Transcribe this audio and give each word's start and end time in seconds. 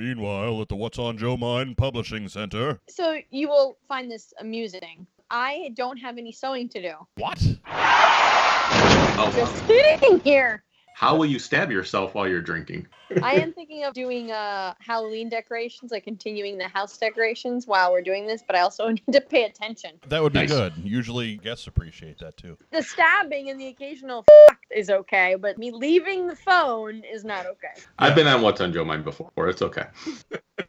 Meanwhile, 0.00 0.62
at 0.62 0.68
the 0.70 0.76
What's 0.76 0.98
on 0.98 1.18
Joe 1.18 1.36
Mind 1.36 1.76
Publishing 1.76 2.26
Center. 2.26 2.80
So 2.88 3.18
you 3.28 3.50
will 3.50 3.76
find 3.86 4.10
this 4.10 4.32
amusing. 4.40 5.06
I 5.28 5.72
don't 5.74 5.98
have 5.98 6.16
any 6.16 6.32
sewing 6.32 6.70
to 6.70 6.80
do. 6.80 6.94
What? 7.16 7.38
Oh, 7.66 9.30
Just 9.36 9.66
sitting 9.66 10.20
here. 10.20 10.64
How 10.92 11.16
will 11.16 11.26
you 11.26 11.38
stab 11.38 11.70
yourself 11.70 12.14
while 12.14 12.28
you're 12.28 12.42
drinking? 12.42 12.86
I 13.22 13.34
am 13.34 13.52
thinking 13.54 13.84
of 13.84 13.94
doing 13.94 14.30
uh 14.30 14.74
Halloween 14.78 15.28
decorations, 15.28 15.90
like 15.90 16.04
continuing 16.04 16.58
the 16.58 16.68
house 16.68 16.96
decorations 16.98 17.66
while 17.66 17.92
we're 17.92 18.02
doing 18.02 18.26
this, 18.26 18.42
but 18.46 18.56
I 18.56 18.60
also 18.60 18.88
need 18.90 19.12
to 19.12 19.20
pay 19.20 19.44
attention. 19.44 19.92
That 20.08 20.22
would 20.22 20.32
be 20.32 20.40
Nice. 20.40 20.50
good. 20.50 20.74
Usually 20.82 21.36
guests 21.36 21.66
appreciate 21.66 22.18
that 22.18 22.36
too. 22.36 22.56
The 22.70 22.82
stabbing 22.82 23.50
and 23.50 23.60
the 23.60 23.68
occasional 23.68 24.24
f- 24.50 24.56
is 24.70 24.90
okay, 24.90 25.34
but 25.34 25.58
me 25.58 25.70
leaving 25.70 26.26
the 26.26 26.36
phone 26.36 27.02
is 27.04 27.24
not 27.24 27.46
okay. 27.46 27.80
I've 27.98 28.14
been 28.14 28.26
on 28.26 28.42
What's 28.42 28.60
on 28.60 28.72
Joe 28.72 28.84
Mind 28.84 29.04
before. 29.04 29.30
It's 29.48 29.62
okay. 29.62 29.86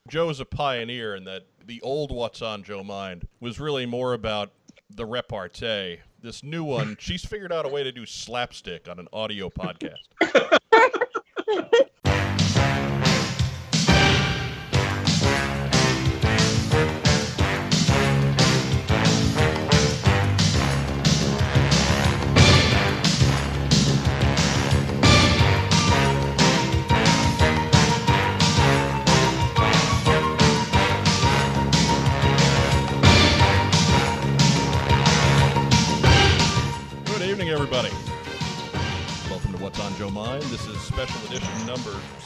Joe's 0.07 0.39
a 0.39 0.45
pioneer 0.45 1.15
in 1.15 1.25
that 1.25 1.43
the 1.65 1.81
old 1.81 2.11
What's 2.11 2.41
on 2.41 2.63
Joe 2.63 2.83
Mind 2.83 3.27
was 3.39 3.59
really 3.59 3.85
more 3.85 4.13
about 4.13 4.51
the 4.95 5.05
repartee. 5.05 5.99
This 6.21 6.43
new 6.43 6.63
one, 6.63 6.97
she's 6.99 7.25
figured 7.25 7.51
out 7.51 7.65
a 7.65 7.69
way 7.69 7.83
to 7.83 7.91
do 7.91 8.05
slapstick 8.05 8.87
on 8.87 8.99
an 8.99 9.07
audio 9.11 9.49
podcast. 9.49 9.97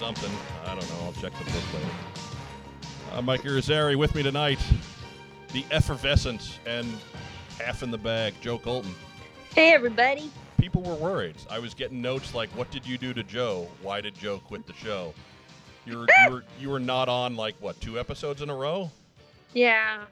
something. 0.06 0.32
I 0.66 0.76
don't 0.76 0.88
know. 0.88 1.06
I'll 1.06 1.14
check 1.14 1.34
the 1.34 1.46
book 1.46 1.74
later. 1.74 1.90
Uh, 3.14 3.22
Mike 3.24 3.42
Irizarry 3.42 3.96
with 3.96 4.14
me 4.14 4.22
tonight. 4.22 4.60
The 5.52 5.66
effervescent 5.72 6.60
and 6.68 6.88
half 7.60 7.82
in 7.82 7.90
the 7.90 7.98
bag, 7.98 8.36
Joe 8.40 8.60
Colton. 8.60 8.94
Hey 9.56 9.74
everybody. 9.74 10.30
People 10.60 10.84
were 10.84 10.94
worried. 10.94 11.38
I 11.50 11.58
was 11.58 11.74
getting 11.74 12.04
notes 12.04 12.36
like, 12.36 12.50
"What 12.52 12.70
did 12.70 12.86
you 12.86 13.00
do 13.00 13.16
to 13.16 13.24
Joe? 13.24 13.68
Why 13.82 14.00
did 14.00 14.14
Joe 14.14 14.38
quit 14.38 14.68
the 14.68 14.74
show?" 14.74 15.12
You 15.88 15.98
were 15.98 16.08
you 16.26 16.32
were 16.32 16.44
you 16.60 16.70
were 16.70 16.80
not 16.80 17.10
on 17.10 17.36
like 17.36 17.56
what 17.60 17.82
two 17.82 18.00
episodes 18.00 18.44
in 18.44 18.50
a 18.52 18.56
row? 18.56 18.92
Yeah. 19.54 20.04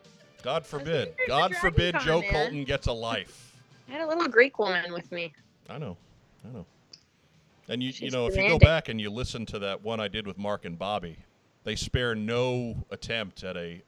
God 0.41 0.65
forbid. 0.65 1.13
God 1.27 1.55
forbid 1.57 1.93
Con, 1.93 2.03
Joe 2.03 2.21
man. 2.21 2.31
Colton 2.31 2.63
gets 2.63 2.87
a 2.87 2.93
life. 2.93 3.53
I 3.87 3.91
had 3.91 4.01
a 4.01 4.07
little 4.07 4.27
Greek 4.27 4.57
woman 4.57 4.91
with 4.91 5.11
me. 5.11 5.33
I 5.69 5.77
know, 5.77 5.97
I 6.43 6.51
know. 6.51 6.65
And 7.69 7.81
you, 7.81 7.91
you 7.95 8.11
know, 8.11 8.27
if 8.27 8.35
you 8.35 8.47
go 8.47 8.59
back 8.59 8.89
and 8.89 8.99
you 8.99 9.09
listen 9.09 9.45
to 9.47 9.59
that 9.59 9.81
one 9.81 9.99
I 9.99 10.07
did 10.07 10.27
with 10.27 10.37
Mark 10.37 10.65
and 10.65 10.77
Bobby, 10.77 11.17
they 11.63 11.75
spare 11.75 12.13
no 12.13 12.85
attempt 12.91 13.43
at 13.43 13.55
a 13.55 13.81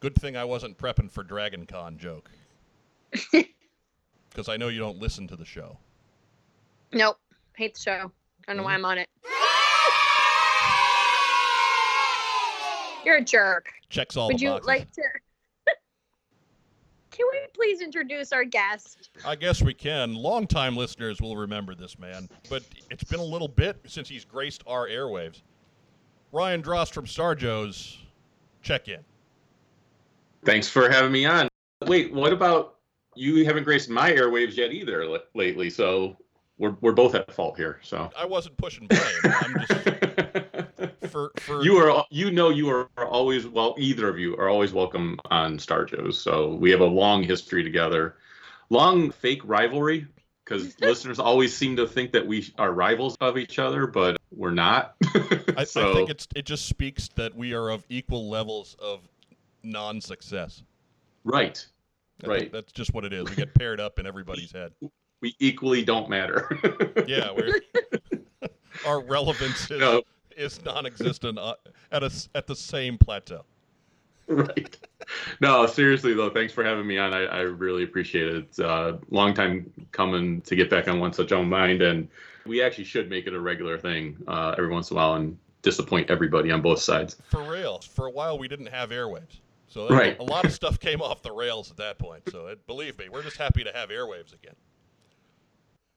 good 0.00 0.16
thing 0.16 0.36
I 0.36 0.44
wasn't 0.44 0.76
prepping 0.76 1.10
for 1.10 1.22
Dragon 1.22 1.66
Con 1.66 1.98
joke. 1.98 2.30
Because 4.30 4.48
I 4.48 4.56
know 4.56 4.68
you 4.68 4.78
don't 4.78 4.96
listen 4.96 5.28
to 5.28 5.36
the 5.36 5.44
show. 5.44 5.76
Nope. 6.90 7.18
Hate 7.54 7.74
the 7.74 7.80
show. 7.80 8.12
Don't 8.46 8.56
know 8.56 8.62
why 8.62 8.76
mm-hmm. 8.76 8.86
I'm 8.86 8.90
on 8.92 8.98
it. 8.98 9.08
You're 13.04 13.16
a 13.16 13.24
jerk. 13.24 13.70
Checks 13.90 14.16
all 14.16 14.28
Would 14.28 14.38
the 14.38 14.42
you 14.42 14.50
boxes. 14.52 14.66
like 14.66 14.90
to? 14.92 15.02
Can 17.12 17.26
we 17.30 17.38
please 17.52 17.82
introduce 17.82 18.32
our 18.32 18.44
guest? 18.44 19.10
I 19.26 19.36
guess 19.36 19.60
we 19.60 19.74
can. 19.74 20.14
Longtime 20.14 20.76
listeners 20.76 21.20
will 21.20 21.36
remember 21.36 21.74
this 21.74 21.98
man, 21.98 22.28
but 22.48 22.62
it's 22.90 23.04
been 23.04 23.20
a 23.20 23.24
little 23.24 23.48
bit 23.48 23.78
since 23.86 24.08
he's 24.08 24.24
graced 24.24 24.64
our 24.66 24.88
airwaves. 24.88 25.42
Ryan 26.32 26.62
Drost 26.62 26.92
from 26.94 27.06
Star 27.06 27.34
Joe's, 27.34 27.98
check 28.62 28.88
in. 28.88 29.00
Thanks 30.44 30.68
for 30.68 30.88
having 30.90 31.12
me 31.12 31.26
on. 31.26 31.48
Wait, 31.86 32.12
what 32.14 32.32
about 32.32 32.76
you? 33.14 33.44
Haven't 33.44 33.64
graced 33.64 33.90
my 33.90 34.10
airwaves 34.10 34.56
yet 34.56 34.72
either 34.72 35.02
l- 35.02 35.18
lately, 35.34 35.68
so 35.68 36.16
we're 36.56 36.76
we're 36.80 36.92
both 36.92 37.14
at 37.14 37.30
fault 37.30 37.56
here. 37.58 37.78
So 37.82 38.10
I 38.18 38.24
wasn't 38.24 38.56
pushing 38.56 38.86
blame. 38.86 39.02
I'm 39.24 39.66
just 39.68 40.46
for 41.12 41.30
for 41.36 41.62
you 41.62 41.76
are 41.76 42.04
you 42.10 42.30
know 42.30 42.48
you 42.48 42.68
are 42.70 42.88
always 42.98 43.46
well. 43.46 43.74
Either 43.78 44.08
of 44.08 44.18
you 44.18 44.36
are 44.36 44.48
always 44.48 44.72
welcome 44.72 45.18
on 45.30 45.58
Star 45.58 45.84
Joe's. 45.84 46.20
So 46.20 46.54
we 46.54 46.70
have 46.70 46.80
a 46.80 46.86
long 46.86 47.22
history 47.22 47.62
together, 47.62 48.16
long 48.70 49.10
fake 49.10 49.42
rivalry. 49.44 50.06
Because 50.44 50.74
listeners 50.80 51.20
always 51.20 51.56
seem 51.56 51.76
to 51.76 51.86
think 51.86 52.10
that 52.12 52.26
we 52.26 52.52
are 52.58 52.72
rivals 52.72 53.16
of 53.20 53.38
each 53.38 53.60
other, 53.60 53.86
but 53.86 54.16
we're 54.32 54.50
not. 54.50 54.96
I, 55.56 55.62
so 55.64 55.90
I 55.90 55.94
think 55.94 56.10
it's 56.10 56.26
it 56.34 56.44
just 56.46 56.66
speaks 56.66 57.08
that 57.14 57.36
we 57.36 57.54
are 57.54 57.70
of 57.70 57.86
equal 57.88 58.28
levels 58.28 58.74
of 58.80 59.08
non-success. 59.62 60.64
right. 61.24 61.64
I 62.24 62.26
Right. 62.28 62.52
That's 62.52 62.72
just 62.72 62.94
what 62.94 63.04
it 63.04 63.12
is. 63.12 63.28
We 63.28 63.34
get 63.34 63.52
paired 63.54 63.80
up 63.80 63.98
in 63.98 64.06
everybody's 64.06 64.52
head. 64.52 64.72
We 65.20 65.36
equally 65.38 65.84
don't 65.84 66.10
matter. 66.10 66.58
Yeah, 67.06 67.30
we're 67.30 67.60
our 68.84 69.00
relevance 69.00 69.70
is, 69.70 69.78
No. 69.78 70.02
Is 70.42 70.64
non-existent 70.64 71.38
uh, 71.38 71.54
at 71.90 72.02
a 72.02 72.10
at 72.34 72.46
the 72.46 72.56
same 72.56 72.98
plateau. 72.98 73.44
right. 74.28 74.76
No, 75.40 75.66
seriously 75.66 76.14
though, 76.14 76.30
thanks 76.30 76.52
for 76.52 76.64
having 76.64 76.86
me 76.86 76.96
on. 76.98 77.12
I, 77.12 77.24
I 77.24 77.40
really 77.40 77.82
appreciate 77.84 78.28
it. 78.28 78.36
It's 78.36 78.58
a 78.58 78.98
long 79.10 79.34
time 79.34 79.70
coming 79.90 80.40
to 80.42 80.56
get 80.56 80.70
back 80.70 80.88
on 80.88 81.00
What's 81.00 81.18
on 81.18 81.26
Joe 81.26 81.44
Mind, 81.44 81.82
and 81.82 82.08
we 82.46 82.62
actually 82.62 82.84
should 82.84 83.10
make 83.10 83.26
it 83.26 83.34
a 83.34 83.40
regular 83.40 83.78
thing 83.78 84.16
uh, 84.28 84.54
every 84.56 84.70
once 84.70 84.90
in 84.90 84.96
a 84.96 85.00
while 85.00 85.14
and 85.14 85.36
disappoint 85.62 86.10
everybody 86.10 86.50
on 86.50 86.60
both 86.62 86.80
sides. 86.80 87.16
For 87.30 87.42
real. 87.42 87.80
For 87.80 88.06
a 88.06 88.10
while, 88.10 88.38
we 88.38 88.48
didn't 88.48 88.66
have 88.66 88.90
airwaves, 88.90 89.40
so 89.68 89.88
Right. 89.88 90.18
a 90.18 90.22
lot 90.24 90.44
of 90.44 90.52
stuff 90.52 90.78
came 90.80 91.00
off 91.02 91.22
the 91.22 91.32
rails 91.32 91.70
at 91.70 91.76
that 91.78 91.98
point. 91.98 92.22
So 92.30 92.46
it, 92.48 92.66
believe 92.66 92.98
me, 92.98 93.08
we're 93.08 93.22
just 93.22 93.36
happy 93.36 93.64
to 93.64 93.72
have 93.72 93.90
airwaves 93.90 94.32
again. 94.34 94.54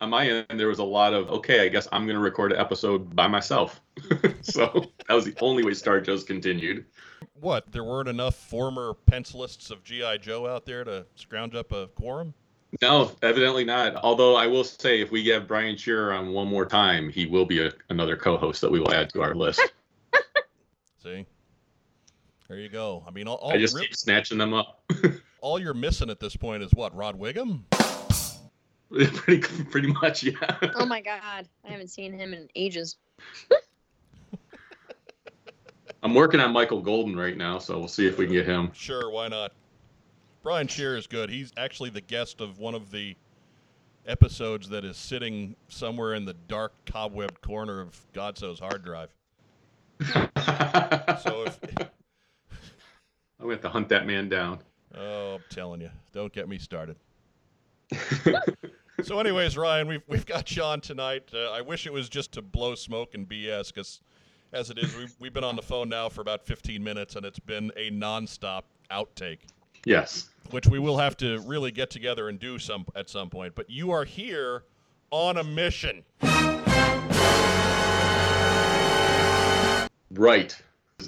On 0.05 0.11
my 0.11 0.27
end, 0.27 0.59
there 0.59 0.67
was 0.67 0.77
a 0.77 0.83
lot 0.83 1.15
of 1.15 1.31
okay. 1.31 1.61
I 1.61 1.67
guess 1.67 1.87
I'm 1.91 2.05
going 2.05 2.15
to 2.15 2.21
record 2.21 2.51
an 2.51 2.59
episode 2.59 3.15
by 3.15 3.25
myself. 3.25 3.81
so 4.43 4.91
that 5.07 5.15
was 5.15 5.25
the 5.25 5.33
only 5.41 5.65
way 5.65 5.73
Star 5.73 5.99
Joe's 5.99 6.23
continued. 6.23 6.85
What? 7.33 7.71
There 7.71 7.83
weren't 7.83 8.07
enough 8.07 8.35
former 8.35 8.93
pencilists 9.07 9.71
of 9.71 9.83
GI 9.83 10.19
Joe 10.21 10.45
out 10.45 10.63
there 10.67 10.83
to 10.83 11.07
scrounge 11.15 11.55
up 11.55 11.71
a 11.71 11.87
quorum. 11.87 12.35
No, 12.83 13.13
evidently 13.23 13.65
not. 13.65 13.95
Although 13.95 14.35
I 14.35 14.45
will 14.45 14.63
say, 14.63 15.01
if 15.01 15.09
we 15.09 15.23
get 15.23 15.47
Brian 15.47 15.75
Shearer 15.75 16.13
on 16.13 16.33
one 16.33 16.49
more 16.49 16.67
time, 16.67 17.09
he 17.09 17.25
will 17.25 17.45
be 17.45 17.65
a, 17.65 17.71
another 17.89 18.15
co-host 18.15 18.61
that 18.61 18.69
we 18.69 18.79
will 18.79 18.93
add 18.93 19.09
to 19.13 19.23
our 19.23 19.33
list. 19.33 19.73
See, 21.03 21.25
there 22.47 22.59
you 22.59 22.69
go. 22.69 23.03
I 23.07 23.09
mean, 23.09 23.27
all, 23.27 23.37
all, 23.37 23.53
I 23.53 23.57
just 23.57 23.75
re- 23.75 23.81
keep 23.81 23.95
snatching 23.95 24.37
them 24.37 24.53
up. 24.53 24.83
all 25.41 25.57
you're 25.57 25.73
missing 25.73 26.11
at 26.11 26.19
this 26.19 26.35
point 26.35 26.61
is 26.61 26.75
what? 26.75 26.95
Rod 26.95 27.15
Whigham? 27.15 27.65
pretty 29.13 29.41
pretty 29.65 29.91
much, 29.93 30.23
yeah. 30.23 30.57
Oh 30.75 30.85
my 30.85 31.01
god, 31.01 31.47
I 31.63 31.71
haven't 31.71 31.89
seen 31.89 32.13
him 32.13 32.33
in 32.33 32.47
ages. 32.55 32.97
I'm 36.03 36.13
working 36.13 36.39
on 36.39 36.51
Michael 36.53 36.81
Golden 36.81 37.15
right 37.15 37.35
now, 37.35 37.57
so 37.57 37.79
we'll 37.79 37.87
see 37.87 38.05
if 38.05 38.17
we 38.19 38.25
can 38.25 38.33
get 38.33 38.45
him. 38.45 38.71
Sure, 38.73 39.09
why 39.09 39.27
not? 39.27 39.53
Brian 40.43 40.67
Shearer 40.67 40.97
is 40.97 41.07
good. 41.07 41.31
He's 41.31 41.51
actually 41.57 41.89
the 41.89 42.01
guest 42.01 42.41
of 42.41 42.59
one 42.59 42.75
of 42.75 42.91
the 42.91 43.15
episodes 44.05 44.69
that 44.69 44.85
is 44.85 44.97
sitting 44.97 45.55
somewhere 45.67 46.13
in 46.13 46.25
the 46.25 46.35
dark 46.47 46.73
cobwebbed 46.85 47.41
corner 47.41 47.81
of 47.81 47.99
Godso's 48.13 48.59
hard 48.59 48.83
drive. 48.83 49.09
So 51.23 51.43
if 51.45 51.59
I'm 51.79 51.87
gonna 53.39 53.53
have 53.53 53.61
to 53.61 53.69
hunt 53.69 53.89
that 53.89 54.05
man 54.05 54.29
down. 54.29 54.59
oh, 54.95 55.35
I'm 55.35 55.43
telling 55.49 55.81
you, 55.81 55.89
don't 56.13 56.31
get 56.31 56.47
me 56.47 56.59
started. 56.59 56.97
So, 59.03 59.19
anyways, 59.19 59.57
Ryan, 59.57 59.87
we've 59.87 60.03
we've 60.07 60.25
got 60.25 60.55
you 60.55 60.63
on 60.63 60.81
tonight. 60.81 61.29
Uh, 61.33 61.51
I 61.51 61.61
wish 61.61 61.85
it 61.85 61.93
was 61.93 62.07
just 62.09 62.31
to 62.33 62.41
blow 62.41 62.75
smoke 62.75 63.13
and 63.13 63.27
BS, 63.27 63.73
because 63.73 64.01
as 64.53 64.69
it 64.69 64.77
is, 64.77 64.95
we've 64.97 65.13
we've 65.19 65.33
been 65.33 65.43
on 65.43 65.55
the 65.55 65.61
phone 65.61 65.89
now 65.89 66.07
for 66.09 66.21
about 66.21 66.45
15 66.45 66.83
minutes, 66.83 67.15
and 67.15 67.25
it's 67.25 67.39
been 67.39 67.71
a 67.75 67.91
nonstop 67.91 68.63
outtake. 68.91 69.39
Yes. 69.85 70.29
which 70.49 70.65
we 70.65 70.79
will 70.79 70.97
have 70.97 71.15
to 71.17 71.39
really 71.41 71.69
get 71.71 71.91
together 71.91 72.27
and 72.29 72.39
do 72.39 72.57
some 72.57 72.85
at 72.95 73.07
some 73.07 73.29
point. 73.29 73.53
But 73.53 73.69
you 73.69 73.91
are 73.91 74.03
here 74.03 74.63
on 75.11 75.37
a 75.37 75.43
mission. 75.43 76.03
Right. 80.11 80.57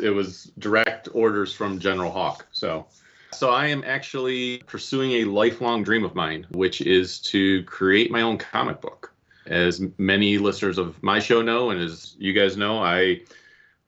It 0.01 0.10
was 0.10 0.51
direct 0.60 1.10
orders 1.13 1.54
from 1.54 1.80
General 1.80 2.12
Hawk. 2.12 2.45
So 2.51 2.88
so 3.31 3.50
I 3.50 3.68
am 3.68 3.83
actually 3.85 4.59
pursuing 4.59 5.12
a 5.13 5.24
lifelong 5.25 5.83
dream 5.83 6.03
of 6.03 6.15
mine, 6.15 6.47
which 6.51 6.81
is 6.81 7.19
to 7.21 7.63
create 7.63 8.12
my 8.12 8.21
own 8.21 8.38
comic 8.38 8.81
book. 8.81 9.13
As 9.45 9.81
many 9.97 10.38
listeners 10.38 10.77
of 10.77 11.01
my 11.01 11.19
show 11.19 11.41
know, 11.41 11.69
and 11.69 11.79
as 11.81 12.15
you 12.19 12.33
guys 12.33 12.57
know, 12.57 12.79
I 12.79 13.21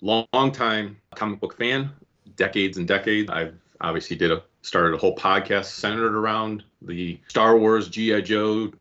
long, 0.01 0.25
long 0.33 0.51
time 0.51 0.97
comic 1.15 1.39
book 1.39 1.57
fan, 1.57 1.91
decades 2.35 2.77
and 2.77 2.87
decades. 2.87 3.29
I've 3.29 3.55
obviously 3.81 4.15
did 4.15 4.31
a 4.31 4.43
started 4.61 4.93
a 4.93 4.97
whole 4.97 5.15
podcast 5.15 5.65
centered 5.65 6.15
around 6.15 6.63
the 6.81 7.19
Star 7.27 7.57
Wars, 7.57 7.89
GI 7.89 8.21
Joe, 8.23 8.71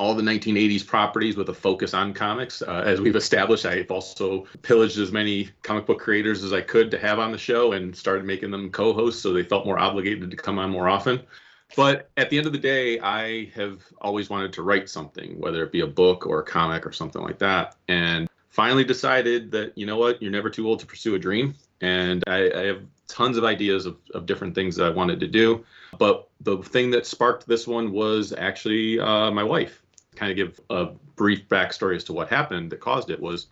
all 0.00 0.14
the 0.14 0.22
1980s 0.22 0.84
properties 0.86 1.36
with 1.36 1.50
a 1.50 1.54
focus 1.54 1.92
on 1.92 2.14
comics. 2.14 2.62
Uh, 2.62 2.82
as 2.86 3.02
we've 3.02 3.16
established, 3.16 3.66
I've 3.66 3.90
also 3.90 4.46
pillaged 4.62 4.98
as 4.98 5.12
many 5.12 5.50
comic 5.62 5.84
book 5.84 6.00
creators 6.00 6.42
as 6.42 6.54
I 6.54 6.62
could 6.62 6.90
to 6.92 6.98
have 6.98 7.18
on 7.18 7.32
the 7.32 7.38
show 7.38 7.72
and 7.72 7.94
started 7.94 8.24
making 8.24 8.50
them 8.50 8.70
co 8.70 8.94
hosts 8.94 9.22
so 9.22 9.34
they 9.34 9.42
felt 9.42 9.66
more 9.66 9.78
obligated 9.78 10.30
to 10.30 10.36
come 10.38 10.58
on 10.58 10.70
more 10.70 10.88
often. 10.88 11.20
But 11.76 12.08
at 12.16 12.30
the 12.30 12.38
end 12.38 12.46
of 12.46 12.54
the 12.54 12.58
day, 12.58 12.98
I 12.98 13.50
have 13.54 13.82
always 14.00 14.30
wanted 14.30 14.54
to 14.54 14.62
write 14.62 14.88
something, 14.88 15.38
whether 15.38 15.62
it 15.62 15.70
be 15.70 15.80
a 15.80 15.86
book 15.86 16.26
or 16.26 16.40
a 16.40 16.44
comic 16.44 16.86
or 16.86 16.92
something 16.92 17.20
like 17.20 17.38
that. 17.40 17.76
And 17.86 18.26
finally 18.48 18.84
decided 18.84 19.50
that, 19.50 19.76
you 19.76 19.84
know 19.84 19.98
what, 19.98 20.22
you're 20.22 20.32
never 20.32 20.48
too 20.48 20.66
old 20.66 20.80
to 20.80 20.86
pursue 20.86 21.14
a 21.14 21.18
dream. 21.18 21.54
And 21.82 22.24
I, 22.26 22.50
I 22.50 22.64
have 22.64 22.80
tons 23.06 23.36
of 23.36 23.44
ideas 23.44 23.84
of, 23.84 23.98
of 24.14 24.24
different 24.24 24.54
things 24.54 24.76
that 24.76 24.86
I 24.86 24.90
wanted 24.90 25.20
to 25.20 25.26
do. 25.26 25.66
But 25.98 26.26
the 26.40 26.56
thing 26.56 26.90
that 26.92 27.06
sparked 27.06 27.46
this 27.46 27.66
one 27.66 27.92
was 27.92 28.32
actually 28.32 28.98
uh, 28.98 29.30
my 29.30 29.44
wife 29.44 29.82
kind 30.16 30.30
of 30.30 30.36
give 30.36 30.60
a 30.70 30.86
brief 31.16 31.48
backstory 31.48 31.96
as 31.96 32.04
to 32.04 32.12
what 32.12 32.28
happened 32.28 32.70
that 32.70 32.80
caused 32.80 33.10
it 33.10 33.20
was 33.20 33.48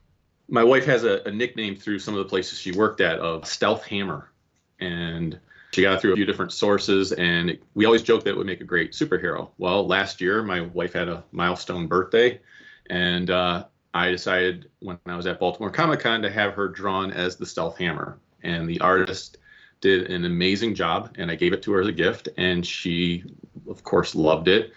my 0.49 0.65
wife 0.65 0.87
has 0.87 1.05
a, 1.05 1.23
a 1.27 1.31
nickname 1.31 1.77
through 1.77 1.99
some 1.99 2.15
of 2.15 2.19
the 2.19 2.29
places 2.29 2.59
she 2.59 2.73
worked 2.73 3.01
at 3.01 3.19
of 3.19 3.47
Stealth 3.47 3.85
Hammer. 3.85 4.31
And 4.81 5.39
she 5.73 5.83
got 5.83 5.95
it 5.95 6.01
through 6.01 6.13
a 6.13 6.17
few 6.17 6.25
different 6.25 6.53
sources, 6.53 7.13
and 7.13 7.59
we 7.75 7.85
always 7.85 8.03
joked 8.03 8.25
that 8.25 8.31
it 8.31 8.37
would 8.37 8.47
make 8.47 8.63
a 8.63 8.65
great 8.65 8.93
superhero. 8.93 9.51
Well, 9.59 9.87
last 9.87 10.21
year, 10.21 10.43
my 10.43 10.63
wife 10.63 10.95
had 10.95 11.09
a 11.09 11.25
milestone 11.31 11.87
birthday, 11.87 12.41
and 12.89 13.29
uh, 13.29 13.65
I 13.93 14.11
decided 14.11 14.71
when 14.81 14.99
I 15.05 15.17
was 15.17 15.27
at 15.27 15.39
Baltimore 15.39 15.71
Comic 15.71 16.01
Con 16.01 16.23
to 16.23 16.31
have 16.31 16.55
her 16.55 16.69
drawn 16.69 17.11
as 17.11 17.37
the 17.37 17.45
Stealth 17.45 17.77
Hammer. 17.77 18.19
And 18.43 18.69
the 18.69 18.81
artist 18.81 19.37
did 19.81 20.11
an 20.11 20.25
amazing 20.25 20.75
job, 20.75 21.15
and 21.19 21.31
I 21.31 21.35
gave 21.35 21.53
it 21.53 21.63
to 21.65 21.73
her 21.73 21.83
as 21.83 21.89
a 21.89 21.93
gift, 21.93 22.31
and 22.39 22.67
she, 22.67 23.25
of 23.69 23.85
course, 23.85 24.15
loved 24.15 24.49
it. 24.49 24.73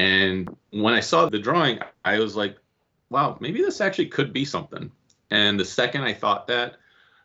And 0.00 0.56
when 0.70 0.94
I 0.94 1.00
saw 1.00 1.28
the 1.28 1.38
drawing, 1.38 1.78
I 2.06 2.18
was 2.20 2.34
like, 2.34 2.56
wow, 3.10 3.36
maybe 3.38 3.60
this 3.60 3.82
actually 3.82 4.06
could 4.06 4.32
be 4.32 4.46
something. 4.46 4.90
And 5.30 5.60
the 5.60 5.64
second 5.64 6.04
I 6.04 6.14
thought 6.14 6.46
that, 6.46 6.76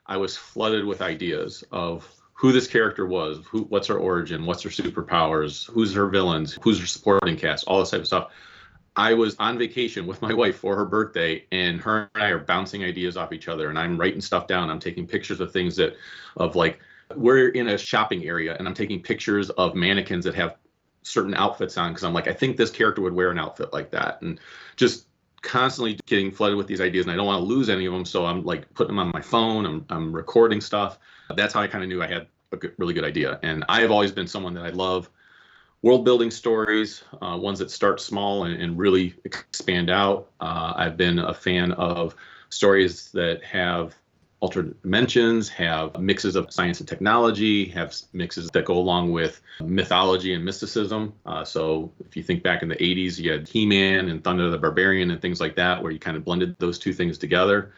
I 0.08 0.18
was 0.18 0.36
flooded 0.36 0.84
with 0.84 1.02
ideas 1.02 1.64
of 1.72 2.06
who 2.34 2.52
this 2.52 2.68
character 2.68 3.08
was, 3.08 3.40
who, 3.46 3.62
what's 3.70 3.88
her 3.88 3.98
origin, 3.98 4.46
what's 4.46 4.62
her 4.64 4.70
superpowers, 4.70 5.66
who's 5.72 5.94
her 5.94 6.08
villains, 6.08 6.60
who's 6.62 6.82
her 6.82 6.86
supporting 6.86 7.38
cast, 7.38 7.66
all 7.66 7.80
this 7.80 7.92
type 7.92 8.02
of 8.02 8.08
stuff. 8.08 8.32
I 8.98 9.14
was 9.14 9.38
on 9.40 9.58
vacation 9.58 10.06
with 10.06 10.22
my 10.22 10.34
wife 10.42 10.58
for 10.58 10.76
her 10.76 10.86
birthday, 10.86 11.46
and 11.54 11.80
her 11.80 12.10
and 12.14 12.24
I 12.24 12.28
are 12.28 12.40
bouncing 12.40 12.84
ideas 12.84 13.16
off 13.16 13.32
each 13.32 13.48
other. 13.48 13.70
And 13.70 13.80
I'm 13.80 13.98
writing 13.98 14.20
stuff 14.20 14.48
down. 14.48 14.70
I'm 14.70 14.82
taking 14.82 15.08
pictures 15.08 15.40
of 15.40 15.54
things 15.54 15.78
that, 15.78 15.96
of 16.36 16.58
like, 16.58 16.80
we're 17.16 17.50
in 17.50 17.70
a 17.70 17.78
shopping 17.78 18.26
area, 18.26 18.58
and 18.60 18.68
I'm 18.68 18.74
taking 18.74 19.02
pictures 19.02 19.50
of 19.52 19.76
mannequins 19.76 20.26
that 20.26 20.36
have 20.36 20.58
certain 21.06 21.36
outfits 21.36 21.78
on 21.78 21.92
because 21.92 22.04
I'm 22.04 22.14
like, 22.14 22.28
I 22.28 22.34
think 22.34 22.58
this 22.58 22.72
character 22.72 23.02
would 23.02 23.14
wear 23.14 23.32
an 23.32 23.40
outfit 23.40 23.72
like 23.72 23.92
that, 23.92 24.22
and 24.22 24.40
just 24.76 25.08
constantly 25.42 26.00
getting 26.08 26.32
flooded 26.32 26.58
with 26.58 26.68
these 26.68 26.82
ideas, 26.82 27.06
and 27.06 27.14
I 27.14 27.16
don't 27.16 27.28
want 27.28 27.42
to 27.42 27.46
lose 27.46 27.70
any 27.70 27.86
of 27.86 27.94
them, 27.94 28.06
so 28.06 28.26
I'm 28.26 28.44
like 28.44 28.74
putting 28.74 28.96
them 28.96 29.00
on 29.00 29.12
my 29.14 29.22
phone. 29.22 29.66
I'm 29.66 29.86
I'm 29.90 30.12
recording 30.12 30.60
stuff. 30.60 30.98
That's 31.36 31.54
how 31.54 31.62
I 31.62 31.68
kind 31.68 31.84
of 31.84 31.90
knew 31.90 32.02
I 32.02 32.08
had 32.08 32.28
a 32.52 32.58
good, 32.58 32.74
really 32.78 32.94
good 32.94 33.06
idea, 33.06 33.40
and 33.44 33.64
I 33.70 33.82
have 33.82 33.92
always 33.92 34.12
been 34.12 34.28
someone 34.28 34.54
that 34.56 34.66
I 34.66 34.70
love 34.70 35.10
world 35.82 36.04
building 36.04 36.32
stories, 36.32 37.04
uh, 37.22 37.38
ones 37.40 37.60
that 37.60 37.70
start 37.70 38.02
small 38.02 38.46
and, 38.46 38.60
and 38.60 38.78
really 38.78 39.14
expand 39.24 39.92
out. 39.92 40.32
Uh, 40.40 40.74
I've 40.76 40.98
been 40.98 41.20
a 41.20 41.34
fan 41.34 41.74
of 41.74 42.16
stories 42.50 43.12
that 43.12 43.44
have 43.44 43.96
alternate 44.46 44.80
dimensions, 44.84 45.50
have 45.50 46.00
mixes 46.00 46.36
of 46.36 46.54
science 46.54 46.80
and 46.80 46.88
technology, 46.88 47.66
have 47.66 47.96
mixes 48.14 48.48
that 48.52 48.64
go 48.64 48.78
along 48.78 49.12
with 49.12 49.42
mythology 49.60 50.36
and 50.36 50.46
mysticism. 50.46 51.14
Uh, 51.26 51.44
so 51.44 51.92
if 52.06 52.16
you 52.16 52.22
think 52.22 52.44
back 52.44 52.62
in 52.62 52.70
the 52.70 52.76
80s, 52.76 53.18
you 53.18 53.32
had 53.32 53.48
He-Man 53.48 54.08
and 54.08 54.24
Thundarr 54.24 54.52
the 54.52 54.60
Barbarian 54.60 55.10
and 55.10 55.20
things 55.20 55.42
like 55.42 55.56
that, 55.56 55.82
where 55.82 55.92
you 55.92 55.98
kind 55.98 56.16
of 56.16 56.24
blended 56.24 56.60
those 56.60 56.78
two 56.78 56.94
things 56.94 57.18
together. 57.18 57.74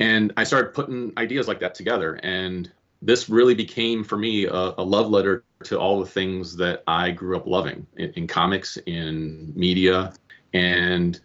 And 0.00 0.32
I 0.36 0.42
started 0.42 0.74
putting 0.74 1.12
ideas 1.16 1.46
like 1.46 1.60
that 1.60 1.76
together. 1.76 2.18
And 2.24 2.68
this 3.00 3.28
really 3.28 3.54
became 3.54 4.02
for 4.02 4.16
me 4.16 4.46
a, 4.46 4.74
a 4.78 4.82
love 4.82 5.10
letter 5.10 5.44
to 5.62 5.78
all 5.78 6.00
the 6.00 6.10
things 6.10 6.56
that 6.56 6.82
I 6.88 7.12
grew 7.12 7.36
up 7.36 7.46
loving 7.46 7.86
in, 7.96 8.10
in 8.14 8.26
comics, 8.26 8.78
in 8.78 9.52
media, 9.54 10.12
and 10.52 11.20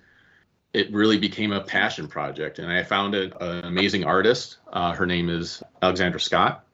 it 0.76 0.92
really 0.92 1.18
became 1.18 1.54
a 1.54 1.62
passion 1.62 2.06
project. 2.06 2.60
And 2.60 2.70
I 2.70 2.84
found 2.84 3.16
an 3.16 3.32
amazing 3.64 4.04
artist. 4.04 4.58
Uh, 4.74 4.92
her 4.92 5.06
name 5.06 5.30
is 5.30 5.64
Alexandra 5.82 6.20
Scott. 6.20 6.66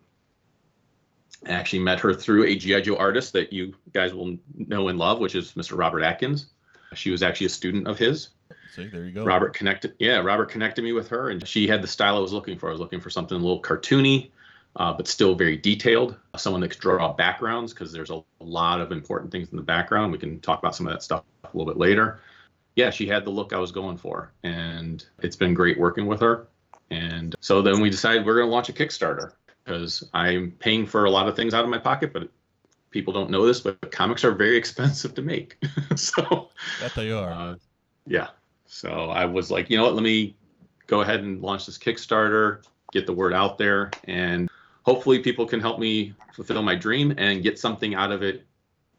I 1.45 1.51
actually 1.51 1.80
met 1.80 2.00
her 2.00 2.12
through 2.12 2.45
a 2.45 2.56
G.I. 2.56 2.81
Joe 2.81 2.95
artist 2.95 3.31
that 3.33 3.53
you 3.53 3.75
guys 3.94 4.13
will 4.13 4.38
know 4.56 4.88
and 4.88 4.98
love, 4.98 5.19
which 5.19 5.36
is 5.36 5.53
Mr. 5.53 5.77
Robert 5.77 6.01
Atkins. 6.01 6.48
She 6.95 7.12
was 7.12 7.21
actually 7.21 7.45
a 7.45 7.50
student 7.50 7.88
of 7.88 8.00
his. 8.00 8.30
See, 8.75 8.88
there 8.88 9.06
you 9.06 9.12
go. 9.12 9.24
Robert 9.24 9.53
connected, 9.53 9.94
yeah, 10.00 10.18
Robert 10.18 10.50
connected 10.50 10.83
me 10.83 10.94
with 10.94 11.07
her, 11.09 11.30
and 11.30 11.48
she 11.48 11.68
had 11.68 11.83
the 11.83 11.88
style 11.88 12.18
I 12.18 12.19
was 12.19 12.33
looking 12.33 12.57
for. 12.57 12.69
I 12.69 12.71
was 12.71 12.80
looking 12.80 13.01
for 13.01 13.12
something 13.12 13.38
a 13.38 13.39
little 13.39 13.62
cartoony, 13.62 14.31
uh, 14.77 14.94
but 14.94 15.07
still 15.07 15.36
very 15.36 15.57
detailed. 15.57 16.15
Someone 16.38 16.62
that 16.62 16.69
could 16.69 16.80
draw 16.80 17.13
backgrounds 17.13 17.71
because 17.74 17.92
there's 17.92 18.09
a 18.09 18.24
lot 18.39 18.81
of 18.81 18.92
important 18.92 19.31
things 19.31 19.50
in 19.51 19.57
the 19.57 19.63
background. 19.63 20.12
We 20.12 20.18
can 20.18 20.39
talk 20.39 20.59
about 20.59 20.75
some 20.75 20.88
of 20.88 20.94
that 20.94 21.03
stuff 21.03 21.24
a 21.44 21.56
little 21.56 21.71
bit 21.71 21.80
later 21.80 22.19
yeah, 22.75 22.89
she 22.89 23.07
had 23.07 23.25
the 23.25 23.29
look 23.29 23.53
I 23.53 23.59
was 23.59 23.71
going 23.71 23.97
for. 23.97 24.31
And 24.44 25.06
it's 25.19 25.35
been 25.35 25.53
great 25.53 25.79
working 25.79 26.06
with 26.06 26.21
her. 26.21 26.47
And 26.89 27.35
so 27.39 27.62
then 27.62 27.79
we 27.79 27.89
decided 27.89 28.25
we're 28.25 28.35
going 28.35 28.47
to 28.47 28.51
launch 28.51 28.69
a 28.69 28.73
Kickstarter 28.73 29.31
because 29.63 30.03
I'm 30.13 30.51
paying 30.59 30.85
for 30.85 31.06
a 31.06 31.12
lot 31.12 31.27
of 31.27 31.35
things 31.35 31.53
out 31.53 31.63
of 31.63 31.69
my 31.69 31.77
pocket, 31.77 32.12
but 32.13 32.29
people 32.89 33.13
don't 33.13 33.29
know 33.29 33.45
this, 33.45 33.62
but 33.62 33.91
comics 33.91 34.23
are 34.23 34.31
very 34.31 34.57
expensive 34.57 35.13
to 35.15 35.21
make. 35.21 35.57
so 35.95 36.50
that 36.79 36.94
they 36.95 37.12
are. 37.12 37.31
Uh, 37.31 37.56
yeah. 38.06 38.27
So 38.65 38.89
I 38.89 39.25
was 39.25 39.51
like, 39.51 39.69
you 39.69 39.77
know 39.77 39.83
what? 39.83 39.94
Let 39.94 40.03
me 40.03 40.35
go 40.88 41.01
ahead 41.01 41.21
and 41.21 41.41
launch 41.41 41.65
this 41.65 41.77
Kickstarter, 41.77 42.63
get 42.91 43.06
the 43.06 43.13
word 43.13 43.33
out 43.33 43.57
there, 43.57 43.91
and 44.06 44.50
hopefully 44.83 45.19
people 45.19 45.45
can 45.45 45.59
help 45.59 45.79
me 45.79 46.13
fulfill 46.33 46.62
my 46.62 46.75
dream 46.75 47.13
and 47.17 47.44
get 47.44 47.59
something 47.59 47.95
out 47.95 48.12
of 48.12 48.24
it 48.24 48.45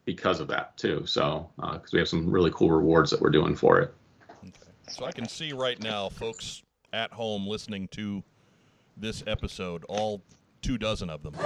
because 0.04 0.40
of 0.40 0.48
that 0.48 0.76
too. 0.76 1.04
So 1.06 1.48
because 1.56 1.76
uh, 1.76 1.90
we 1.92 1.98
have 1.98 2.08
some 2.08 2.30
really 2.30 2.50
cool 2.52 2.70
rewards 2.70 3.10
that 3.10 3.20
we're 3.20 3.30
doing 3.30 3.54
for 3.54 3.80
it. 3.80 3.94
Okay. 4.42 4.52
So 4.88 5.04
I 5.04 5.12
can 5.12 5.28
see 5.28 5.52
right 5.52 5.80
now, 5.80 6.08
folks 6.08 6.62
at 6.92 7.12
home 7.12 7.46
listening 7.46 7.88
to 7.88 8.22
this 8.96 9.22
episode, 9.26 9.84
all 9.88 10.22
two 10.60 10.78
dozen 10.78 11.10
of 11.10 11.22
them, 11.22 11.34
and 11.34 11.44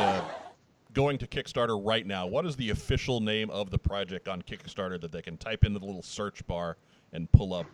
uh, 0.00 0.24
going 0.92 1.18
to 1.18 1.26
Kickstarter 1.26 1.80
right 1.82 2.06
now. 2.06 2.26
What 2.26 2.46
is 2.46 2.56
the 2.56 2.70
official 2.70 3.20
name 3.20 3.50
of 3.50 3.70
the 3.70 3.78
project 3.78 4.28
on 4.28 4.42
Kickstarter 4.42 5.00
that 5.00 5.12
they 5.12 5.22
can 5.22 5.36
type 5.36 5.64
into 5.64 5.78
the 5.78 5.86
little 5.86 6.02
search 6.02 6.46
bar 6.46 6.76
and 7.12 7.30
pull 7.32 7.54
up 7.54 7.66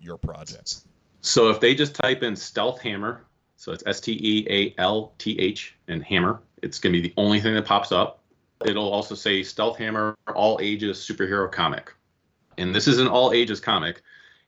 your 0.00 0.16
project? 0.16 0.80
So 1.20 1.50
if 1.50 1.60
they 1.60 1.74
just 1.74 1.94
type 1.94 2.22
in 2.22 2.36
Stealth 2.36 2.80
Hammer, 2.80 3.24
so 3.56 3.72
it's 3.72 3.82
S 3.86 4.00
T 4.00 4.12
E 4.12 4.46
A 4.50 4.74
L 4.80 5.12
T 5.18 5.38
H 5.38 5.76
and 5.88 6.02
Hammer, 6.04 6.40
it's 6.62 6.78
going 6.78 6.92
to 6.92 7.00
be 7.00 7.08
the 7.08 7.14
only 7.16 7.40
thing 7.40 7.54
that 7.54 7.66
pops 7.66 7.92
up. 7.92 8.17
It'll 8.64 8.90
also 8.90 9.14
say 9.14 9.42
Stealth 9.42 9.78
Hammer 9.78 10.16
All 10.34 10.58
Ages 10.60 10.98
Superhero 10.98 11.50
Comic. 11.50 11.92
And 12.56 12.74
this 12.74 12.88
is 12.88 12.98
an 12.98 13.06
all 13.06 13.32
ages 13.32 13.60
comic. 13.60 14.02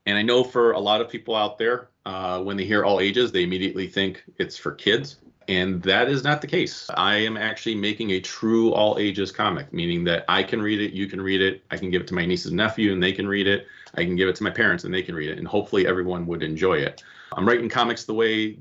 And 0.06 0.18
I 0.18 0.22
know 0.22 0.42
for 0.42 0.72
a 0.72 0.80
lot 0.80 1.00
of 1.00 1.08
people 1.08 1.36
out 1.36 1.58
there, 1.58 1.88
uh, 2.06 2.40
when 2.42 2.56
they 2.56 2.64
hear 2.64 2.84
all 2.84 3.00
ages, 3.00 3.30
they 3.30 3.44
immediately 3.44 3.86
think 3.86 4.24
it's 4.38 4.56
for 4.56 4.72
kids. 4.72 5.16
And 5.48 5.82
that 5.82 6.08
is 6.08 6.22
not 6.22 6.40
the 6.40 6.46
case. 6.46 6.88
I 6.94 7.16
am 7.16 7.36
actually 7.36 7.74
making 7.74 8.10
a 8.10 8.20
true 8.20 8.72
all 8.72 8.98
ages 8.98 9.32
comic, 9.32 9.72
meaning 9.72 10.04
that 10.04 10.24
I 10.28 10.42
can 10.42 10.62
read 10.62 10.80
it, 10.80 10.92
you 10.92 11.06
can 11.06 11.20
read 11.20 11.40
it, 11.40 11.62
I 11.70 11.76
can 11.76 11.90
give 11.90 12.02
it 12.02 12.08
to 12.08 12.14
my 12.14 12.24
niece 12.24 12.46
and 12.46 12.56
nephew 12.56 12.92
and 12.92 13.02
they 13.02 13.12
can 13.12 13.26
read 13.26 13.46
it, 13.46 13.66
I 13.94 14.04
can 14.04 14.16
give 14.16 14.28
it 14.28 14.36
to 14.36 14.44
my 14.44 14.50
parents 14.50 14.84
and 14.84 14.94
they 14.94 15.02
can 15.02 15.14
read 15.14 15.30
it, 15.30 15.38
and 15.38 15.48
hopefully 15.48 15.86
everyone 15.86 16.26
would 16.26 16.42
enjoy 16.42 16.78
it. 16.78 17.02
I'm 17.32 17.46
writing 17.46 17.68
comics 17.68 18.04
the 18.04 18.14
way 18.14 18.58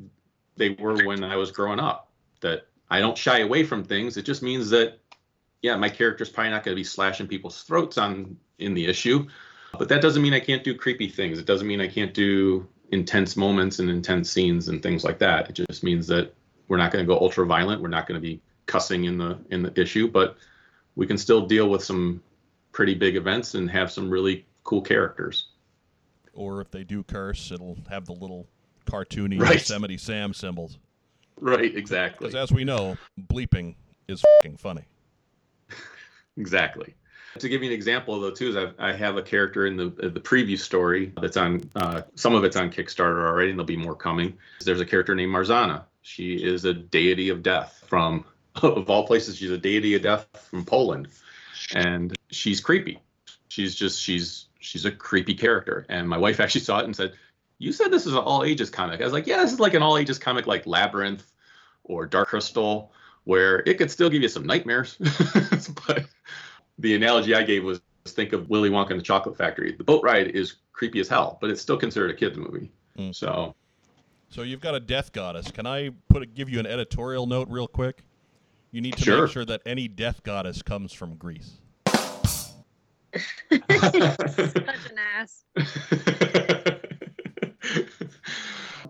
they 0.58 0.72
were 0.72 1.06
when 1.06 1.24
I 1.24 1.36
was 1.36 1.52
growing 1.52 1.80
up, 1.80 2.10
that 2.42 2.68
I 2.90 3.00
don't 3.00 3.18
shy 3.18 3.40
away 3.40 3.64
from 3.64 3.84
things. 3.84 4.18
It 4.18 4.24
just 4.24 4.42
means 4.42 4.70
that 4.72 5.00
yeah, 5.62 5.76
my 5.76 5.90
character's 5.90 6.30
probably 6.30 6.52
not 6.52 6.64
going 6.64 6.76
to 6.76 6.80
be 6.80 6.84
slashing 6.84 7.28
people's 7.28 7.64
throats 7.64 7.98
on 7.98 8.38
in 8.60 8.74
the 8.74 8.86
issue, 8.86 9.28
but 9.78 9.90
that 9.90 10.02
doesn't 10.02 10.22
mean 10.22 10.34
I 10.34 10.40
can't 10.40 10.64
do 10.64 10.76
creepy 10.76 11.08
things. 11.08 11.40
It 11.40 11.46
doesn't 11.46 11.68
mean 11.68 11.82
I 11.82 11.88
can't 11.88 12.14
do 12.14 12.68
intense 12.92 13.38
moments 13.38 13.80
and 13.80 13.90
intense 13.90 14.32
scenes 14.32 14.68
and 14.68 14.82
things 14.82 15.04
like 15.04 15.20
that. 15.20 15.50
It 15.50 15.66
just 15.70 15.84
means 15.84 16.08
that 16.08 16.34
we're 16.68 16.78
not 16.78 16.92
going 16.92 17.04
to 17.04 17.08
go 17.08 17.20
ultra 17.20 17.46
violent. 17.46 17.82
We're 17.82 17.90
not 17.90 18.08
going 18.08 18.20
to 18.20 18.26
be 18.26 18.42
cussing 18.66 19.06
in 19.06 19.18
the 19.18 19.38
in 19.50 19.64
the 19.64 19.80
issue, 19.80 20.08
but 20.08 20.38
we 20.96 21.08
can 21.08 21.18
still 21.18 21.46
deal 21.46 21.70
with 21.70 21.84
some 21.84 22.22
pretty 22.72 22.96
big 22.96 23.16
events 23.16 23.56
and 23.56 23.70
have 23.70 23.92
some 23.92 24.10
really 24.10 24.46
cool 24.64 24.82
characters. 24.82 25.48
Or 26.34 26.62
if 26.62 26.72
they 26.72 26.84
do 26.84 27.04
curse, 27.04 27.52
it'll 27.52 27.78
have 27.90 28.06
the 28.06 28.14
little 28.14 28.48
cartoony 28.86 29.42
right. 29.42 29.54
Yosemite 29.56 29.98
Sam 29.98 30.34
symbols. 30.34 30.78
Right, 31.40 31.76
exactly. 31.76 32.28
Because 32.28 32.36
as 32.36 32.52
we 32.52 32.64
know, 32.64 32.98
bleeping 33.20 33.76
is 34.08 34.24
funny. 34.58 34.84
Exactly. 36.40 36.96
to 37.38 37.50
give 37.50 37.62
you 37.62 37.70
an 37.70 37.76
example 37.76 38.20
though 38.20 38.32
too 38.32 38.50
is 38.50 38.56
I've, 38.56 38.74
I 38.80 38.94
have 38.94 39.18
a 39.18 39.22
character 39.22 39.68
in 39.68 39.78
the 39.78 39.90
the 39.90 40.20
preview 40.20 40.58
story 40.58 41.14
that's 41.22 41.38
on 41.38 41.70
uh, 41.76 42.02
some 42.16 42.34
of 42.34 42.44
it's 42.44 42.56
on 42.56 42.72
Kickstarter 42.72 43.28
already, 43.28 43.52
and 43.52 43.60
there'll 43.60 43.68
be 43.68 43.78
more 43.78 43.96
coming. 43.96 44.38
There's 44.64 44.82
a 44.82 44.86
character 44.86 45.14
named 45.14 45.34
Marzana. 45.34 45.84
She 46.02 46.36
is 46.36 46.66
a 46.66 46.74
deity 46.74 47.30
of 47.30 47.44
death 47.44 47.84
from 47.88 48.26
of 48.64 48.90
all 48.90 49.06
places. 49.06 49.38
She's 49.38 49.52
a 49.52 49.58
deity 49.58 49.96
of 49.96 50.02
death 50.02 50.28
from 50.50 50.66
Poland, 50.66 51.10
and 51.76 52.18
she's 52.32 52.60
creepy. 52.62 53.00
She's 53.50 53.76
just 53.76 54.02
she's 54.02 54.48
she's 54.60 54.86
a 54.86 54.92
creepy 54.92 55.36
character. 55.36 55.86
And 55.90 56.08
my 56.08 56.18
wife 56.18 56.40
actually 56.44 56.62
saw 56.62 56.80
it 56.80 56.86
and 56.86 56.96
said, 56.96 57.14
"You 57.58 57.74
said 57.74 57.92
this 57.92 58.06
is 58.06 58.14
an 58.14 58.20
all 58.20 58.44
ages 58.44 58.70
comic." 58.70 59.02
I 59.02 59.04
was 59.04 59.14
like, 59.14 59.28
"Yeah, 59.28 59.42
this 59.42 59.52
is 59.52 59.60
like 59.60 59.74
an 59.74 59.84
all 59.84 59.98
ages 59.98 60.18
comic, 60.18 60.48
like 60.48 60.66
Labyrinth 60.66 61.30
or 61.84 62.06
Dark 62.06 62.30
Crystal." 62.30 62.92
Where 63.26 63.60
it 63.66 63.78
could 63.78 63.92
still 63.92 64.10
give 64.10 64.22
you 64.22 64.30
some 64.30 64.46
nightmares, 64.46 64.98
but 65.88 66.06
the 66.80 66.96
analogy 66.96 67.36
I 67.36 67.44
gave 67.44 67.64
was 67.64 67.82
think 68.06 68.34
of 68.34 68.50
Willy 68.50 68.70
Wonka 68.70 68.92
and 68.92 69.00
the 69.00 69.04
Chocolate 69.04 69.38
Factory. 69.38 69.74
The 69.76 69.84
boat 69.84 70.04
ride 70.04 70.28
is 70.28 70.56
creepy 70.72 71.00
as 71.00 71.08
hell, 71.08 71.38
but 71.42 71.50
it's 71.50 71.62
still 71.62 71.78
considered 71.78 72.10
a 72.10 72.14
kids 72.16 72.38
movie. 72.38 72.72
Mm. 72.98 73.14
So, 73.14 73.54
So 74.30 74.42
you've 74.42 74.62
got 74.62 74.74
a 74.76 74.80
death 74.80 75.12
goddess. 75.12 75.52
Can 75.52 75.68
I 75.68 75.92
put 76.08 76.24
a, 76.24 76.26
give 76.26 76.50
you 76.50 76.60
an 76.60 76.66
editorial 76.66 77.28
note 77.28 77.50
real 77.50 77.68
quick? 77.68 78.04
You 78.72 78.82
need 78.82 78.96
to 78.98 79.04
Sure. 79.04 79.24
make 79.24 79.32
sure 79.32 79.46
that 79.46 79.62
any 79.66 79.88
death 79.88 80.24
goddess 80.24 80.62
comes 80.62 80.94
from 80.94 81.16
Greece. 81.16 81.58
Such 81.88 82.42
an 83.52 85.00
ass. 85.16 85.44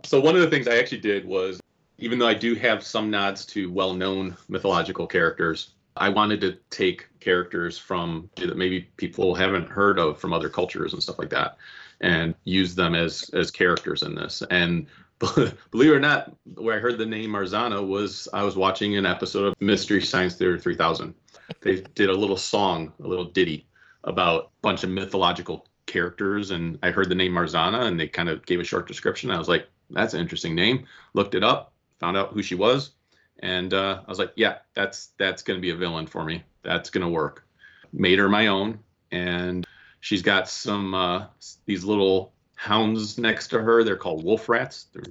so 0.04 0.20
one 0.20 0.36
of 0.36 0.42
the 0.42 0.50
things 0.50 0.68
I 0.68 0.78
actually 0.78 1.00
did 1.00 1.26
was, 1.26 1.60
even 2.00 2.20
though 2.20 2.28
I 2.28 2.34
do 2.34 2.56
have 2.56 2.84
some 2.84 3.10
nods 3.10 3.46
to 3.48 3.72
well-known 3.72 4.36
mythological 4.48 5.06
characters, 5.06 5.74
I 5.98 6.10
wanted 6.10 6.42
to 6.42 6.58
take 6.70 7.08
characters 7.20 7.78
from 7.78 8.30
that 8.38 8.58
maybe 8.58 8.82
people 8.98 9.36
haven't 9.36 9.70
heard 9.70 10.00
of 10.00 10.20
from 10.20 10.34
other 10.34 10.50
cultures 10.50 10.94
and 10.94 11.04
stuff 11.04 11.20
like 11.20 11.30
that, 11.32 11.58
and 12.02 12.34
use 12.46 12.76
them 12.76 12.96
as 12.96 13.30
as 13.34 13.52
characters 13.52 14.02
in 14.02 14.16
this. 14.16 14.42
And 14.50 14.88
believe 15.20 15.92
it 15.92 15.96
or 15.96 16.00
not, 16.00 16.34
where 16.56 16.76
I 16.76 16.80
heard 16.80 16.98
the 16.98 17.06
name 17.06 17.32
Marzana 17.32 17.86
was 17.86 18.30
I 18.34 18.44
was 18.44 18.56
watching 18.56 18.96
an 18.96 19.06
episode 19.06 19.46
of 19.46 19.56
Mystery 19.60 20.02
Science 20.02 20.36
Theater 20.36 20.58
3000. 20.58 21.14
They 21.62 21.82
did 21.96 22.10
a 22.10 22.14
little 22.14 22.38
song, 22.38 22.94
a 23.04 23.08
little 23.08 23.26
ditty 23.26 23.68
about 24.06 24.46
a 24.46 24.50
bunch 24.62 24.84
of 24.86 24.90
mythological 24.90 25.68
characters, 25.88 26.52
and 26.52 26.80
I 26.82 26.92
heard 26.92 27.10
the 27.10 27.16
name 27.16 27.34
Marzana, 27.34 27.82
and 27.82 28.00
they 28.00 28.08
kind 28.08 28.30
of 28.30 28.46
gave 28.46 28.62
a 28.62 28.64
short 28.64 28.88
description. 28.88 29.32
I 29.32 29.38
was 29.38 29.50
like, 29.50 29.68
"That's 29.90 30.14
an 30.14 30.22
interesting 30.22 30.56
name." 30.56 30.86
Looked 31.14 31.36
it 31.36 31.44
up, 31.44 31.74
found 32.00 32.18
out 32.18 32.34
who 32.34 32.42
she 32.42 32.56
was, 32.56 32.92
and 33.40 33.74
uh, 33.74 34.02
I 34.06 34.10
was 34.10 34.20
like, 34.20 34.34
"Yeah, 34.36 34.58
that's 34.74 35.10
that's 35.18 35.42
going 35.42 35.58
to 35.58 35.62
be 35.62 35.72
a 35.72 35.76
villain 35.76 36.08
for 36.08 36.24
me. 36.24 36.44
That's 36.64 36.90
going 36.90 37.06
to 37.06 37.10
work." 37.10 37.46
Made 37.92 38.20
her 38.20 38.30
my 38.30 38.48
own, 38.48 38.80
and 39.12 39.66
she's 40.00 40.22
got 40.22 40.48
some 40.50 40.94
uh, 40.94 41.26
these 41.66 41.84
little 41.84 42.34
hounds 42.56 43.18
next 43.18 43.48
to 43.50 43.62
her. 43.62 43.84
They're 43.84 43.98
called 43.98 44.24
wolf 44.24 44.50
rats. 44.50 44.88
They're 44.94 45.04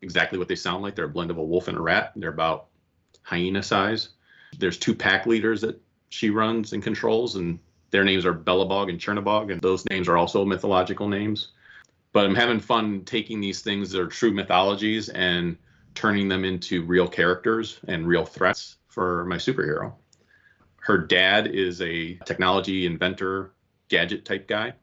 exactly 0.00 0.38
what 0.38 0.48
they 0.48 0.56
sound 0.56 0.82
like. 0.82 0.94
They're 0.94 1.06
a 1.06 1.10
blend 1.10 1.30
of 1.30 1.38
a 1.38 1.44
wolf 1.44 1.68
and 1.68 1.76
a 1.76 1.80
rat. 1.80 2.12
They're 2.16 2.30
about 2.30 2.66
hyena 3.22 3.62
size. 3.62 4.10
There's 4.58 4.78
two 4.78 4.94
pack 4.94 5.26
leaders 5.26 5.60
that 5.62 5.80
she 6.10 6.30
runs 6.30 6.72
and 6.72 6.82
controls, 6.82 7.36
and 7.36 7.58
their 7.90 8.04
names 8.04 8.26
are 8.26 8.34
Belobog 8.34 8.90
and 8.90 8.98
Chernobog, 8.98 9.50
and 9.52 9.60
those 9.60 9.84
names 9.86 10.08
are 10.08 10.16
also 10.16 10.44
mythological 10.44 11.08
names. 11.08 11.48
But 12.12 12.26
I'm 12.26 12.34
having 12.34 12.60
fun 12.60 13.04
taking 13.04 13.40
these 13.40 13.62
things 13.62 13.90
that 13.90 14.00
are 14.00 14.06
true 14.06 14.32
mythologies 14.32 15.08
and 15.08 15.56
turning 15.94 16.28
them 16.28 16.44
into 16.44 16.82
real 16.82 17.08
characters 17.08 17.80
and 17.88 18.06
real 18.06 18.24
threats 18.24 18.76
for 18.88 19.24
my 19.26 19.36
superhero. 19.36 19.94
Her 20.80 20.98
dad 20.98 21.48
is 21.48 21.80
a 21.80 22.14
technology 22.24 22.86
inventor, 22.86 23.52
gadget 23.88 24.24
type 24.24 24.48
guy. 24.48 24.74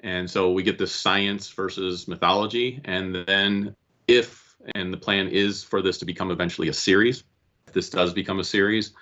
And 0.00 0.30
so 0.30 0.52
we 0.52 0.62
get 0.62 0.78
this 0.78 0.94
science 0.94 1.48
versus 1.50 2.08
mythology. 2.08 2.80
And 2.84 3.14
then, 3.14 3.74
if, 4.06 4.56
and 4.74 4.92
the 4.92 4.96
plan 4.96 5.28
is 5.28 5.62
for 5.62 5.82
this 5.82 5.98
to 5.98 6.04
become 6.04 6.30
eventually 6.30 6.68
a 6.68 6.72
series, 6.72 7.24
if 7.66 7.72
this 7.72 7.90
does 7.90 8.12
become 8.12 8.40
a 8.40 8.44
series, 8.44 8.92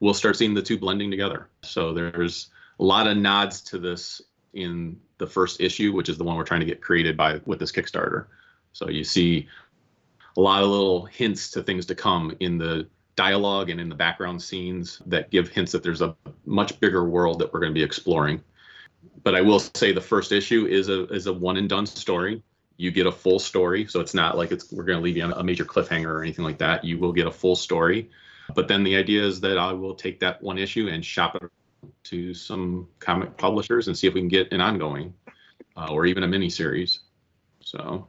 we'll 0.00 0.14
start 0.14 0.36
seeing 0.36 0.54
the 0.54 0.62
two 0.62 0.78
blending 0.78 1.10
together. 1.10 1.48
So 1.62 1.92
there's 1.92 2.48
a 2.78 2.84
lot 2.84 3.06
of 3.06 3.16
nods 3.16 3.62
to 3.62 3.78
this 3.78 4.20
in 4.52 4.98
the 5.18 5.26
first 5.26 5.60
issue, 5.60 5.92
which 5.92 6.08
is 6.08 6.18
the 6.18 6.24
one 6.24 6.36
we're 6.36 6.44
trying 6.44 6.60
to 6.60 6.66
get 6.66 6.80
created 6.80 7.16
by 7.16 7.40
with 7.46 7.58
this 7.58 7.72
Kickstarter. 7.72 8.26
So 8.72 8.88
you 8.88 9.04
see 9.04 9.48
a 10.36 10.40
lot 10.40 10.62
of 10.62 10.68
little 10.68 11.06
hints 11.06 11.50
to 11.52 11.62
things 11.62 11.86
to 11.86 11.94
come 11.94 12.36
in 12.40 12.58
the 12.58 12.86
dialogue 13.16 13.70
and 13.70 13.80
in 13.80 13.88
the 13.88 13.94
background 13.94 14.40
scenes 14.40 15.00
that 15.06 15.30
give 15.30 15.48
hints 15.48 15.72
that 15.72 15.82
there's 15.82 16.02
a 16.02 16.14
much 16.44 16.78
bigger 16.80 17.04
world 17.04 17.38
that 17.38 17.52
we're 17.52 17.60
going 17.60 17.72
to 17.72 17.78
be 17.78 17.82
exploring. 17.82 18.42
But 19.22 19.34
I 19.34 19.40
will 19.40 19.58
say 19.58 19.92
the 19.92 20.00
first 20.00 20.32
issue 20.32 20.66
is 20.66 20.88
a 20.88 21.06
is 21.08 21.26
a 21.26 21.32
one 21.32 21.56
and 21.56 21.68
done 21.68 21.86
story. 21.86 22.42
You 22.76 22.90
get 22.90 23.06
a 23.06 23.12
full 23.12 23.38
story, 23.38 23.86
so 23.86 24.00
it's 24.00 24.14
not 24.14 24.36
like 24.36 24.52
it's 24.52 24.70
we're 24.70 24.84
going 24.84 24.98
to 24.98 25.02
leave 25.02 25.16
you 25.16 25.24
on 25.24 25.32
a 25.32 25.42
major 25.42 25.64
cliffhanger 25.64 26.06
or 26.06 26.22
anything 26.22 26.44
like 26.44 26.58
that. 26.58 26.84
You 26.84 26.98
will 26.98 27.12
get 27.12 27.26
a 27.26 27.30
full 27.30 27.56
story. 27.56 28.10
But 28.54 28.68
then 28.68 28.84
the 28.84 28.94
idea 28.94 29.24
is 29.24 29.40
that 29.40 29.58
I 29.58 29.72
will 29.72 29.94
take 29.94 30.20
that 30.20 30.40
one 30.42 30.58
issue 30.58 30.88
and 30.88 31.04
shop 31.04 31.36
it 31.36 31.50
to 32.04 32.34
some 32.34 32.88
comic 33.00 33.36
publishers 33.36 33.88
and 33.88 33.96
see 33.96 34.06
if 34.06 34.14
we 34.14 34.20
can 34.20 34.28
get 34.28 34.52
an 34.52 34.60
ongoing 34.60 35.14
uh, 35.76 35.88
or 35.90 36.06
even 36.06 36.22
a 36.22 36.28
mini 36.28 36.50
series. 36.50 37.00
So 37.60 38.06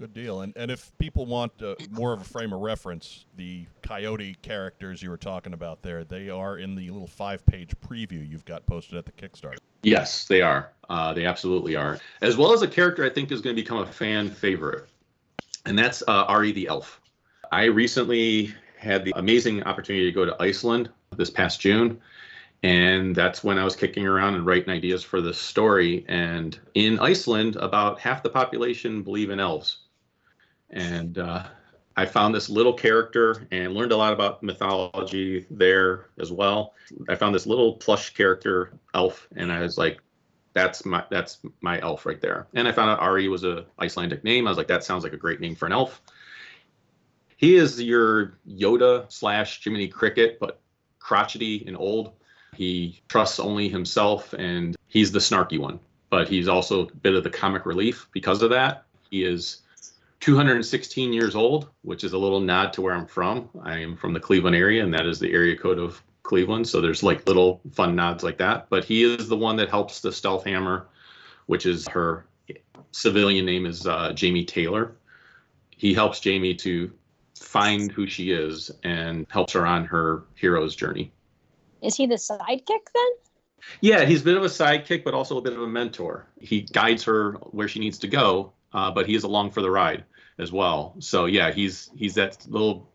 Good 0.00 0.14
deal. 0.14 0.40
And 0.40 0.54
and 0.56 0.70
if 0.70 0.96
people 0.96 1.26
want 1.26 1.52
uh, 1.60 1.74
more 1.90 2.14
of 2.14 2.22
a 2.22 2.24
frame 2.24 2.54
of 2.54 2.60
reference, 2.60 3.26
the 3.36 3.66
coyote 3.82 4.34
characters 4.40 5.02
you 5.02 5.10
were 5.10 5.18
talking 5.18 5.52
about 5.52 5.82
there, 5.82 6.04
they 6.04 6.30
are 6.30 6.56
in 6.56 6.74
the 6.74 6.88
little 6.88 7.06
five-page 7.06 7.74
preview 7.86 8.26
you've 8.26 8.46
got 8.46 8.64
posted 8.64 8.96
at 8.96 9.04
the 9.04 9.12
Kickstarter. 9.12 9.58
yes, 9.82 10.24
they 10.24 10.40
are. 10.40 10.72
Uh, 10.88 11.12
they 11.12 11.26
absolutely 11.26 11.76
are. 11.76 11.98
As 12.22 12.38
well 12.38 12.54
as 12.54 12.62
a 12.62 12.66
character 12.66 13.04
I 13.04 13.10
think 13.10 13.30
is 13.30 13.42
going 13.42 13.54
to 13.54 13.60
become 13.60 13.76
a 13.76 13.86
fan 13.86 14.30
favorite, 14.30 14.88
and 15.66 15.78
that's 15.78 16.02
uh, 16.08 16.24
Ari 16.24 16.52
the 16.52 16.68
Elf. 16.68 16.98
I 17.52 17.64
recently 17.64 18.54
had 18.78 19.04
the 19.04 19.12
amazing 19.16 19.64
opportunity 19.64 20.06
to 20.06 20.12
go 20.12 20.24
to 20.24 20.34
Iceland 20.40 20.88
this 21.14 21.28
past 21.28 21.60
June. 21.60 22.00
And 22.62 23.14
that's 23.14 23.44
when 23.44 23.58
I 23.58 23.64
was 23.64 23.76
kicking 23.76 24.06
around 24.06 24.34
and 24.34 24.46
writing 24.46 24.70
ideas 24.70 25.02
for 25.02 25.20
this 25.20 25.38
story. 25.38 26.04
And 26.08 26.58
in 26.74 26.98
Iceland, 26.98 27.56
about 27.56 27.98
half 28.00 28.22
the 28.22 28.28
population 28.28 29.02
believe 29.02 29.30
in 29.30 29.40
elves. 29.40 29.78
And 30.70 31.18
uh, 31.18 31.44
I 31.96 32.06
found 32.06 32.34
this 32.34 32.48
little 32.48 32.72
character 32.72 33.46
and 33.50 33.74
learned 33.74 33.92
a 33.92 33.96
lot 33.96 34.12
about 34.12 34.42
mythology 34.42 35.46
there 35.50 36.06
as 36.18 36.32
well. 36.32 36.74
I 37.08 37.14
found 37.14 37.34
this 37.34 37.46
little 37.46 37.74
plush 37.74 38.14
character 38.14 38.72
elf, 38.94 39.28
and 39.36 39.52
I 39.52 39.60
was 39.60 39.76
like, 39.76 40.00
"That's 40.52 40.84
my 40.84 41.04
that's 41.10 41.38
my 41.60 41.80
elf 41.80 42.06
right 42.06 42.20
there." 42.20 42.46
And 42.54 42.68
I 42.68 42.72
found 42.72 42.90
out 42.90 43.00
Ari 43.00 43.28
was 43.28 43.44
a 43.44 43.66
Icelandic 43.78 44.24
name. 44.24 44.46
I 44.46 44.50
was 44.50 44.58
like, 44.58 44.68
"That 44.68 44.84
sounds 44.84 45.04
like 45.04 45.12
a 45.12 45.18
great 45.18 45.40
name 45.40 45.54
for 45.54 45.66
an 45.66 45.72
elf." 45.72 46.00
He 47.36 47.56
is 47.56 47.82
your 47.82 48.38
Yoda 48.48 49.10
slash 49.10 49.62
Jiminy 49.64 49.88
Cricket, 49.88 50.38
but 50.38 50.60
crotchety 50.98 51.64
and 51.66 51.76
old. 51.76 52.12
He 52.54 53.00
trusts 53.08 53.40
only 53.40 53.68
himself, 53.68 54.32
and 54.34 54.76
he's 54.86 55.12
the 55.12 55.20
snarky 55.20 55.58
one. 55.58 55.80
But 56.10 56.28
he's 56.28 56.48
also 56.48 56.86
a 56.86 56.92
bit 56.92 57.14
of 57.14 57.24
the 57.24 57.30
comic 57.30 57.66
relief 57.66 58.08
because 58.12 58.42
of 58.42 58.50
that. 58.50 58.84
He 59.10 59.24
is 59.24 59.62
216 60.20 61.12
years 61.12 61.34
old, 61.34 61.68
which 61.82 62.04
is 62.04 62.12
a 62.12 62.18
little 62.18 62.40
nod 62.40 62.72
to 62.74 62.82
where 62.82 62.94
I'm 62.94 63.06
from. 63.06 63.48
I 63.62 63.78
am 63.78 63.96
from 63.96 64.12
the 64.12 64.20
Cleveland 64.20 64.54
area, 64.54 64.84
and 64.84 64.92
that 64.92 65.06
is 65.06 65.18
the 65.18 65.32
area 65.32 65.56
code 65.56 65.78
of 65.78 66.02
Cleveland. 66.22 66.68
So 66.68 66.80
there's 66.80 67.02
like 67.02 67.26
little 67.26 67.60
fun 67.72 67.96
nods 67.96 68.22
like 68.22 68.38
that. 68.38 68.68
But 68.68 68.84
he 68.84 69.02
is 69.02 69.28
the 69.28 69.36
one 69.36 69.56
that 69.56 69.70
helps 69.70 70.00
the 70.00 70.12
Stealth 70.12 70.44
Hammer, 70.44 70.86
which 71.46 71.64
is 71.64 71.88
her 71.88 72.26
civilian 72.92 73.46
name 73.46 73.64
is 73.64 73.86
uh, 73.86 74.12
Jamie 74.12 74.44
Taylor. 74.44 74.94
He 75.70 75.94
helps 75.94 76.20
Jamie 76.20 76.54
to 76.56 76.92
find 77.34 77.90
who 77.90 78.06
she 78.06 78.32
is 78.32 78.70
and 78.84 79.26
helps 79.30 79.54
her 79.54 79.66
on 79.66 79.86
her 79.86 80.24
hero's 80.34 80.76
journey. 80.76 81.10
Is 81.80 81.96
he 81.96 82.06
the 82.06 82.16
sidekick 82.16 82.66
then? 82.94 83.10
Yeah, 83.80 84.04
he's 84.04 84.20
a 84.20 84.24
bit 84.24 84.36
of 84.36 84.42
a 84.42 84.48
sidekick, 84.48 85.04
but 85.04 85.14
also 85.14 85.38
a 85.38 85.42
bit 85.42 85.54
of 85.54 85.62
a 85.62 85.66
mentor. 85.66 86.26
He 86.38 86.62
guides 86.62 87.02
her 87.04 87.32
where 87.52 87.68
she 87.68 87.78
needs 87.78 87.98
to 88.00 88.08
go, 88.08 88.52
uh, 88.74 88.90
but 88.90 89.06
he 89.06 89.14
is 89.14 89.24
along 89.24 89.50
for 89.50 89.62
the 89.62 89.70
ride 89.70 90.04
as 90.40 90.52
well. 90.52 90.94
So 90.98 91.26
yeah, 91.26 91.50
he's 91.50 91.90
he's 91.94 92.14
that 92.14 92.46
little 92.48 92.90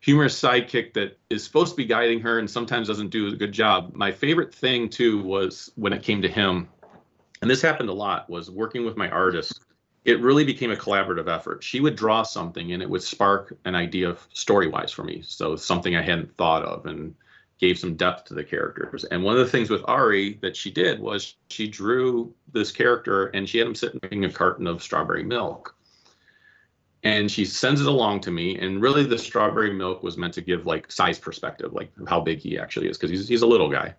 humorous 0.00 0.40
sidekick 0.40 0.92
that 0.94 1.18
is 1.30 1.42
supposed 1.42 1.72
to 1.72 1.76
be 1.76 1.84
guiding 1.84 2.20
her 2.20 2.38
and 2.38 2.48
sometimes 2.48 2.88
doesn't 2.88 3.10
do 3.10 3.28
a 3.28 3.32
good 3.32 3.52
job. 3.52 3.92
My 3.94 4.12
favorite 4.12 4.54
thing 4.54 4.88
too 4.88 5.22
was 5.22 5.72
when 5.74 5.92
it 5.92 6.02
came 6.02 6.22
to 6.22 6.28
him, 6.28 6.68
and 7.42 7.50
this 7.50 7.62
happened 7.62 7.88
a 7.88 7.94
lot, 7.94 8.30
was 8.30 8.50
working 8.50 8.84
with 8.84 8.96
my 8.96 9.08
artist. 9.10 9.60
It 10.04 10.20
really 10.20 10.44
became 10.44 10.70
a 10.70 10.76
collaborative 10.76 11.28
effort. 11.28 11.64
She 11.64 11.80
would 11.80 11.96
draw 11.96 12.22
something 12.22 12.72
and 12.72 12.80
it 12.80 12.88
would 12.88 13.02
spark 13.02 13.56
an 13.64 13.74
idea 13.74 14.16
story 14.32 14.68
wise 14.68 14.92
for 14.92 15.02
me. 15.02 15.22
So 15.26 15.56
something 15.56 15.96
I 15.96 16.02
hadn't 16.02 16.36
thought 16.36 16.62
of 16.62 16.86
and 16.86 17.12
gave 17.58 17.78
some 17.78 17.96
depth 17.96 18.26
to 18.26 18.34
the 18.34 18.44
characters. 18.44 19.04
And 19.04 19.24
one 19.24 19.36
of 19.36 19.44
the 19.44 19.50
things 19.50 19.70
with 19.70 19.82
Ari 19.86 20.34
that 20.42 20.56
she 20.56 20.70
did 20.70 21.00
was 21.00 21.36
she 21.48 21.66
drew 21.66 22.32
this 22.52 22.70
character 22.70 23.26
and 23.28 23.48
she 23.48 23.58
had 23.58 23.66
him 23.66 23.74
sitting 23.74 24.24
a 24.24 24.30
carton 24.30 24.66
of 24.66 24.82
strawberry 24.82 25.24
milk. 25.24 25.75
And 27.02 27.30
she 27.30 27.44
sends 27.44 27.80
it 27.80 27.86
along 27.86 28.20
to 28.20 28.30
me. 28.30 28.58
And 28.58 28.80
really, 28.80 29.04
the 29.04 29.18
strawberry 29.18 29.72
milk 29.72 30.02
was 30.02 30.16
meant 30.16 30.34
to 30.34 30.40
give 30.40 30.66
like 30.66 30.90
size 30.90 31.18
perspective, 31.18 31.72
like 31.72 31.92
how 32.08 32.20
big 32.20 32.38
he 32.38 32.58
actually 32.58 32.88
is, 32.88 32.96
because 32.96 33.10
he's, 33.10 33.28
he's 33.28 33.42
a 33.42 33.46
little 33.46 33.70
guy. 33.70 33.94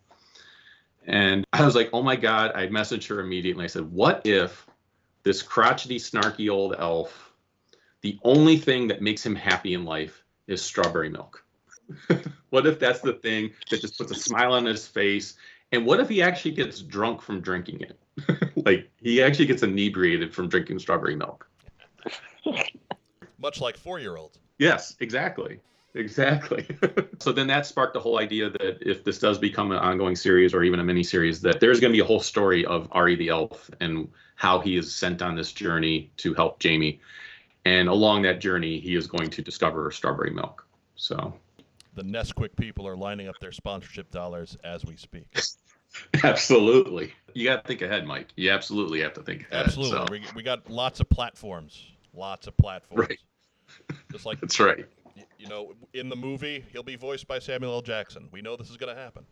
And 1.05 1.45
I 1.53 1.63
was 1.65 1.75
like, 1.75 1.89
oh 1.93 2.03
my 2.03 2.15
God. 2.15 2.51
I 2.53 2.67
messaged 2.67 3.07
her 3.07 3.21
immediately. 3.21 3.63
I 3.63 3.67
said, 3.67 3.89
what 3.91 4.21
if 4.25 4.65
this 5.23 5.41
crotchety, 5.41 5.97
snarky 5.97 6.49
old 6.51 6.75
elf, 6.77 7.31
the 8.01 8.19
only 8.23 8.57
thing 8.57 8.87
that 8.89 9.01
makes 9.01 9.25
him 9.25 9.35
happy 9.35 9.73
in 9.73 9.85
life 9.85 10.23
is 10.47 10.61
strawberry 10.61 11.09
milk? 11.09 11.43
what 12.49 12.67
if 12.67 12.79
that's 12.79 12.99
the 12.99 13.13
thing 13.13 13.51
that 13.69 13.81
just 13.81 13.97
puts 13.97 14.11
a 14.11 14.15
smile 14.15 14.53
on 14.53 14.65
his 14.65 14.85
face? 14.85 15.35
And 15.71 15.85
what 15.85 15.99
if 15.99 16.09
he 16.09 16.21
actually 16.21 16.51
gets 16.51 16.81
drunk 16.81 17.21
from 17.21 17.41
drinking 17.41 17.81
it? 17.81 17.99
like 18.65 18.89
he 19.01 19.21
actually 19.21 19.45
gets 19.45 19.63
inebriated 19.63 20.33
from 20.33 20.49
drinking 20.49 20.79
strawberry 20.79 21.15
milk. 21.15 21.47
Much 23.39 23.61
like 23.61 23.77
four 23.77 23.99
year 23.99 24.17
olds. 24.17 24.39
Yes, 24.57 24.95
exactly. 24.99 25.59
Exactly. 25.93 26.65
so 27.19 27.31
then 27.31 27.47
that 27.47 27.65
sparked 27.65 27.93
the 27.93 27.99
whole 27.99 28.19
idea 28.19 28.49
that 28.49 28.77
if 28.81 29.03
this 29.03 29.19
does 29.19 29.37
become 29.37 29.71
an 29.71 29.79
ongoing 29.79 30.15
series 30.15 30.53
or 30.53 30.63
even 30.63 30.79
a 30.79 30.83
mini 30.83 31.03
series, 31.03 31.41
that 31.41 31.59
there's 31.59 31.79
going 31.79 31.91
to 31.91 31.95
be 31.95 32.01
a 32.01 32.05
whole 32.05 32.19
story 32.19 32.65
of 32.65 32.87
Ari 32.91 33.15
the 33.15 33.29
elf 33.29 33.69
and 33.79 34.07
how 34.35 34.59
he 34.59 34.77
is 34.77 34.93
sent 34.93 35.21
on 35.21 35.35
this 35.35 35.51
journey 35.51 36.11
to 36.17 36.33
help 36.35 36.59
Jamie. 36.59 37.01
And 37.65 37.89
along 37.89 38.21
that 38.23 38.39
journey, 38.39 38.79
he 38.79 38.95
is 38.95 39.07
going 39.07 39.29
to 39.31 39.41
discover 39.41 39.89
strawberry 39.91 40.29
milk. 40.29 40.65
So 40.95 41.33
The 41.95 42.03
Nesquik 42.03 42.55
people 42.55 42.87
are 42.87 42.95
lining 42.95 43.27
up 43.27 43.35
their 43.41 43.51
sponsorship 43.51 44.11
dollars 44.11 44.55
as 44.63 44.85
we 44.85 44.95
speak. 44.97 45.27
absolutely. 46.23 47.13
You 47.33 47.45
got 47.45 47.63
to 47.63 47.67
think 47.67 47.81
ahead, 47.81 48.05
Mike. 48.05 48.27
You 48.35 48.51
absolutely 48.51 49.01
have 49.01 49.13
to 49.13 49.23
think 49.23 49.47
ahead. 49.51 49.67
Absolutely. 49.67 49.97
So, 49.97 50.05
We, 50.11 50.21
we 50.35 50.43
got 50.43 50.69
lots 50.69 50.99
of 50.99 51.09
platforms. 51.09 51.87
Lots 52.13 52.47
of 52.47 52.57
platforms. 52.57 53.09
Right. 53.09 53.19
Just 54.11 54.25
like, 54.25 54.39
that's 54.39 54.59
right. 54.59 54.85
you 55.37 55.47
know, 55.47 55.73
in 55.93 56.09
the 56.09 56.15
movie, 56.15 56.63
he'll 56.71 56.83
be 56.83 56.95
voiced 56.95 57.27
by 57.27 57.39
Samuel 57.39 57.73
L. 57.73 57.81
Jackson. 57.81 58.29
We 58.31 58.41
know 58.41 58.55
this 58.55 58.69
is 58.69 58.77
going 58.77 58.95
to 58.95 59.01
happen. 59.01 59.25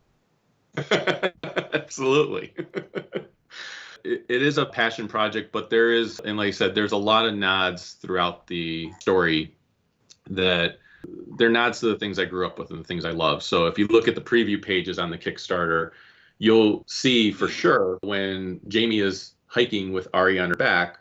Absolutely. 1.73 2.53
it, 4.03 4.25
it 4.29 4.41
is 4.41 4.57
a 4.57 4.65
passion 4.65 5.07
project, 5.07 5.51
but 5.51 5.69
there 5.69 5.91
is, 5.91 6.19
and 6.19 6.37
like 6.37 6.47
I 6.47 6.51
said, 6.51 6.75
there's 6.75 6.91
a 6.91 6.97
lot 6.97 7.25
of 7.25 7.33
nods 7.33 7.93
throughout 7.93 8.47
the 8.47 8.91
story 8.99 9.55
that 10.29 10.79
they're 11.37 11.49
nods 11.49 11.79
to 11.81 11.87
the 11.87 11.97
things 11.97 12.19
I 12.19 12.25
grew 12.25 12.45
up 12.45 12.57
with 12.59 12.71
and 12.71 12.79
the 12.79 12.83
things 12.83 13.05
I 13.05 13.11
love. 13.11 13.43
So 13.43 13.67
if 13.67 13.77
you 13.77 13.87
look 13.87 14.07
at 14.07 14.15
the 14.15 14.21
preview 14.21 14.61
pages 14.61 14.99
on 14.99 15.09
the 15.09 15.17
Kickstarter, 15.17 15.91
you'll 16.39 16.83
see 16.87 17.31
for 17.31 17.47
sure 17.47 17.99
when 18.01 18.59
Jamie 18.67 18.99
is 18.99 19.33
hiking 19.47 19.93
with 19.93 20.07
Ari 20.13 20.39
on 20.39 20.49
her 20.49 20.55
back, 20.55 20.99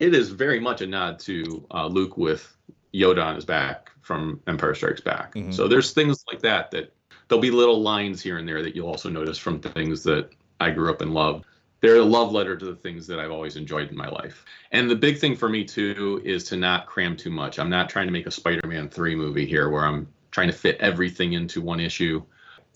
it 0.00 0.14
is 0.14 0.30
very 0.30 0.58
much 0.58 0.80
a 0.80 0.86
nod 0.86 1.18
to 1.20 1.64
uh, 1.70 1.86
Luke 1.86 2.16
with 2.16 2.56
Yoda 2.92 3.24
on 3.24 3.36
his 3.36 3.44
back 3.44 3.90
from 4.02 4.40
Empire 4.48 4.74
Strikes 4.74 5.00
Back. 5.00 5.34
Mhm. 5.34 5.54
So 5.54 5.68
there's 5.68 5.92
things 5.92 6.24
like 6.32 6.40
that 6.40 6.70
that 6.72 6.92
there'll 7.28 7.40
be 7.40 7.50
little 7.50 7.80
lines 7.80 8.20
here 8.20 8.38
and 8.38 8.48
there 8.48 8.62
that 8.62 8.74
you'll 8.74 8.88
also 8.88 9.08
notice 9.08 9.38
from 9.38 9.60
things 9.60 10.02
that 10.04 10.30
I 10.58 10.70
grew 10.70 10.90
up 10.90 11.00
and 11.02 11.14
loved. 11.14 11.44
They're 11.80 11.96
a 11.96 12.04
love 12.04 12.32
letter 12.32 12.56
to 12.56 12.64
the 12.64 12.74
things 12.74 13.06
that 13.06 13.20
I've 13.20 13.30
always 13.30 13.56
enjoyed 13.56 13.90
in 13.90 13.96
my 13.96 14.08
life. 14.08 14.44
And 14.72 14.90
the 14.90 14.96
big 14.96 15.18
thing 15.18 15.36
for 15.36 15.48
me 15.48 15.64
too 15.64 16.20
is 16.24 16.44
to 16.44 16.56
not 16.56 16.86
cram 16.86 17.16
too 17.16 17.30
much. 17.30 17.58
I'm 17.58 17.70
not 17.70 17.88
trying 17.88 18.06
to 18.06 18.12
make 18.12 18.26
a 18.26 18.30
Spider-Man 18.30 18.88
3 18.88 19.14
movie 19.14 19.46
here 19.46 19.70
where 19.70 19.84
I'm 19.84 20.08
trying 20.30 20.48
to 20.48 20.52
fit 20.52 20.76
everything 20.80 21.34
into 21.34 21.60
one 21.60 21.80
issue. 21.80 22.22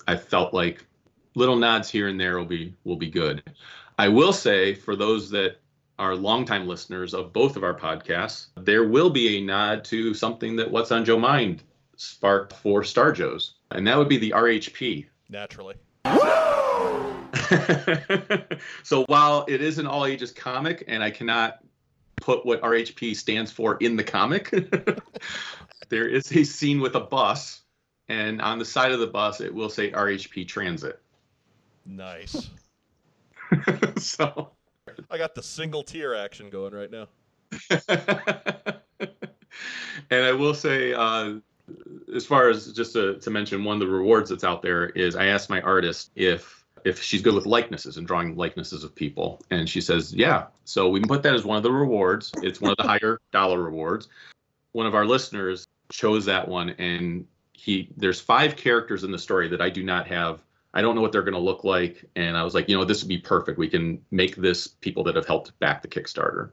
I 0.07 0.17
felt 0.17 0.55
like 0.55 0.87
little 1.35 1.57
nods 1.57 1.91
here 1.91 2.09
and 2.09 2.19
there 2.21 2.39
will 2.39 2.47
be 2.47 2.75
will 2.85 2.97
be 2.97 3.11
good. 3.11 3.43
I 3.99 4.09
will 4.09 4.33
say 4.33 4.75
for 4.75 4.97
those 4.97 5.31
that 5.31 5.59
are 5.99 6.15
longtime 6.15 6.67
listeners 6.67 7.15
of 7.15 7.33
both 7.33 7.57
of 7.57 7.65
our 7.65 7.75
podcasts, 7.75 8.47
there 8.57 8.85
will 8.85 9.11
be 9.11 9.37
a 9.37 9.41
nod 9.41 9.85
to 9.85 10.15
something 10.15 10.57
that 10.57 10.71
What's 10.71 10.93
on 10.93 11.05
Joe 11.05 11.19
Mind 11.19 11.63
sparked 11.97 12.53
for 12.53 12.83
Star 12.83 13.13
Joe's, 13.13 13.55
and 13.71 13.87
that 13.87 13.97
would 13.97 14.09
be 14.09 14.19
the 14.19 14.31
RHP. 14.31 15.07
Naturally. 15.29 15.77
so 18.83 19.05
while 19.07 19.45
it 19.49 19.61
is 19.61 19.79
an 19.79 19.87
all 19.87 20.07
ages 20.07 20.33
comic, 20.33 20.85
and 20.89 21.03
I 21.03 21.11
cannot 21.11 21.59
put 22.17 22.45
what 22.45 22.61
RHP 22.63 23.17
stands 23.17 23.51
for 23.51 23.77
in 23.77 23.97
the 23.97 24.05
comic, 24.05 24.51
there 25.89 26.09
is 26.09 26.31
a 26.33 26.45
scene 26.45 26.81
with 26.81 26.95
a 26.95 27.01
bus, 27.01 27.63
and 28.09 28.41
on 28.41 28.59
the 28.59 28.65
side 28.65 28.93
of 28.93 29.01
the 29.01 29.07
bus 29.07 29.41
it 29.41 29.55
will 29.55 29.71
say 29.71 29.91
RHP 29.91 30.49
Transit. 30.49 31.01
Nice. 31.87 32.51
so 33.97 34.51
I 35.11 35.19
got 35.19 35.35
the 35.35 35.43
single 35.43 35.83
tier 35.83 36.15
action 36.15 36.51
going 36.51 36.75
right 36.75 36.91
now. 36.91 37.09
and 40.11 40.25
I 40.25 40.33
will 40.33 40.55
say, 40.55 40.93
uh, 40.93 41.35
as 42.15 42.27
far 42.27 42.49
as 42.49 42.73
just 42.73 42.93
to, 42.95 43.19
to 43.19 43.31
mention 43.31 43.65
one 43.65 43.75
of 43.75 43.81
the 43.81 43.93
rewards 43.93 44.31
that's 44.31 44.45
out 44.45 44.63
there 44.63 44.87
is 44.91 45.17
I 45.17 45.27
asked 45.27 45.51
my 45.51 45.61
artist 45.63 46.11
if 46.15 46.65
if 46.85 47.03
she's 47.03 47.23
good 47.23 47.35
with 47.35 47.47
likenesses 47.47 47.97
and 47.97 48.07
drawing 48.07 48.37
likenesses 48.37 48.85
of 48.85 48.95
people, 48.95 49.43
and 49.51 49.69
she 49.69 49.81
says 49.81 50.13
yeah. 50.13 50.47
So 50.65 50.89
we 50.89 51.01
can 51.01 51.09
put 51.09 51.23
that 51.23 51.35
as 51.35 51.45
one 51.45 51.57
of 51.57 51.63
the 51.63 51.73
rewards. 51.73 52.33
It's 52.43 52.61
one 52.61 52.73
of 52.73 52.77
the 52.77 52.83
higher 52.85 53.21
dollar 53.33 53.63
rewards. 53.63 54.09
One 54.73 54.87
of 54.87 54.95
our 54.95 55.07
listeners 55.07 55.67
chose 55.91 56.27
that 56.27 56.47
one, 56.47 56.71
and 56.71 57.27
he 57.53 57.89
there's 57.97 58.21
five 58.21 58.57
characters 58.57 59.05
in 59.05 59.11
the 59.11 59.19
story 59.19 59.49
that 59.49 59.63
I 59.63 59.71
do 59.71 59.83
not 59.83 60.07
have. 60.09 60.43
I 60.75 60.83
don't 60.83 60.95
know 60.95 61.01
what 61.01 61.13
they're 61.13 61.23
going 61.23 61.35
to 61.35 61.41
look 61.41 61.65
like, 61.65 62.05
and 62.17 62.37
I 62.37 62.43
was 62.43 62.53
like, 62.53 62.69
you 62.69 62.77
know, 62.77 62.85
this 62.85 63.03
would 63.03 63.09
be 63.09 63.19
perfect. 63.19 63.59
We 63.59 63.69
can 63.69 64.05
make 64.11 64.37
this 64.37 64.67
people 64.67 65.05
that 65.05 65.17
have 65.17 65.27
helped 65.27 65.59
back 65.61 65.81
the 65.81 65.89
Kickstarter 65.89 66.51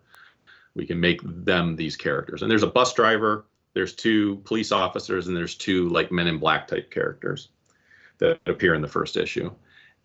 we 0.76 0.86
can 0.86 1.00
make 1.00 1.22
them 1.24 1.76
these 1.76 1.96
characters. 1.96 2.42
And 2.42 2.50
there's 2.50 2.64
a 2.64 2.68
bus 2.68 2.94
driver, 2.94 3.46
there's 3.74 3.94
two 3.94 4.38
police 4.38 4.72
officers, 4.72 5.28
and 5.28 5.36
there's 5.36 5.56
two 5.56 5.90
like 5.90 6.12
Men 6.12 6.28
in 6.28 6.38
Black 6.38 6.68
type 6.68 6.92
characters 6.92 7.50
that 8.20 8.40
appear 8.46 8.74
in 8.74 8.82
the 8.82 8.88
first 8.88 9.18
issue. 9.18 9.52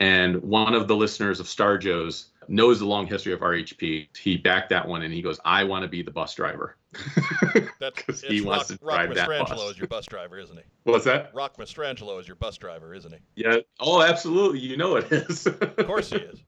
And 0.01 0.43
one 0.43 0.75
of 0.75 0.89
the 0.89 0.97
listeners 0.97 1.41
of 1.41 1.49
Star 1.49 1.79
Joe's 1.79 2.27
knows 2.49 2.79
the 2.79 2.87
long 2.87 3.07
history 3.07 3.33
of 3.33 3.41
RHP. 3.41 4.09
He 4.17 4.37
backed 4.37 4.71
that 4.71 4.87
one 4.87 5.03
and 5.03 5.13
he 5.13 5.23
goes, 5.23 5.39
I 5.45 5.65
want 5.65 5.83
to 5.83 5.89
be 5.89 6.03
the 6.03 6.11
bus 6.11 6.35
driver. 6.35 6.77
That's 7.79 8.03
'Cause 8.03 8.23
it's 8.23 8.29
he 8.33 8.41
wants 8.41 8.71
Rock, 8.71 8.79
to 8.81 8.85
Rock 8.87 8.97
drive 8.97 9.15
that 9.17 9.29
Mastrangelo 9.29 9.49
bus. 9.49 9.71
is 9.73 9.79
your 9.79 9.87
bus 9.89 10.07
driver, 10.07 10.39
isn't 10.39 10.57
he? 10.57 10.63
What's 10.85 11.05
that? 11.05 11.31
Rock 11.35 11.57
Mastrangelo 11.59 12.19
is 12.21 12.27
your 12.27 12.37
bus 12.37 12.57
driver, 12.57 12.95
isn't 12.95 13.13
he? 13.13 13.19
Yeah. 13.43 13.59
Oh, 13.81 14.03
absolutely. 14.03 14.61
You 14.61 14.77
know 14.77 14.97
it 14.97 15.11
is. 15.13 15.47
Of 15.61 15.77
course 15.87 16.11
he 16.11 16.17
is. 16.19 16.41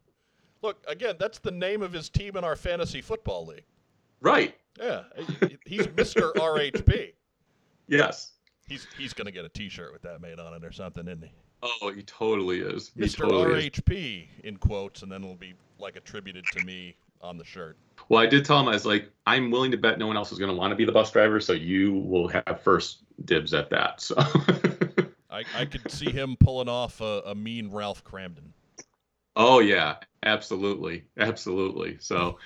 Look, 0.62 0.82
again, 0.88 1.16
that's 1.18 1.38
the 1.38 1.50
name 1.52 1.82
of 1.82 1.92
his 1.92 2.08
team 2.08 2.36
in 2.36 2.44
our 2.44 2.56
fantasy 2.56 3.00
football 3.00 3.46
league. 3.46 3.64
right. 4.20 4.54
Yeah, 4.80 5.02
he's 5.66 5.88
Mr. 5.88 6.32
RHP. 6.34 7.12
Yes. 7.88 8.32
He's 8.68 8.86
he's 8.96 9.12
gonna 9.12 9.32
get 9.32 9.44
a 9.44 9.48
T-shirt 9.48 9.92
with 9.92 10.02
that 10.02 10.20
made 10.20 10.38
on 10.38 10.54
it 10.54 10.64
or 10.64 10.70
something, 10.70 11.06
isn't 11.08 11.22
he? 11.24 11.32
Oh, 11.62 11.92
he 11.94 12.02
totally 12.02 12.60
is. 12.60 12.92
He 12.94 13.02
Mr. 13.02 13.28
totally 13.28 13.66
is. 13.66 13.70
RHP 13.70 14.26
in 14.44 14.56
quotes, 14.56 15.02
and 15.02 15.10
then 15.10 15.22
it'll 15.22 15.34
be 15.34 15.54
like 15.78 15.96
attributed 15.96 16.44
to 16.52 16.64
me 16.64 16.96
on 17.20 17.36
the 17.36 17.44
shirt. 17.44 17.76
Well, 18.08 18.22
I 18.22 18.26
did 18.26 18.44
tell 18.44 18.60
him 18.60 18.68
I 18.68 18.72
was 18.72 18.86
like, 18.86 19.10
I'm 19.26 19.50
willing 19.50 19.70
to 19.72 19.76
bet 19.76 19.98
no 19.98 20.06
one 20.06 20.16
else 20.16 20.32
is 20.32 20.38
going 20.38 20.50
to 20.50 20.56
want 20.56 20.70
to 20.70 20.76
be 20.76 20.84
the 20.84 20.92
bus 20.92 21.10
driver, 21.10 21.40
so 21.40 21.52
you 21.52 21.94
will 21.94 22.28
have 22.28 22.60
first 22.62 23.02
dibs 23.24 23.52
at 23.54 23.70
that. 23.70 24.00
So, 24.00 24.14
I, 25.30 25.44
I 25.56 25.64
could 25.64 25.90
see 25.90 26.10
him 26.10 26.36
pulling 26.38 26.68
off 26.68 27.00
a, 27.00 27.22
a 27.26 27.34
mean 27.34 27.70
Ralph 27.70 28.04
Kramden. 28.04 28.52
oh 29.36 29.58
yeah, 29.58 29.96
absolutely, 30.22 31.04
absolutely. 31.18 31.98
So, 32.00 32.38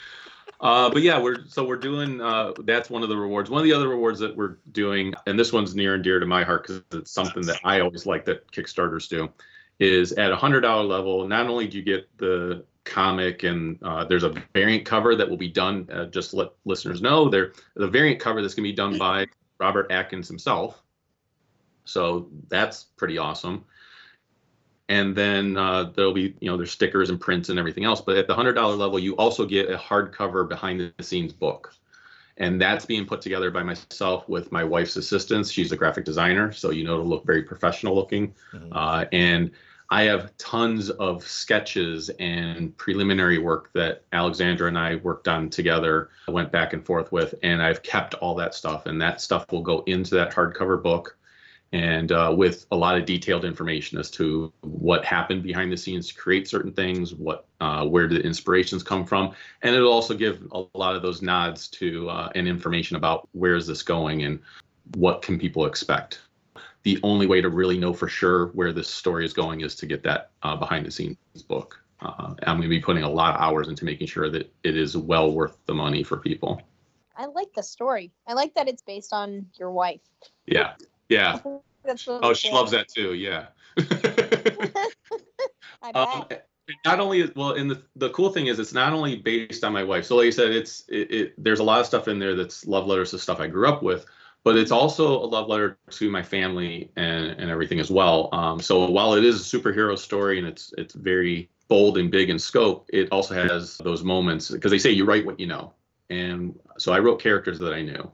uh, 0.63 0.89
but 0.91 1.03
yeah, 1.03 1.21
we're 1.21 1.45
so 1.47 1.65
we're 1.65 1.77
doing. 1.77 2.21
Uh, 2.21 2.53
that's 2.65 2.89
one 2.89 3.03
of 3.03 3.09
the 3.09 3.17
rewards. 3.17 3.51
One 3.51 3.59
of 3.61 3.65
the 3.65 3.73
other 3.73 3.89
rewards 3.89 4.21
that 4.21 4.35
we're 4.35 4.59
doing, 4.71 5.13
and 5.27 5.39
this 5.39 5.53
one's 5.53 5.75
near 5.75 5.95
and 5.95 6.05
dear 6.05 6.21
to 6.21 6.27
my 6.27 6.45
heart 6.45 6.67
because 6.67 6.83
it's 6.93 7.11
something 7.11 7.45
that 7.47 7.61
I 7.65 7.81
always 7.81 8.07
like 8.07 8.25
that 8.27 8.51
Kickstarters 8.53 9.09
do, 9.09 9.29
is 9.81 10.13
at 10.13 10.31
a 10.31 10.37
hundred 10.37 10.61
dollar 10.61 10.85
level. 10.85 11.27
Not 11.27 11.49
only 11.49 11.67
do 11.67 11.79
you 11.79 11.83
get 11.83 12.09
the 12.17 12.65
comic 12.85 13.43
and 13.43 13.79
uh, 13.83 14.05
there's 14.05 14.25
a 14.25 14.35
variant 14.55 14.85
cover 14.85 15.15
that 15.17 15.29
will 15.29 15.37
be 15.37 15.49
done. 15.49 15.89
Uh, 15.93 16.07
just 16.07 16.35
let 16.35 16.51
listeners 16.65 17.03
know, 17.03 17.29
there 17.29 17.53
the 17.75 17.89
variant 17.89 18.21
cover 18.21 18.41
that's 18.41 18.55
going 18.55 18.65
to 18.65 18.71
be 18.71 18.77
done 18.77 18.99
by 18.99 19.27
Robert 19.59 19.91
Atkins 19.91 20.29
himself. 20.29 20.83
So 21.85 22.29
that's 22.49 22.85
pretty 22.97 23.19
awesome. 23.19 23.65
And 24.93 25.17
then 25.17 25.57
uh, 25.57 25.85
there'll 25.95 26.13
be, 26.13 26.35
you 26.41 26.51
know, 26.51 26.59
there's 26.59 26.71
stickers 26.71 27.09
and 27.09 27.19
prints 27.19 27.49
and 27.49 27.59
everything 27.59 27.85
else. 27.85 28.03
But 28.03 28.19
at 28.19 28.27
the 28.27 28.35
hundred 28.35 28.53
dollar 28.53 28.77
level, 28.77 28.99
you 28.99 29.17
also 29.17 29.47
get 29.47 29.71
a 29.71 29.79
hardcover 29.79 30.47
behind 30.47 30.93
the 30.99 31.03
scenes 31.03 31.33
book, 31.33 31.75
and 32.37 32.61
that's 32.61 32.85
being 32.85 33.07
put 33.07 33.23
together 33.23 33.51
by 33.51 33.63
myself 33.63 34.29
with 34.29 34.53
my 34.53 34.63
wife's 34.63 34.97
assistance. 34.97 35.51
She's 35.51 35.73
a 35.73 35.77
graphic 35.77 36.05
designer, 36.05 36.53
so 36.53 36.73
you 36.73 36.85
know 36.85 36.95
it'll 36.97 37.07
look 37.07 37.25
very 37.25 37.43
professional 37.43 37.95
looking. 37.95 38.35
Mhm. 38.53 38.69
Uh, 38.71 39.07
and 39.13 39.51
I 39.89 40.03
have 40.03 40.37
tons 40.37 40.91
of 40.91 41.27
sketches 41.27 42.11
and 42.19 42.77
preliminary 42.77 43.39
work 43.39 43.71
that 43.73 44.05
Alexandra 44.13 44.69
and 44.69 44.79
I 44.79 44.97
worked 44.97 45.27
on 45.27 45.49
together, 45.49 46.11
went 46.29 46.53
back 46.53 46.75
and 46.75 46.85
forth 46.85 47.13
with, 47.13 47.35
and 47.43 47.63
I've 47.63 47.83
kept 47.83 48.13
all 48.15 48.35
that 48.35 48.55
stuff. 48.55 48.85
And 48.85 49.01
that 49.01 49.23
stuff 49.23 49.51
will 49.53 49.63
go 49.63 49.85
into 49.87 50.15
that 50.17 50.35
hardcover 50.35 50.83
book 50.83 51.17
and 51.73 52.13
uh, 52.13 52.33
with 52.37 52.67
a 52.71 52.77
lot 52.77 52.99
of 52.99 53.07
detailed 53.07 53.45
information 53.45 53.99
as 53.99 54.11
to 54.11 54.53
what 54.61 55.05
happened 55.05 55.43
behind 55.43 55.73
the 55.73 55.77
scenes 55.77 56.09
to 56.09 56.15
create 56.15 56.47
certain 56.47 56.73
things, 56.73 57.15
what 57.15 57.47
uh, 57.61 57.87
where 57.87 58.07
did 58.07 58.21
the 58.21 58.27
inspirations 58.27 58.83
come 58.83 59.05
from, 59.07 59.35
and 59.63 59.75
it'll 59.75 59.93
also 59.93 60.15
give 60.15 60.47
a 60.53 60.65
lot 60.75 60.95
of 60.95 61.03
those 61.03 61.23
nods 61.23 61.69
to 61.69 62.09
uh, 62.11 62.31
and 62.35 62.47
information 62.47 62.97
about 62.97 63.29
where 63.33 63.57
is 63.57 63.67
this 63.67 63.83
going 63.83 64.25
and 64.25 64.39
what 64.97 65.23
can 65.23 65.39
people 65.39 65.65
expect. 65.65 66.21
The 66.83 66.99
only 67.03 67.27
way 67.27 67.41
to 67.41 67.49
really 67.49 67.79
know 67.79 67.93
for 67.93 68.09
sure 68.09 68.47
where 68.49 68.73
this 68.73 68.89
story 68.89 69.25
is 69.25 69.33
going 69.33 69.61
is 69.61 69.75
to 69.77 69.87
get 69.87 70.03
that 70.03 70.31
uh, 70.43 70.57
behind 70.57 70.85
the 70.85 70.91
scenes 70.91 71.17
book. 71.49 71.81
Uh, 72.01 72.35
I'm 72.43 72.57
going 72.57 72.63
to 72.63 72.69
be 72.69 72.81
putting 72.81 73.05
a 73.05 73.09
lot 73.09 73.35
of 73.35 73.41
hours 73.41 73.69
into 73.69 73.85
making 73.85 74.09
sure 74.09 74.29
that 74.29 74.53
it 74.65 74.77
is 74.77 74.97
well 74.97 75.33
worth 75.33 75.57
the 75.67 75.75
money 75.75 76.03
for 76.03 76.17
people. 76.17 76.61
I 77.17 77.27
like 77.27 77.53
the 77.55 77.63
story. 77.63 78.11
I 78.27 78.33
like 78.33 78.55
that 78.55 78.69
it's 78.69 78.83
based 78.83 79.13
on 79.13 79.47
your 79.59 79.71
wife. 79.71 80.01
Yeah, 80.47 80.73
yeah. 81.13 81.41
That's 81.85 82.07
really 82.07 82.21
Oh, 82.23 82.33
she 82.33 82.49
cool. 82.49 82.59
loves 82.59 82.71
that 82.73 82.89
too. 82.89 83.15
Yeah. 83.15 83.47
I 85.83 85.91
Um, 85.95 86.25
not 86.85 87.01
only 87.01 87.31
well, 87.35 87.53
and 87.53 87.71
the 87.71 87.83
the 87.97 88.11
cool 88.11 88.31
thing 88.31 88.47
is, 88.47 88.59
it's 88.59 88.73
not 88.73 88.93
only 88.93 89.17
based 89.17 89.65
on 89.65 89.73
my 89.73 89.83
wife. 89.83 90.05
So, 90.05 90.17
like 90.17 90.27
you 90.27 90.33
said, 90.33 90.53
it's 90.53 90.85
it, 90.89 91.11
it 91.11 91.35
there's 91.43 91.59
a 91.59 91.65
lot 91.65 91.81
of 91.81 91.87
stuff 91.87 92.09
in 92.09 92.19
there 92.19 92.35
that's 92.35 92.67
love 92.67 92.87
letters 92.87 93.11
to 93.11 93.19
stuff 93.19 93.41
I 93.41 93.49
grew 93.49 93.69
up 93.69 93.83
with, 93.83 94.07
but 94.45 94.57
it's 94.57 94.71
also 94.71 95.19
a 95.23 95.27
love 95.27 95.49
letter 95.49 95.79
to 95.91 96.11
my 96.11 96.23
family 96.23 96.91
and 96.97 97.33
and 97.33 97.51
everything 97.51 97.81
as 97.81 97.91
well. 97.91 98.29
Um, 98.33 98.61
so 98.61 98.89
while 98.89 99.15
it 99.15 99.25
is 99.25 99.41
a 99.53 99.59
superhero 99.59 99.99
story 99.99 100.39
and 100.39 100.47
it's 100.47 100.73
it's 100.79 100.95
very 100.95 101.51
bold 101.69 101.99
and 101.99 102.11
big 102.11 102.31
in 102.31 102.39
scope, 102.39 102.89
it 102.93 103.09
also 103.11 103.35
has 103.35 103.77
those 103.79 104.05
moments 104.05 104.51
because 104.51 104.71
they 104.71 104.79
say 104.79 104.91
you 104.91 105.05
write 105.05 105.27
what 105.27 105.41
you 105.41 105.47
know, 105.47 105.73
and 106.11 106.59
so 106.79 106.93
I 106.93 107.01
wrote 107.01 107.21
characters 107.21 107.59
that 107.59 107.73
I 107.73 107.83
knew. 107.83 108.11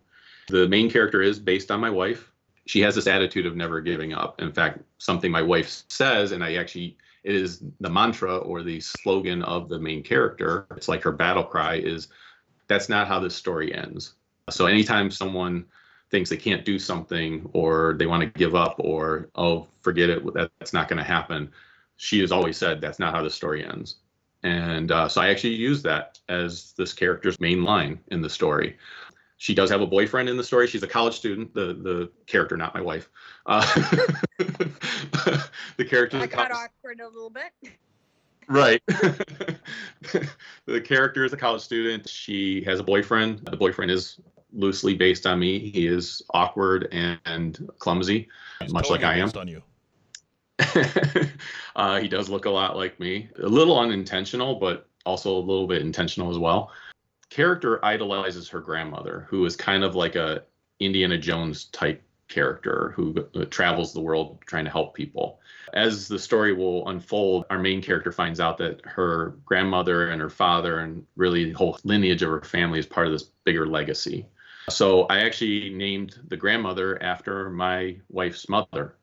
The 0.49 0.67
main 0.69 0.91
character 0.91 1.21
is 1.21 1.39
based 1.39 1.71
on 1.71 1.81
my 1.81 1.91
wife. 1.91 2.33
She 2.69 2.81
has 2.81 2.95
this 2.95 3.07
attitude 3.07 3.47
of 3.47 3.57
never 3.57 3.81
giving 3.81 4.13
up. 4.13 4.43
In 4.43 4.53
fact, 4.53 4.81
something 4.99 5.33
my 5.33 5.41
wife 5.41 5.85
says, 5.89 6.33
and 6.33 6.45
I 6.45 6.57
actually 6.57 6.99
it 7.25 7.35
is 7.35 7.63
the 7.81 7.89
mantra 7.89 8.37
or 8.37 8.63
the 8.63 8.79
slogan 8.81 9.43
of 9.43 9.71
the 9.71 9.79
main 9.79 10.03
character. 10.03 10.67
It's 10.77 10.89
like 10.89 11.03
her 11.03 11.13
battle 11.13 11.45
cry 11.45 11.77
is 11.77 12.09
that's 12.69 12.91
not 12.91 13.09
how 13.09 13.21
this 13.21 13.35
story 13.35 13.75
ends. 13.75 14.15
So 14.51 14.67
anytime 14.67 15.11
someone 15.11 15.65
thinks 16.11 16.29
they 16.29 16.37
can't 16.37 16.65
do 16.65 16.79
something 16.79 17.49
or 17.55 17.97
they 17.99 18.07
want 18.07 18.23
to 18.23 18.39
give 18.39 18.55
up 18.55 18.77
or 18.79 19.31
oh 19.35 19.67
forget 19.81 20.11
it 20.11 20.23
that's 20.35 20.75
not 20.75 20.89
going 20.89 20.99
to 20.99 21.05
happen, 21.05 21.51
she 21.97 22.21
has 22.21 22.33
always 22.33 22.59
said 22.59 22.81
that's 22.81 22.99
not 22.99 23.15
how 23.15 23.23
the 23.23 23.31
story 23.31 23.67
ends. 23.67 23.97
And 24.43 24.93
uh, 24.93 25.09
so 25.09 25.23
I 25.23 25.29
actually 25.29 25.55
use 25.55 25.83
that 25.83 26.19
as 26.29 26.73
this 26.77 26.93
character's 26.93 27.41
main 27.41 27.65
line 27.65 27.99
in 28.09 28.21
the 28.21 28.31
story. 28.31 28.77
She 29.39 29.55
does 29.55 29.71
have 29.71 29.81
a 29.81 29.87
boyfriend 29.87 30.29
in 30.29 30.37
the 30.37 30.45
story. 30.45 30.67
She's 30.67 30.83
a 30.83 30.89
college 30.89 31.15
student. 31.15 31.55
The 31.55 31.67
the 31.75 32.11
character, 32.27 32.57
not 32.57 32.75
my 32.75 32.81
wife. 32.81 33.09
Uh, 33.47 33.61
the 35.77 35.85
character. 35.89 36.19
That 36.19 36.31
got 36.31 36.51
awkward 36.51 37.01
a 37.01 37.07
little 37.07 37.31
bit. 37.31 37.53
Right. 38.49 38.83
the 40.67 40.81
character 40.81 41.25
is 41.25 41.33
a 41.33 41.37
college 41.37 41.63
student. 41.63 42.09
She 42.09 42.65
has 42.65 42.81
a 42.81 42.83
boyfriend. 42.83 43.41
The 43.47 43.57
boyfriend 43.57 43.91
is 43.91 44.19
loosely 44.53 44.95
based 44.95 45.27
on 45.27 45.39
me. 45.39 45.71
He 45.71 45.87
is 45.87 46.23
awkward 46.35 46.89
and, 46.91 47.21
and 47.27 47.71
clumsy, 47.79 48.29
He's 48.61 48.73
much 48.73 48.91
like 48.91 49.05
I 49.05 49.17
am. 49.17 49.27
based 49.27 49.37
On 49.37 49.49
you. 49.49 49.63
uh, 51.77 52.01
he 52.01 52.09
does 52.09 52.29
look 52.29 52.47
a 52.47 52.51
lot 52.51 52.77
like 52.77 52.99
me. 52.99 53.29
A 53.43 53.47
little 53.47 53.79
unintentional, 53.79 54.57
but 54.57 54.89
also 55.07 55.37
a 55.37 55.39
little 55.39 55.67
bit 55.67 55.83
intentional 55.83 56.31
as 56.31 56.39
well. 56.39 56.73
Character 57.31 57.85
idolizes 57.85 58.49
her 58.49 58.61
grandmother, 58.61 59.27
who 59.29 59.45
is 59.45 59.57
kind 59.57 59.85
of 59.85 59.95
like 59.95 60.17
a 60.17 60.43
Indiana 60.81 61.19
Jones 61.19 61.67
type 61.67 62.03
character 62.29 62.93
who 62.95 63.27
uh, 63.35 63.45
travels 63.47 63.93
the 63.93 64.01
world 64.01 64.39
trying 64.47 64.65
to 64.65 64.71
help 64.71 64.95
people. 64.95 65.41
As 65.73 66.09
the 66.09 66.19
story 66.19 66.53
will 66.53 66.89
unfold, 66.89 67.45
our 67.51 67.59
main 67.59 67.83
character 67.83 68.13
finds 68.13 68.39
out 68.39 68.59
that 68.59 68.81
her 68.85 69.35
grandmother 69.45 70.11
and 70.11 70.21
her 70.21 70.31
father 70.31 70.81
and 70.81 71.07
really 71.17 71.47
the 71.47 71.59
whole 71.59 71.79
lineage 71.85 72.23
of 72.23 72.31
her 72.31 72.43
family 72.43 72.79
is 72.79 72.87
part 72.87 73.07
of 73.07 73.13
this 73.13 73.25
bigger 73.45 73.67
legacy. 73.67 74.27
So 74.69 75.03
I 75.05 75.21
actually 75.21 75.71
named 75.71 76.19
the 76.29 76.37
grandmother 76.37 77.03
after 77.03 77.49
my 77.51 77.97
wife's 78.11 78.49
mother. 78.49 78.98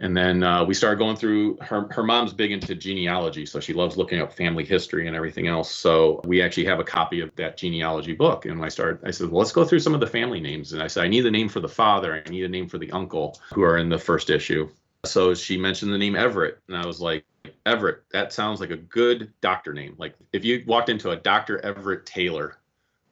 And 0.00 0.16
then 0.16 0.42
uh, 0.42 0.64
we 0.64 0.74
started 0.74 0.98
going 0.98 1.14
through 1.14 1.56
her. 1.60 1.86
Her 1.92 2.02
mom's 2.02 2.32
big 2.32 2.50
into 2.50 2.74
genealogy, 2.74 3.46
so 3.46 3.60
she 3.60 3.72
loves 3.72 3.96
looking 3.96 4.20
up 4.20 4.32
family 4.32 4.64
history 4.64 5.06
and 5.06 5.14
everything 5.14 5.46
else. 5.46 5.70
So 5.70 6.20
we 6.24 6.42
actually 6.42 6.64
have 6.66 6.80
a 6.80 6.84
copy 6.84 7.20
of 7.20 7.34
that 7.36 7.56
genealogy 7.56 8.12
book. 8.12 8.44
And 8.46 8.62
I 8.64 8.68
started. 8.68 9.06
I 9.06 9.12
said, 9.12 9.28
well, 9.28 9.38
let's 9.38 9.52
go 9.52 9.64
through 9.64 9.78
some 9.78 9.94
of 9.94 10.00
the 10.00 10.06
family 10.06 10.40
names. 10.40 10.72
And 10.72 10.82
I 10.82 10.88
said, 10.88 11.04
I 11.04 11.08
need 11.08 11.24
a 11.26 11.30
name 11.30 11.48
for 11.48 11.60
the 11.60 11.68
father. 11.68 12.22
I 12.26 12.28
need 12.28 12.44
a 12.44 12.48
name 12.48 12.68
for 12.68 12.78
the 12.78 12.90
uncle, 12.90 13.38
who 13.52 13.62
are 13.62 13.78
in 13.78 13.88
the 13.88 13.98
first 13.98 14.30
issue. 14.30 14.68
So 15.06 15.34
she 15.34 15.56
mentioned 15.56 15.92
the 15.92 15.98
name 15.98 16.16
Everett, 16.16 16.58
and 16.66 16.76
I 16.76 16.86
was 16.86 17.00
like, 17.00 17.24
Everett. 17.66 18.02
That 18.10 18.32
sounds 18.32 18.60
like 18.60 18.70
a 18.70 18.76
good 18.76 19.32
doctor 19.40 19.72
name. 19.72 19.94
Like 19.98 20.16
if 20.32 20.44
you 20.44 20.64
walked 20.66 20.88
into 20.88 21.10
a 21.10 21.16
Doctor 21.16 21.64
Everett 21.64 22.04
Taylor, 22.04 22.56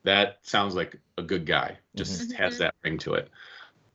that 0.05 0.39
sounds 0.43 0.75
like 0.75 0.99
a 1.19 1.23
good 1.23 1.47
guy. 1.47 1.79
Just 1.95 2.31
Mhm. 2.31 2.35
has 2.35 2.59
that 2.59 2.75
ring 2.83 2.99
to 2.99 3.15
it. 3.15 3.31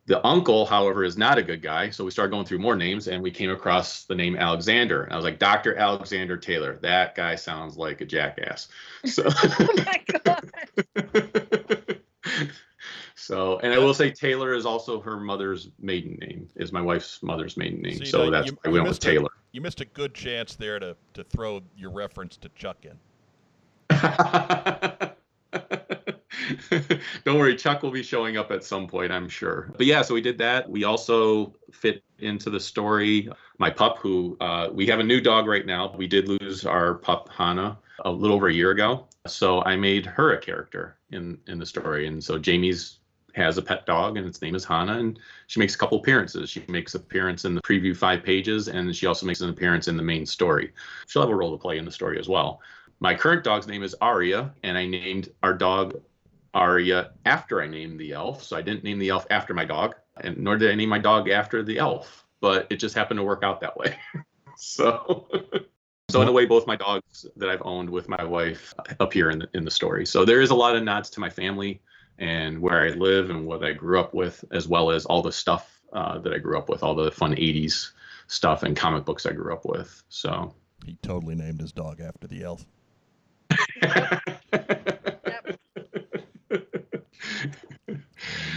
The 0.07 0.25
uncle, 0.25 0.65
however, 0.65 1.03
is 1.03 1.17
not 1.17 1.37
a 1.37 1.43
good 1.43 1.61
guy. 1.61 1.89
So 1.89 2.05
we 2.05 2.11
started 2.11 2.31
going 2.31 2.45
through 2.45 2.59
more 2.59 2.75
names 2.77 3.07
and 3.09 3.21
we 3.21 3.29
came 3.29 3.49
across 3.51 4.05
the 4.05 4.15
name 4.15 4.37
Alexander. 4.37 5.03
And 5.03 5.11
I 5.13 5.15
was 5.17 5.25
like, 5.25 5.37
Dr. 5.37 5.75
Alexander 5.75 6.37
Taylor. 6.37 6.77
That 6.81 7.13
guy 7.13 7.35
sounds 7.35 7.75
like 7.77 7.99
a 7.99 8.05
jackass. 8.05 8.69
So, 9.05 9.23
Oh 9.43 9.75
my 9.85 10.01
god. 10.23 10.49
so 13.15 13.59
and 13.59 13.73
I 13.73 13.77
will 13.79 13.93
say 13.93 14.09
Taylor 14.11 14.53
is 14.53 14.65
also 14.65 15.01
her 15.01 15.17
mother's 15.19 15.69
maiden 15.79 16.17
name, 16.21 16.47
is 16.55 16.71
my 16.71 16.81
wife's 16.81 17.21
mother's 17.21 17.57
maiden 17.57 17.81
name. 17.81 17.97
See, 17.97 18.05
so 18.05 18.25
now, 18.25 18.31
that's 18.31 18.47
you- 18.47 18.53
why 18.53 18.69
you 18.69 18.71
we 18.71 18.79
went 18.79 18.83
with 18.87 18.91
missed 18.97 19.05
a- 19.05 19.11
Taylor. 19.11 19.29
You 19.51 19.61
missed 19.61 19.81
a 19.81 19.85
good 19.85 20.13
chance 20.13 20.55
there 20.55 20.79
to 20.79 20.95
to 21.15 21.23
throw 21.25 21.61
your 21.75 21.91
reference 21.91 22.37
to 22.37 22.49
Chuck 22.55 22.85
in. 22.85 22.97
Don't 27.23 27.37
worry, 27.37 27.55
Chuck 27.55 27.83
will 27.83 27.91
be 27.91 28.03
showing 28.03 28.37
up 28.37 28.51
at 28.51 28.63
some 28.63 28.87
point, 28.87 29.11
I'm 29.11 29.29
sure. 29.29 29.71
But 29.77 29.85
yeah, 29.85 30.01
so 30.01 30.13
we 30.13 30.21
did 30.21 30.37
that. 30.39 30.69
We 30.69 30.83
also 30.83 31.53
fit 31.71 32.03
into 32.19 32.49
the 32.49 32.59
story 32.59 33.29
my 33.57 33.69
pup, 33.69 33.97
who 33.97 34.37
uh, 34.39 34.69
we 34.71 34.85
have 34.87 34.99
a 34.99 35.03
new 35.03 35.19
dog 35.21 35.47
right 35.47 35.65
now. 35.65 35.93
We 35.95 36.07
did 36.07 36.27
lose 36.27 36.65
our 36.65 36.95
pup 36.95 37.29
Hannah 37.35 37.77
a 38.05 38.11
little 38.11 38.35
over 38.35 38.47
a 38.47 38.53
year 38.53 38.71
ago, 38.71 39.07
so 39.25 39.63
I 39.63 39.75
made 39.75 40.05
her 40.05 40.33
a 40.33 40.37
character 40.39 40.97
in 41.11 41.39
in 41.47 41.57
the 41.57 41.65
story. 41.65 42.07
And 42.07 42.23
so 42.23 42.37
Jamie's 42.37 42.99
has 43.33 43.57
a 43.57 43.61
pet 43.61 43.85
dog, 43.85 44.17
and 44.17 44.25
its 44.27 44.41
name 44.41 44.55
is 44.55 44.65
Hannah, 44.65 44.97
and 44.97 45.19
she 45.45 45.59
makes 45.59 45.75
a 45.75 45.77
couple 45.77 45.99
appearances. 45.99 46.49
She 46.49 46.63
makes 46.67 46.95
appearance 46.95 47.45
in 47.45 47.53
the 47.55 47.61
preview 47.61 47.95
five 47.95 48.23
pages, 48.23 48.67
and 48.67 48.95
she 48.95 49.05
also 49.05 49.25
makes 49.25 49.41
an 49.41 49.49
appearance 49.49 49.87
in 49.87 49.95
the 49.95 50.03
main 50.03 50.25
story. 50.25 50.73
She'll 51.07 51.21
have 51.21 51.31
a 51.31 51.35
role 51.35 51.51
to 51.51 51.57
play 51.57 51.77
in 51.77 51.85
the 51.85 51.91
story 51.91 52.19
as 52.19 52.27
well. 52.27 52.61
My 52.99 53.13
current 53.13 53.43
dog's 53.43 53.67
name 53.67 53.83
is 53.83 53.95
Aria, 54.01 54.51
and 54.63 54.75
I 54.75 54.87
named 54.87 55.29
our 55.43 55.53
dog 55.53 56.01
Aria 56.57 57.11
after 57.25 57.61
I 57.61 57.67
named 57.67 57.99
the 57.99 58.13
elf. 58.13 58.43
So 58.43 58.57
I 58.57 58.61
didn't 58.61 58.83
name 58.83 58.99
the 58.99 59.09
elf 59.09 59.27
after 59.29 59.53
my 59.53 59.63
dog, 59.63 59.95
and 60.21 60.37
nor 60.37 60.57
did 60.57 60.71
I 60.71 60.75
name 60.75 60.89
my 60.89 60.99
dog 60.99 61.29
after 61.29 61.63
the 61.63 61.77
elf. 61.77 62.25
But 62.41 62.67
it 62.69 62.77
just 62.77 62.95
happened 62.95 63.19
to 63.19 63.23
work 63.23 63.43
out 63.43 63.61
that 63.61 63.77
way. 63.77 63.95
so, 64.57 65.27
so 66.09 66.21
in 66.21 66.27
a 66.27 66.31
way, 66.31 66.45
both 66.45 66.67
my 66.67 66.75
dogs 66.75 67.25
that 67.35 67.49
I've 67.49 67.61
owned 67.63 67.89
with 67.89 68.09
my 68.09 68.23
wife 68.23 68.73
appear 68.99 69.29
in 69.29 69.39
the, 69.39 69.49
in 69.53 69.63
the 69.63 69.71
story. 69.71 70.05
So 70.05 70.25
there 70.25 70.41
is 70.41 70.49
a 70.49 70.55
lot 70.55 70.75
of 70.75 70.83
nods 70.83 71.09
to 71.11 71.19
my 71.19 71.29
family 71.29 71.81
and 72.19 72.59
where 72.59 72.81
I 72.81 72.89
live 72.89 73.29
and 73.29 73.45
what 73.45 73.63
I 73.63 73.73
grew 73.73 73.99
up 73.99 74.13
with, 74.13 74.43
as 74.51 74.67
well 74.67 74.89
as 74.89 75.05
all 75.05 75.21
the 75.21 75.31
stuff 75.31 75.79
uh, 75.93 76.17
that 76.19 76.33
I 76.33 76.39
grew 76.39 76.57
up 76.57 76.69
with, 76.69 76.83
all 76.83 76.95
the 76.95 77.11
fun 77.11 77.35
'80s 77.35 77.91
stuff 78.27 78.63
and 78.63 78.75
comic 78.75 79.05
books 79.05 79.25
I 79.25 79.31
grew 79.31 79.53
up 79.53 79.65
with. 79.65 80.03
So. 80.09 80.55
He 80.85 80.97
totally 81.01 81.35
named 81.35 81.59
his 81.59 81.71
dog 81.71 82.01
after 82.01 82.27
the 82.27 82.43
elf. 82.43 82.65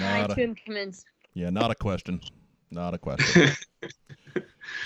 I 0.02 0.20
Not 0.22 0.32
a, 0.32 0.34
too 0.34 0.54
am 0.68 0.92
yeah, 1.34 1.50
not 1.50 1.70
a 1.70 1.74
question. 1.74 2.20
Not 2.70 2.94
a 2.94 2.98
question. 2.98 3.50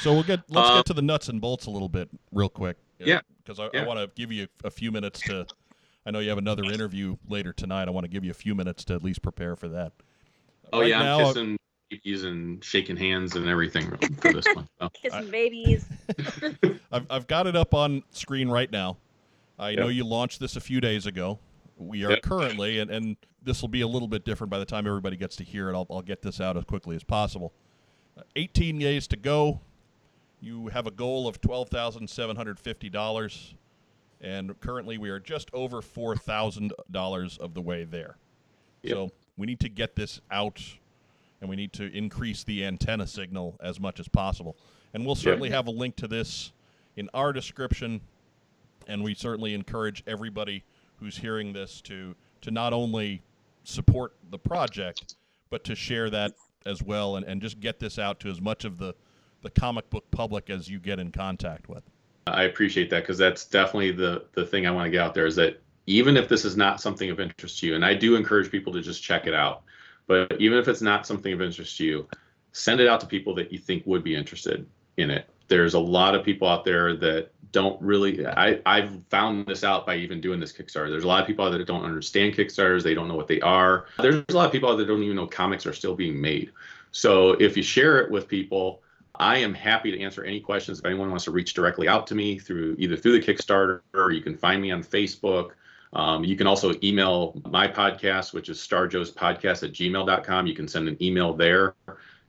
So 0.00 0.12
we'll 0.12 0.22
get 0.22 0.40
let's 0.48 0.68
Um, 0.70 0.76
get 0.78 0.86
to 0.86 0.94
the 0.94 1.02
nuts 1.02 1.28
and 1.28 1.40
bolts 1.40 1.66
a 1.66 1.70
little 1.70 1.88
bit 1.88 2.08
real 2.32 2.48
quick. 2.48 2.76
Yeah, 2.98 3.20
Because 3.42 3.60
I, 3.60 3.68
I 3.76 3.84
want 3.84 3.98
to 3.98 4.10
give 4.14 4.32
you 4.32 4.46
a 4.62 4.70
few 4.70 4.90
minutes 4.90 5.20
to. 5.22 5.46
I 6.06 6.10
know 6.10 6.20
you 6.20 6.28
have 6.28 6.38
another 6.38 6.64
interview 6.64 7.16
later 7.28 7.52
tonight. 7.52 7.88
I 7.88 7.90
want 7.90 8.04
to 8.04 8.10
give 8.10 8.24
you 8.24 8.30
a 8.30 8.34
few 8.34 8.54
minutes 8.54 8.84
to 8.86 8.94
at 8.94 9.02
least 9.02 9.22
prepare 9.22 9.56
for 9.56 9.68
that. 9.68 9.92
Oh 10.72 10.80
Right 10.80 10.90
yeah, 10.90 11.02
now, 11.02 11.18
I'm 11.18 11.26
kissing 11.26 11.58
babies 11.90 12.24
and 12.24 12.64
shaking 12.64 12.96
hands 12.96 13.36
and 13.36 13.48
everything 13.48 13.90
for 14.18 14.32
this 14.32 14.46
one. 14.54 14.68
So. 14.80 14.88
Kissing 15.02 15.30
babies. 15.30 15.86
I've, 16.92 17.06
I've 17.10 17.26
got 17.26 17.46
it 17.46 17.56
up 17.56 17.74
on 17.74 18.02
screen 18.10 18.48
right 18.48 18.70
now. 18.70 18.96
I 19.58 19.74
know 19.74 19.88
you 19.88 20.04
launched 20.04 20.40
this 20.40 20.56
a 20.56 20.60
few 20.60 20.80
days 20.80 21.06
ago. 21.06 21.38
We 21.76 22.04
are 22.04 22.10
Yep. 22.10 22.22
currently, 22.22 22.78
and, 22.78 22.90
and 22.90 23.16
this 23.42 23.60
will 23.60 23.68
be 23.68 23.80
a 23.80 23.88
little 23.88 24.08
bit 24.08 24.24
different 24.24 24.50
by 24.50 24.58
the 24.58 24.64
time 24.64 24.86
everybody 24.86 25.16
gets 25.16 25.36
to 25.36 25.44
hear 25.44 25.68
it. 25.70 25.74
I'll, 25.74 25.86
I'll 25.90 26.02
get 26.02 26.22
this 26.22 26.40
out 26.40 26.56
as 26.56 26.64
quickly 26.64 26.96
as 26.96 27.04
possible. 27.04 27.52
Uh, 28.16 28.22
18 28.36 28.78
days 28.78 29.06
to 29.08 29.16
go. 29.16 29.60
You 30.40 30.68
have 30.68 30.86
a 30.86 30.90
goal 30.90 31.26
of 31.26 31.40
$12,750, 31.40 33.54
and 34.20 34.60
currently 34.60 34.98
we 34.98 35.10
are 35.10 35.18
just 35.20 35.50
over 35.52 35.80
$4,000 35.82 37.38
of 37.38 37.54
the 37.54 37.60
way 37.60 37.84
there. 37.84 38.16
Yep. 38.82 38.92
So 38.92 39.10
we 39.36 39.46
need 39.46 39.60
to 39.60 39.68
get 39.68 39.96
this 39.96 40.20
out, 40.30 40.62
and 41.40 41.50
we 41.50 41.56
need 41.56 41.72
to 41.74 41.94
increase 41.96 42.44
the 42.44 42.64
antenna 42.64 43.06
signal 43.06 43.56
as 43.62 43.80
much 43.80 44.00
as 44.00 44.08
possible. 44.08 44.56
And 44.92 45.04
we'll 45.04 45.14
certainly 45.16 45.50
have 45.50 45.66
a 45.66 45.70
link 45.72 45.96
to 45.96 46.06
this 46.06 46.52
in 46.96 47.10
our 47.14 47.32
description, 47.32 48.00
and 48.86 49.02
we 49.02 49.14
certainly 49.14 49.54
encourage 49.54 50.04
everybody 50.06 50.62
who's 50.96 51.18
hearing 51.18 51.52
this 51.52 51.80
to 51.82 52.14
to 52.42 52.50
not 52.50 52.72
only 52.72 53.22
support 53.64 54.14
the 54.30 54.38
project, 54.38 55.16
but 55.50 55.64
to 55.64 55.74
share 55.74 56.10
that 56.10 56.32
as 56.66 56.82
well, 56.82 57.16
and, 57.16 57.26
and 57.26 57.40
just 57.40 57.60
get 57.60 57.78
this 57.78 57.98
out 57.98 58.20
to 58.20 58.28
as 58.28 58.40
much 58.40 58.64
of 58.64 58.78
the 58.78 58.94
the 59.42 59.50
comic 59.50 59.88
book 59.90 60.10
public 60.10 60.48
as 60.48 60.68
you 60.68 60.78
get 60.78 60.98
in 60.98 61.12
contact 61.12 61.68
with. 61.68 61.82
I 62.26 62.44
appreciate 62.44 62.88
that 62.90 63.00
because 63.00 63.18
that's 63.18 63.44
definitely 63.44 63.92
the 63.92 64.24
the 64.32 64.46
thing 64.46 64.66
I 64.66 64.70
want 64.70 64.86
to 64.86 64.90
get 64.90 65.00
out 65.00 65.14
there 65.14 65.26
is 65.26 65.36
that 65.36 65.60
even 65.86 66.16
if 66.16 66.28
this 66.28 66.44
is 66.44 66.56
not 66.56 66.80
something 66.80 67.10
of 67.10 67.20
interest 67.20 67.60
to 67.60 67.66
you, 67.66 67.74
and 67.74 67.84
I 67.84 67.94
do 67.94 68.16
encourage 68.16 68.50
people 68.50 68.72
to 68.72 68.80
just 68.80 69.02
check 69.02 69.26
it 69.26 69.34
out, 69.34 69.64
but 70.06 70.40
even 70.40 70.58
if 70.58 70.66
it's 70.66 70.80
not 70.80 71.06
something 71.06 71.32
of 71.32 71.42
interest 71.42 71.76
to 71.78 71.84
you, 71.84 72.08
send 72.52 72.80
it 72.80 72.88
out 72.88 73.00
to 73.00 73.06
people 73.06 73.34
that 73.34 73.52
you 73.52 73.58
think 73.58 73.82
would 73.84 74.02
be 74.02 74.14
interested 74.14 74.66
in 74.96 75.10
it. 75.10 75.28
There's 75.48 75.74
a 75.74 75.78
lot 75.78 76.14
of 76.14 76.24
people 76.24 76.48
out 76.48 76.64
there 76.64 76.96
that 76.96 77.30
don't 77.54 77.80
really. 77.80 78.26
I 78.26 78.60
I've 78.66 79.02
found 79.04 79.46
this 79.46 79.64
out 79.64 79.86
by 79.86 79.94
even 79.96 80.20
doing 80.20 80.40
this 80.40 80.52
Kickstarter. 80.52 80.90
There's 80.90 81.04
a 81.04 81.08
lot 81.08 81.22
of 81.22 81.26
people 81.26 81.46
out 81.46 81.50
there 81.50 81.58
that 81.58 81.68
don't 81.68 81.84
understand 81.84 82.34
Kickstarters. 82.34 82.82
They 82.82 82.94
don't 82.94 83.08
know 83.08 83.14
what 83.14 83.28
they 83.28 83.40
are. 83.40 83.86
There's 83.98 84.24
a 84.28 84.32
lot 84.32 84.46
of 84.46 84.52
people 84.52 84.68
out 84.68 84.76
there 84.76 84.84
that 84.84 84.92
don't 84.92 85.02
even 85.02 85.16
know 85.16 85.26
comics 85.26 85.64
are 85.64 85.72
still 85.72 85.94
being 85.94 86.20
made. 86.20 86.50
So 86.90 87.30
if 87.34 87.56
you 87.56 87.62
share 87.62 88.00
it 88.00 88.10
with 88.10 88.26
people, 88.26 88.82
I 89.14 89.38
am 89.38 89.54
happy 89.54 89.92
to 89.92 90.00
answer 90.00 90.24
any 90.24 90.40
questions. 90.40 90.80
If 90.80 90.84
anyone 90.84 91.08
wants 91.08 91.24
to 91.24 91.30
reach 91.30 91.54
directly 91.54 91.86
out 91.86 92.08
to 92.08 92.16
me 92.16 92.38
through 92.40 92.74
either 92.78 92.96
through 92.96 93.20
the 93.20 93.24
Kickstarter 93.24 93.80
or 93.94 94.10
you 94.10 94.20
can 94.20 94.36
find 94.36 94.60
me 94.60 94.72
on 94.72 94.82
Facebook. 94.82 95.52
Um, 95.92 96.24
you 96.24 96.36
can 96.36 96.48
also 96.48 96.74
email 96.82 97.40
my 97.48 97.68
podcast, 97.68 98.34
which 98.34 98.48
is 98.48 98.58
starjoespodcast 98.58 99.62
at 99.62 99.72
gmail.com. 99.72 100.46
You 100.48 100.54
can 100.54 100.66
send 100.66 100.88
an 100.88 101.00
email 101.00 101.32
there. 101.32 101.76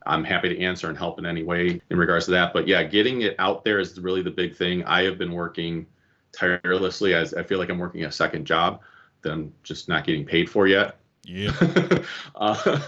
I'm 0.05 0.23
happy 0.23 0.49
to 0.49 0.61
answer 0.61 0.87
and 0.89 0.97
help 0.97 1.19
in 1.19 1.25
any 1.25 1.43
way 1.43 1.81
in 1.89 1.97
regards 1.97 2.25
to 2.25 2.31
that. 2.31 2.53
But 2.53 2.67
yeah, 2.67 2.83
getting 2.83 3.21
it 3.21 3.35
out 3.39 3.63
there 3.63 3.79
is 3.79 3.99
really 3.99 4.21
the 4.21 4.31
big 4.31 4.55
thing. 4.55 4.83
I 4.85 5.03
have 5.03 5.17
been 5.17 5.31
working 5.31 5.85
tirelessly 6.31 7.13
as 7.13 7.33
I 7.33 7.43
feel 7.43 7.57
like 7.57 7.69
I'm 7.69 7.79
working 7.79 8.03
a 8.03 8.11
second 8.11 8.45
job 8.45 8.81
that 9.21 9.31
I'm 9.31 9.53
just 9.63 9.89
not 9.89 10.05
getting 10.05 10.25
paid 10.25 10.49
for 10.49 10.67
yet. 10.67 10.97
Yeah. 11.23 11.51
uh, 12.35 12.79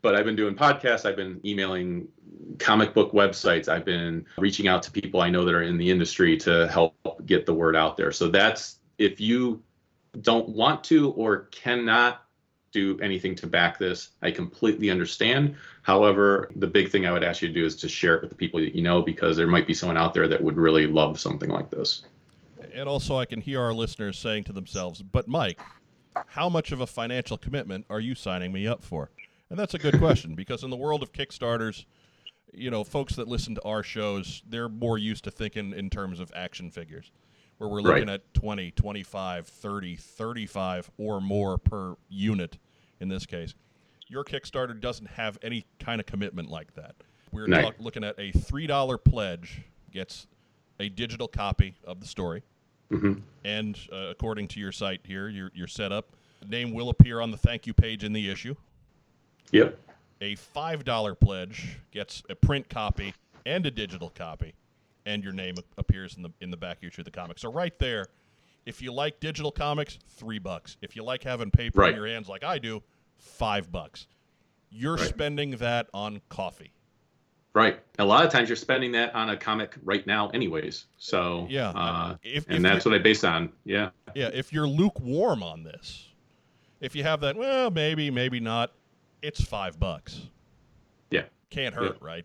but 0.00 0.14
I've 0.14 0.24
been 0.24 0.36
doing 0.36 0.54
podcasts. 0.54 1.04
I've 1.04 1.16
been 1.16 1.40
emailing 1.44 2.08
comic 2.58 2.94
book 2.94 3.12
websites. 3.12 3.68
I've 3.68 3.84
been 3.84 4.24
reaching 4.38 4.66
out 4.66 4.82
to 4.84 4.90
people 4.90 5.20
I 5.20 5.30
know 5.30 5.44
that 5.44 5.54
are 5.54 5.62
in 5.62 5.76
the 5.76 5.90
industry 5.90 6.36
to 6.38 6.68
help 6.68 6.94
get 7.26 7.44
the 7.44 7.54
word 7.54 7.76
out 7.76 7.96
there. 7.96 8.12
So 8.12 8.28
that's 8.28 8.78
if 8.98 9.20
you 9.20 9.62
don't 10.20 10.48
want 10.48 10.84
to 10.84 11.10
or 11.12 11.48
cannot 11.50 12.24
do 12.72 12.98
anything 13.00 13.34
to 13.36 13.46
back 13.46 13.78
this, 13.78 14.10
I 14.22 14.30
completely 14.30 14.90
understand. 14.90 15.54
However, 15.82 16.50
the 16.56 16.66
big 16.66 16.90
thing 16.90 17.06
I 17.06 17.12
would 17.12 17.24
ask 17.24 17.42
you 17.42 17.48
to 17.48 17.54
do 17.54 17.64
is 17.64 17.76
to 17.76 17.88
share 17.88 18.16
it 18.16 18.22
with 18.22 18.30
the 18.30 18.36
people 18.36 18.60
that 18.60 18.74
you 18.74 18.82
know 18.82 19.02
because 19.02 19.36
there 19.36 19.46
might 19.46 19.66
be 19.66 19.74
someone 19.74 19.96
out 19.96 20.14
there 20.14 20.28
that 20.28 20.42
would 20.42 20.56
really 20.56 20.86
love 20.86 21.20
something 21.20 21.50
like 21.50 21.70
this. 21.70 22.02
And 22.74 22.88
also, 22.88 23.16
I 23.16 23.26
can 23.26 23.40
hear 23.40 23.60
our 23.60 23.74
listeners 23.74 24.18
saying 24.18 24.44
to 24.44 24.52
themselves, 24.52 25.02
but 25.02 25.28
Mike, 25.28 25.60
how 26.26 26.48
much 26.48 26.72
of 26.72 26.80
a 26.80 26.86
financial 26.86 27.36
commitment 27.36 27.84
are 27.90 28.00
you 28.00 28.14
signing 28.14 28.52
me 28.52 28.66
up 28.66 28.82
for? 28.82 29.10
And 29.50 29.58
that's 29.58 29.74
a 29.74 29.78
good 29.78 29.98
question 29.98 30.34
because 30.34 30.62
in 30.62 30.70
the 30.70 30.76
world 30.76 31.02
of 31.02 31.12
Kickstarters, 31.12 31.84
you 32.52 32.70
know, 32.70 32.84
folks 32.84 33.16
that 33.16 33.28
listen 33.28 33.54
to 33.54 33.62
our 33.64 33.82
shows, 33.82 34.42
they're 34.48 34.68
more 34.68 34.98
used 34.98 35.24
to 35.24 35.30
thinking 35.30 35.72
in 35.72 35.90
terms 35.90 36.20
of 36.20 36.30
action 36.34 36.70
figures, 36.70 37.10
where 37.62 37.70
we're 37.70 37.80
looking 37.80 38.08
Right. 38.08 38.14
at 38.14 38.34
20, 38.34 38.72
25, 38.72 39.46
30, 39.46 39.94
35 39.96 40.90
or 40.98 41.20
more 41.20 41.58
per 41.58 41.94
unit 42.08 42.58
in 42.98 43.08
this 43.08 43.24
case. 43.24 43.54
Your 44.08 44.24
Kickstarter 44.24 44.78
doesn't 44.78 45.06
have 45.10 45.38
any 45.42 45.64
kind 45.78 46.00
of 46.00 46.06
commitment 46.06 46.50
like 46.50 46.74
that. 46.74 46.96
We're 47.30 47.46
No. 47.46 47.62
talk- 47.62 47.76
looking 47.78 48.02
at 48.02 48.18
a 48.18 48.32
$3 48.32 48.98
pledge 48.98 49.62
gets 49.92 50.26
a 50.80 50.88
digital 50.88 51.28
copy 51.28 51.76
of 51.84 52.00
the 52.00 52.06
story 52.06 52.42
hmm 52.90 53.14
and 53.44 53.78
uh, 53.92 54.08
according 54.10 54.48
to 54.48 54.60
your 54.60 54.72
site 54.72 55.00
here, 55.04 55.28
your 55.28 55.50
your 55.54 55.66
setup 55.66 56.14
name 56.46 56.72
will 56.72 56.88
appear 56.90 57.20
on 57.20 57.30
the 57.30 57.36
thank 57.38 57.66
you 57.66 57.72
page 57.72 58.02
in 58.04 58.12
the 58.12 58.28
issue. 58.28 58.54
Yep. 59.52 59.78
A 60.20 60.34
five 60.34 60.84
dollar 60.84 61.14
pledge 61.14 61.78
gets 61.90 62.22
a 62.28 62.34
print 62.34 62.68
copy 62.68 63.14
and 63.46 63.64
a 63.64 63.70
digital 63.70 64.10
copy, 64.10 64.54
and 65.06 65.22
your 65.24 65.32
name 65.32 65.54
appears 65.78 66.16
in 66.16 66.22
the 66.22 66.30
in 66.40 66.50
the 66.50 66.56
back 66.56 66.78
issue 66.82 67.00
of 67.00 67.04
the 67.04 67.10
comic. 67.10 67.38
So 67.38 67.50
right 67.52 67.76
there, 67.78 68.06
if 68.66 68.80
you 68.80 68.92
like 68.92 69.20
digital 69.20 69.50
comics, 69.50 69.98
three 70.08 70.38
bucks. 70.38 70.76
If 70.82 70.94
you 70.96 71.02
like 71.02 71.22
having 71.24 71.50
paper 71.50 71.80
Right. 71.80 71.90
in 71.90 71.96
your 71.96 72.06
hands 72.06 72.28
like 72.28 72.44
I 72.44 72.58
do, 72.58 72.82
five 73.18 73.70
bucks. 73.72 74.06
You're 74.70 74.96
Right. 74.96 75.08
spending 75.08 75.50
that 75.56 75.88
on 75.92 76.20
coffee. 76.28 76.72
Right. 77.54 77.80
A 77.98 78.04
lot 78.04 78.24
of 78.24 78.32
times 78.32 78.48
you're 78.48 78.56
spending 78.56 78.92
that 78.92 79.14
on 79.14 79.28
a 79.28 79.36
comic 79.36 79.74
right 79.84 80.06
now, 80.06 80.30
anyways. 80.30 80.86
So 80.96 81.46
Yeah, 81.50 81.68
uh, 81.70 82.16
if- 82.22 82.46
and 82.48 82.56
if 82.56 82.62
that's 82.62 82.84
what 82.86 82.94
I 82.94 82.98
base 82.98 83.24
on. 83.24 83.52
Yeah. 83.64 83.90
Yeah, 84.14 84.30
if 84.32 84.52
you're 84.54 84.66
lukewarm 84.68 85.42
on 85.42 85.62
this, 85.64 86.08
if 86.80 86.96
you 86.96 87.02
have 87.02 87.20
that, 87.20 87.36
well, 87.36 87.70
maybe, 87.70 88.10
maybe 88.10 88.40
not, 88.40 88.72
it's 89.20 89.44
five 89.44 89.78
bucks. 89.78 90.22
Yeah. 91.10 91.24
Can't 91.50 91.74
hurt, 91.74 92.00
right? 92.00 92.24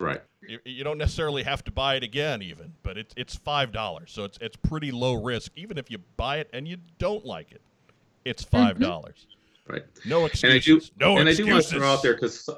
Right. 0.00 0.22
You, 0.40 0.58
you 0.64 0.82
don't 0.82 0.98
necessarily 0.98 1.42
have 1.42 1.62
to 1.64 1.70
buy 1.70 1.96
it 1.96 2.02
again, 2.02 2.40
even, 2.40 2.72
but 2.82 2.96
it's 2.96 3.14
it's 3.16 3.36
five 3.36 3.70
dollars, 3.70 4.10
so 4.10 4.24
it's 4.24 4.38
it's 4.40 4.56
pretty 4.56 4.90
low 4.90 5.14
risk. 5.14 5.52
Even 5.56 5.76
if 5.76 5.90
you 5.90 5.98
buy 6.16 6.38
it 6.38 6.48
and 6.54 6.66
you 6.66 6.78
don't 6.98 7.24
like 7.24 7.52
it, 7.52 7.60
it's 8.24 8.42
five 8.42 8.80
dollars. 8.80 9.26
Right. 9.68 9.84
No 10.04 10.24
And 10.24 10.26
I 10.26 10.48
do, 10.48 10.56
excuses. 10.56 10.90
no 10.98 11.18
and 11.18 11.28
I 11.28 11.34
do 11.34 11.46
want 11.46 11.64
to 11.64 11.78
throw 11.78 11.86
out 11.86 12.02
there 12.02 12.14
because 12.14 12.48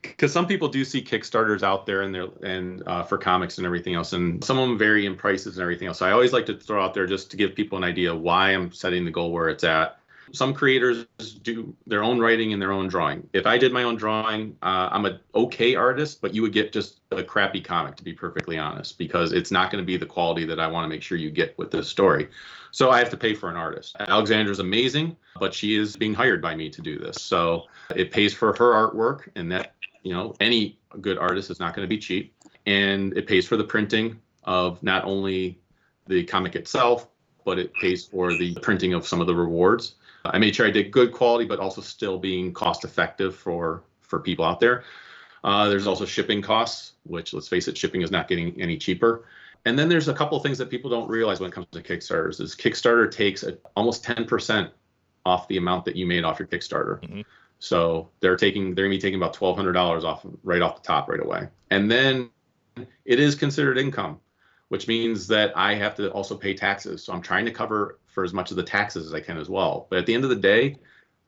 because 0.00 0.32
some 0.32 0.46
people 0.46 0.68
do 0.68 0.84
see 0.84 1.02
Kickstarters 1.02 1.62
out 1.62 1.84
there 1.84 2.02
and 2.02 2.14
they're 2.14 2.28
and 2.42 2.82
uh, 2.86 3.02
for 3.02 3.18
comics 3.18 3.58
and 3.58 3.66
everything 3.66 3.94
else, 3.94 4.12
and 4.12 4.42
some 4.42 4.58
of 4.58 4.68
them 4.68 4.78
vary 4.78 5.06
in 5.06 5.16
prices 5.16 5.56
and 5.56 5.62
everything 5.62 5.88
else. 5.88 5.98
So 5.98 6.06
I 6.06 6.12
always 6.12 6.32
like 6.32 6.46
to 6.46 6.56
throw 6.56 6.82
out 6.82 6.94
there 6.94 7.06
just 7.06 7.30
to 7.32 7.36
give 7.36 7.54
people 7.54 7.76
an 7.76 7.84
idea 7.84 8.14
why 8.14 8.50
I'm 8.50 8.72
setting 8.72 9.04
the 9.04 9.10
goal 9.10 9.32
where 9.32 9.48
it's 9.48 9.64
at. 9.64 9.98
Some 10.32 10.52
creators 10.52 11.06
do 11.42 11.74
their 11.86 12.02
own 12.02 12.18
writing 12.18 12.52
and 12.52 12.60
their 12.60 12.72
own 12.72 12.88
drawing. 12.88 13.28
If 13.32 13.46
I 13.46 13.58
did 13.58 13.72
my 13.72 13.84
own 13.84 13.96
drawing, 13.96 14.56
uh, 14.62 14.88
I'm 14.90 15.04
an 15.04 15.20
okay 15.34 15.74
artist, 15.74 16.20
but 16.20 16.34
you 16.34 16.42
would 16.42 16.52
get 16.52 16.72
just 16.72 17.00
a 17.12 17.22
crappy 17.22 17.60
comic, 17.60 17.96
to 17.96 18.04
be 18.04 18.12
perfectly 18.12 18.58
honest, 18.58 18.98
because 18.98 19.32
it's 19.32 19.50
not 19.50 19.70
going 19.70 19.82
to 19.82 19.86
be 19.86 19.96
the 19.96 20.06
quality 20.06 20.44
that 20.44 20.58
I 20.58 20.66
want 20.66 20.84
to 20.84 20.88
make 20.88 21.02
sure 21.02 21.16
you 21.16 21.30
get 21.30 21.56
with 21.58 21.70
this 21.70 21.88
story. 21.88 22.28
So 22.72 22.90
I 22.90 22.98
have 22.98 23.10
to 23.10 23.16
pay 23.16 23.34
for 23.34 23.48
an 23.48 23.56
artist. 23.56 23.96
Alexandra's 24.00 24.58
amazing, 24.58 25.16
but 25.38 25.54
she 25.54 25.76
is 25.76 25.96
being 25.96 26.12
hired 26.12 26.42
by 26.42 26.54
me 26.54 26.70
to 26.70 26.82
do 26.82 26.98
this. 26.98 27.22
So 27.22 27.64
it 27.94 28.10
pays 28.10 28.34
for 28.34 28.48
her 28.48 28.72
artwork, 28.72 29.28
and 29.36 29.50
that, 29.52 29.74
you 30.02 30.12
know, 30.12 30.34
any 30.40 30.78
good 31.00 31.18
artist 31.18 31.50
is 31.50 31.60
not 31.60 31.74
going 31.74 31.84
to 31.84 31.88
be 31.88 31.98
cheap. 31.98 32.34
And 32.66 33.16
it 33.16 33.26
pays 33.26 33.46
for 33.46 33.56
the 33.56 33.64
printing 33.64 34.20
of 34.44 34.82
not 34.82 35.04
only 35.04 35.58
the 36.06 36.24
comic 36.24 36.56
itself, 36.56 37.08
but 37.44 37.58
it 37.58 37.72
pays 37.74 38.04
for 38.04 38.36
the 38.36 38.56
printing 38.56 38.92
of 38.92 39.06
some 39.06 39.20
of 39.20 39.28
the 39.28 39.34
rewards. 39.34 39.94
I 40.32 40.38
made 40.38 40.54
sure 40.54 40.66
I 40.66 40.70
did 40.70 40.90
good 40.90 41.12
quality, 41.12 41.44
but 41.44 41.58
also 41.58 41.80
still 41.80 42.18
being 42.18 42.52
cost 42.52 42.84
effective 42.84 43.34
for 43.34 43.82
for 44.02 44.20
people 44.20 44.44
out 44.44 44.60
there. 44.60 44.84
Uh, 45.44 45.68
there's 45.68 45.86
also 45.86 46.04
shipping 46.04 46.42
costs, 46.42 46.92
which 47.04 47.32
let's 47.32 47.48
face 47.48 47.68
it, 47.68 47.76
shipping 47.76 48.02
is 48.02 48.10
not 48.10 48.28
getting 48.28 48.60
any 48.60 48.76
cheaper. 48.76 49.26
And 49.64 49.78
then 49.78 49.88
there's 49.88 50.08
a 50.08 50.14
couple 50.14 50.36
of 50.36 50.42
things 50.42 50.58
that 50.58 50.70
people 50.70 50.90
don't 50.90 51.08
realize 51.08 51.40
when 51.40 51.50
it 51.50 51.52
comes 51.52 51.66
to 51.72 51.82
Kickstarters 51.82 52.40
is 52.40 52.54
Kickstarter 52.54 53.10
takes 53.10 53.42
a, 53.42 53.58
almost 53.74 54.04
10% 54.04 54.70
off 55.24 55.48
the 55.48 55.56
amount 55.56 55.84
that 55.84 55.96
you 55.96 56.06
made 56.06 56.22
off 56.24 56.38
your 56.38 56.46
Kickstarter. 56.46 57.00
Mhm. 57.00 57.24
So 57.58 58.08
they're 58.20 58.36
taking 58.36 58.74
they're 58.74 58.84
gonna 58.84 58.94
be 58.94 59.00
taking 59.00 59.18
about 59.18 59.34
twelve 59.34 59.56
hundred 59.56 59.72
dollars 59.72 60.04
off 60.04 60.24
right 60.44 60.62
off 60.62 60.82
the 60.82 60.86
top 60.86 61.08
right 61.08 61.20
away. 61.20 61.48
And 61.70 61.90
then 61.90 62.30
it 63.04 63.18
is 63.18 63.34
considered 63.34 63.78
income, 63.78 64.20
which 64.68 64.88
means 64.88 65.26
that 65.28 65.56
I 65.56 65.74
have 65.74 65.94
to 65.96 66.10
also 66.10 66.36
pay 66.36 66.54
taxes. 66.54 67.04
So 67.04 67.12
I'm 67.12 67.22
trying 67.22 67.44
to 67.44 67.52
cover 67.52 67.98
for 68.06 68.24
as 68.24 68.32
much 68.32 68.50
of 68.50 68.56
the 68.56 68.62
taxes 68.62 69.06
as 69.06 69.14
I 69.14 69.20
can 69.20 69.38
as 69.38 69.48
well. 69.48 69.86
But 69.90 69.98
at 70.00 70.06
the 70.06 70.14
end 70.14 70.24
of 70.24 70.30
the 70.30 70.36
day, 70.36 70.76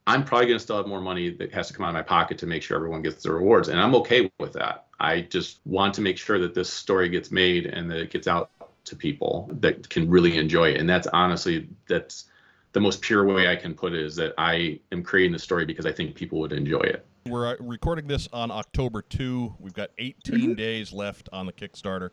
I'm 0.07 0.25
probably 0.25 0.47
going 0.47 0.59
to 0.59 0.63
still 0.63 0.79
have 0.79 0.87
more 0.87 1.03
money 1.03 1.31
that 1.31 1.53
has 1.53 1.69
to 1.69 1.75
come 1.75 1.85
out 1.85 1.91
of 1.91 1.95
my 1.95 2.03
pocket 2.03 2.39
to 2.39 2.47
make 2.47 2.63
sure 2.63 2.77
everyone 2.77 3.03
gets 3.03 3.23
the 3.23 3.33
rewards. 3.33 3.69
And 3.69 3.79
I'm 3.79 3.95
okay 3.97 4.31
with 4.41 4.55
that. 4.55 4.87
I 4.99 5.21
just 5.21 5.61
want 5.67 5.95
to 5.95 6.01
make 6.01 6.17
sure 6.17 6.39
that 6.39 6.55
this 6.55 6.73
story 6.73 7.11
gets 7.11 7.31
made 7.31 7.67
and 7.67 7.91
that 7.91 7.99
it 7.99 8.11
gets 8.11 8.27
out 8.27 8.51
to 8.87 8.97
people 8.97 9.51
that 9.61 9.89
can 9.91 10.09
really 10.09 10.39
enjoy 10.39 10.71
it. 10.71 10.81
And 10.81 10.89
that's 10.89 11.07
honestly, 11.09 11.69
that's 11.89 12.25
the 12.73 12.81
most 12.81 13.03
pure 13.03 13.25
way 13.25 13.49
I 13.49 13.57
can 13.57 13.75
put 13.75 13.93
it 13.93 14.03
is 14.03 14.17
that 14.17 14.33
I 14.39 14.81
am 14.93 15.03
creating 15.03 15.33
the 15.33 15.39
story 15.39 15.67
because 15.67 15.87
I 15.87 15.93
think 15.93 16.15
people 16.15 16.39
would 16.41 16.53
enjoy 16.53 16.81
it. 16.81 17.05
We're 17.27 17.49
uh, 17.49 17.57
recording 17.61 18.07
this 18.07 18.29
on 18.33 18.51
October 18.51 19.03
2. 19.03 19.57
We've 19.59 19.75
got 19.75 19.91
18 19.99 20.55
days 20.55 20.93
left 20.93 21.29
on 21.33 21.45
the 21.45 21.53
Kickstarter. 21.53 22.11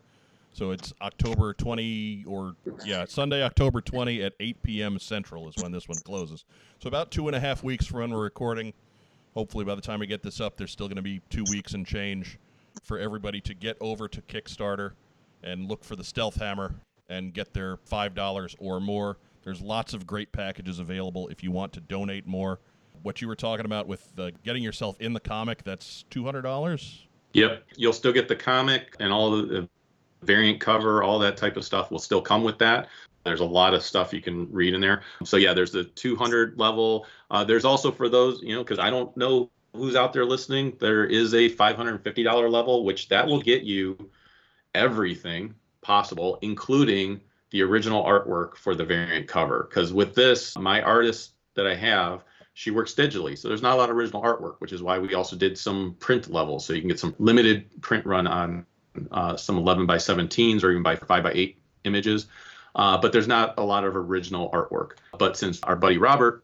So 0.56 0.72
it's 0.72 0.94
October 1.02 1.54
20, 1.54 2.24
or 2.26 2.56
yeah, 2.86 3.04
Sunday, 3.10 3.44
October 3.44 3.82
20 3.82 4.24
at 4.24 4.36
8 4.40 4.64
p.m. 4.64 5.00
Central 5.00 5.50
is 5.50 5.62
when 5.62 5.74
this 5.74 5.90
one 5.90 5.98
closes. 5.98 6.46
So 6.82 6.88
about 6.88 7.12
two 7.12 7.28
and 7.28 7.36
a 7.36 7.42
half 7.42 7.62
weeks 7.62 7.86
from 7.86 8.00
when 8.00 8.12
we're 8.12 8.24
recording. 8.24 8.72
Hopefully, 9.34 9.66
by 9.66 9.76
the 9.76 9.82
time 9.82 10.00
we 10.00 10.08
get 10.08 10.24
this 10.24 10.40
up, 10.40 10.56
there's 10.56 10.72
still 10.72 10.88
going 10.88 10.96
to 10.96 11.02
be 11.02 11.20
two 11.30 11.44
weeks 11.52 11.74
and 11.74 11.86
change 11.86 12.40
for 12.86 12.98
everybody 12.98 13.42
to 13.42 13.54
get 13.54 13.76
over 13.82 14.08
to 14.08 14.22
Kickstarter 14.22 14.94
and 15.44 15.68
look 15.68 15.84
for 15.84 15.98
the 15.98 16.06
Stealth 16.06 16.36
Hammer 16.36 16.76
and 17.10 17.34
get 17.34 17.54
their 17.54 17.76
$5 17.76 18.56
or 18.58 18.80
more. 18.80 19.18
There's 19.44 19.60
lots 19.60 19.94
of 19.94 20.08
great 20.08 20.32
packages 20.32 20.80
available 20.80 21.28
if 21.28 21.44
you 21.44 21.52
want 21.52 21.74
to 21.74 21.82
donate 21.82 22.26
more. 22.28 22.62
What 23.04 23.22
you 23.22 23.28
were 23.28 23.36
talking 23.36 23.66
about 23.66 23.88
with 23.88 24.14
uh, 24.18 24.32
getting 24.46 24.64
yourself 24.64 25.02
in 25.02 25.12
the 25.12 25.20
comic, 25.20 25.66
that's 25.66 26.06
$200. 26.12 27.02
Yep. 27.34 27.64
You'll 27.76 27.92
still 27.92 28.14
get 28.14 28.30
the 28.30 28.36
comic 28.38 28.96
and 29.02 29.12
all 29.12 29.32
the 29.32 29.44
the 29.44 29.70
variant 30.26 30.60
cover, 30.60 31.04
all 31.04 31.20
that 31.20 31.38
type 31.38 31.58
of 31.58 31.66
stuff 31.66 31.92
will 31.92 32.00
still 32.00 32.22
come 32.22 32.44
with 32.44 32.58
that. 32.60 32.90
There's 33.24 33.40
a 33.40 33.46
lot 33.46 33.74
of 33.74 33.82
stuff 33.82 34.14
you 34.14 34.22
can 34.22 34.52
read 34.52 34.74
in 34.74 34.82
there. 34.82 35.02
So 35.24 35.38
yeah, 35.38 35.54
there's 35.54 35.72
the 35.72 35.84
200 35.84 36.60
level. 36.60 37.08
Uh, 37.32 37.44
there's 37.44 37.66
also 37.66 37.92
for 37.92 38.08
those, 38.08 38.42
you 38.44 38.54
know, 38.54 38.64
because 38.64 38.78
I 38.78 38.90
don't 38.90 39.16
know 39.18 39.50
who's 39.74 39.96
out 39.96 40.14
there 40.14 40.26
listening. 40.26 40.78
There 40.80 41.06
is 41.06 41.34
a 41.34 41.50
$550 41.50 42.52
level, 42.52 42.86
which 42.86 43.10
that 43.10 43.26
will 43.26 43.42
get 43.42 43.64
you 43.64 44.12
everything 44.76 45.56
possible, 45.82 46.38
including 46.42 47.20
the 47.50 47.62
original 47.64 48.04
artwork 48.04 48.58
for 48.58 48.76
the 48.76 48.86
variant 48.86 49.28
cover. 49.28 49.68
Because 49.70 49.92
with 49.92 50.14
this, 50.14 50.58
my 50.58 50.82
artist 50.82 51.32
that 51.56 51.66
I 51.66 51.76
have, 51.76 52.24
she 52.54 52.72
works 52.72 52.94
digitally, 52.94 53.38
so 53.38 53.48
there's 53.48 53.62
not 53.62 53.74
a 53.74 53.76
lot 53.76 53.90
of 53.90 53.96
original 53.96 54.22
artwork, 54.22 54.56
which 54.60 54.72
is 54.72 54.82
why 54.82 54.98
we 54.98 55.14
also 55.14 55.36
did 55.36 55.58
some 55.58 55.96
print 56.00 56.32
levels, 56.32 56.66
so 56.66 56.74
you 56.74 56.80
can 56.80 56.88
get 56.88 57.00
some 57.00 57.14
limited 57.20 57.82
print 57.82 58.06
run 58.06 58.28
on 58.28 58.66
uh, 59.12 59.36
some 59.36 59.58
11 59.58 59.86
by 59.86 59.98
17s 59.98 60.64
or 60.64 60.72
even 60.72 60.84
by 60.84 60.96
5 60.96 61.24
by 61.24 61.32
8 61.32 61.58
images. 61.84 62.28
Uh, 62.76 62.98
but 62.98 63.12
there's 63.12 63.28
not 63.28 63.54
a 63.58 63.64
lot 63.64 63.84
of 63.86 63.96
original 63.96 64.50
artwork. 64.52 64.92
But 65.18 65.38
since 65.38 65.62
our 65.64 65.76
buddy 65.76 65.98
Robert 65.98 66.44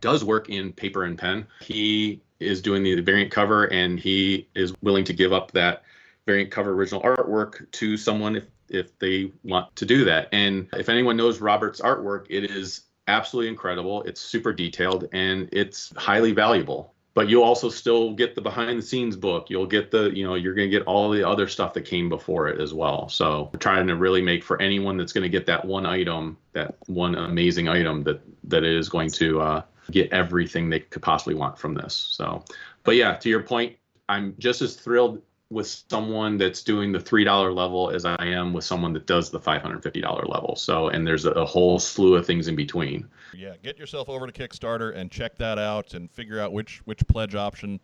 does 0.00 0.24
work 0.24 0.48
in 0.48 0.72
paper 0.72 1.04
and 1.04 1.16
pen, 1.16 1.46
he 1.60 2.20
is 2.40 2.60
doing 2.60 2.82
the 2.82 3.00
variant 3.00 3.30
cover 3.30 3.66
and 3.66 3.98
he 3.98 4.48
is 4.54 4.74
willing 4.82 5.04
to 5.04 5.12
give 5.12 5.32
up 5.32 5.52
that 5.52 5.84
variant 6.26 6.50
cover 6.50 6.72
original 6.72 7.00
artwork 7.02 7.70
to 7.72 7.96
someone 7.96 8.36
if 8.36 8.46
if 8.68 8.98
they 8.98 9.30
want 9.44 9.74
to 9.76 9.84
do 9.84 10.04
that. 10.04 10.28
And 10.32 10.66
if 10.72 10.88
anyone 10.88 11.16
knows 11.16 11.40
Robert's 11.40 11.80
artwork, 11.80 12.26
it 12.30 12.50
is 12.50 12.82
absolutely 13.06 13.48
incredible. 13.48 14.02
It's 14.04 14.20
super 14.20 14.52
detailed 14.52 15.08
and 15.12 15.48
it's 15.52 15.92
highly 15.96 16.32
valuable. 16.32 16.91
But 17.14 17.28
you'll 17.28 17.42
also 17.42 17.68
still 17.68 18.14
get 18.14 18.34
the 18.34 18.40
behind 18.40 18.78
the 18.78 18.82
scenes 18.82 19.16
book. 19.16 19.50
You'll 19.50 19.66
get 19.66 19.90
the, 19.90 20.10
you 20.16 20.26
know, 20.26 20.34
you're 20.34 20.54
going 20.54 20.70
to 20.70 20.78
get 20.78 20.86
all 20.86 21.10
the 21.10 21.28
other 21.28 21.46
stuff 21.46 21.74
that 21.74 21.82
came 21.82 22.08
before 22.08 22.48
it 22.48 22.58
as 22.58 22.72
well. 22.72 23.08
So 23.10 23.50
trying 23.58 23.86
to 23.88 23.96
really 23.96 24.22
make 24.22 24.42
for 24.42 24.60
anyone 24.62 24.96
that's 24.96 25.12
going 25.12 25.22
to 25.22 25.28
get 25.28 25.44
that 25.46 25.64
one 25.64 25.84
item, 25.84 26.38
that 26.54 26.76
one 26.86 27.14
amazing 27.14 27.68
item 27.68 28.02
that 28.04 28.22
that 28.44 28.64
is 28.64 28.88
going 28.88 29.10
to 29.10 29.40
uh, 29.42 29.62
get 29.90 30.10
everything 30.12 30.70
they 30.70 30.80
could 30.80 31.02
possibly 31.02 31.34
want 31.34 31.58
from 31.58 31.74
this. 31.74 31.94
So, 31.94 32.44
but 32.82 32.96
yeah, 32.96 33.14
to 33.16 33.28
your 33.28 33.42
point, 33.42 33.76
I'm 34.08 34.34
just 34.38 34.62
as 34.62 34.74
thrilled 34.74 35.20
with 35.52 35.84
someone 35.90 36.38
that's 36.38 36.62
doing 36.62 36.92
the 36.92 37.00
three 37.00 37.24
dollar 37.24 37.52
level 37.52 37.90
as 37.90 38.04
I 38.04 38.16
am 38.20 38.52
with 38.52 38.64
someone 38.64 38.92
that 38.94 39.06
does 39.06 39.30
the 39.30 39.38
five 39.38 39.62
hundred 39.62 39.82
fifty 39.82 40.00
dollar 40.00 40.24
level. 40.26 40.56
So, 40.56 40.88
and 40.88 41.06
there's 41.06 41.24
a, 41.24 41.30
a, 41.32 41.44
whole 41.44 41.78
slew 41.78 42.14
of 42.14 42.26
things 42.26 42.48
in 42.48 42.56
between. 42.56 43.06
Yeah, 43.36 43.54
get 43.62 43.78
yourself 43.78 44.08
over 44.08 44.26
to 44.26 44.32
Kickstarter 44.32 44.94
and 44.96 45.10
check 45.10 45.36
that 45.38 45.58
out 45.58 45.94
and 45.94 46.10
figure 46.10 46.40
out 46.40 46.52
which 46.52 46.78
which 46.84 47.06
pledge 47.06 47.34
option 47.34 47.80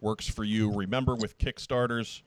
works 0.00 0.26
for 0.26 0.44
you. 0.44 0.72
Remember, 0.72 1.14
with 1.14 1.38
Kickstarters, 1.38 2.22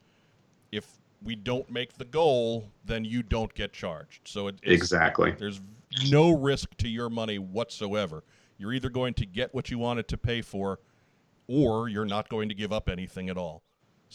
if 0.72 0.88
we 1.24 1.36
don't 1.36 1.70
make 1.72 1.98
the 1.98 2.06
goal, 2.06 2.70
then 2.86 3.04
you 3.04 3.24
don't 3.24 3.54
get 3.54 3.74
charged. 3.74 4.22
So 4.26 4.48
it, 4.48 4.60
exactly 4.64 5.32
there's 5.32 5.62
no 6.10 6.32
risk 6.32 6.76
to 6.78 6.88
your 6.88 7.10
money 7.10 7.40
whatsoever. 7.40 8.24
You're 8.58 8.74
either 8.74 8.90
going 8.90 9.16
to 9.16 9.26
get 9.26 9.54
what 9.54 9.70
you 9.70 9.78
wanted 9.78 10.08
to 10.10 10.18
pay 10.18 10.42
for, 10.42 10.80
or 11.48 11.90
you're 11.90 12.06
not 12.06 12.30
going 12.30 12.48
to 12.50 12.56
give 12.56 12.72
up 12.72 12.88
anything 12.88 13.30
at 13.30 13.38
all. 13.38 13.64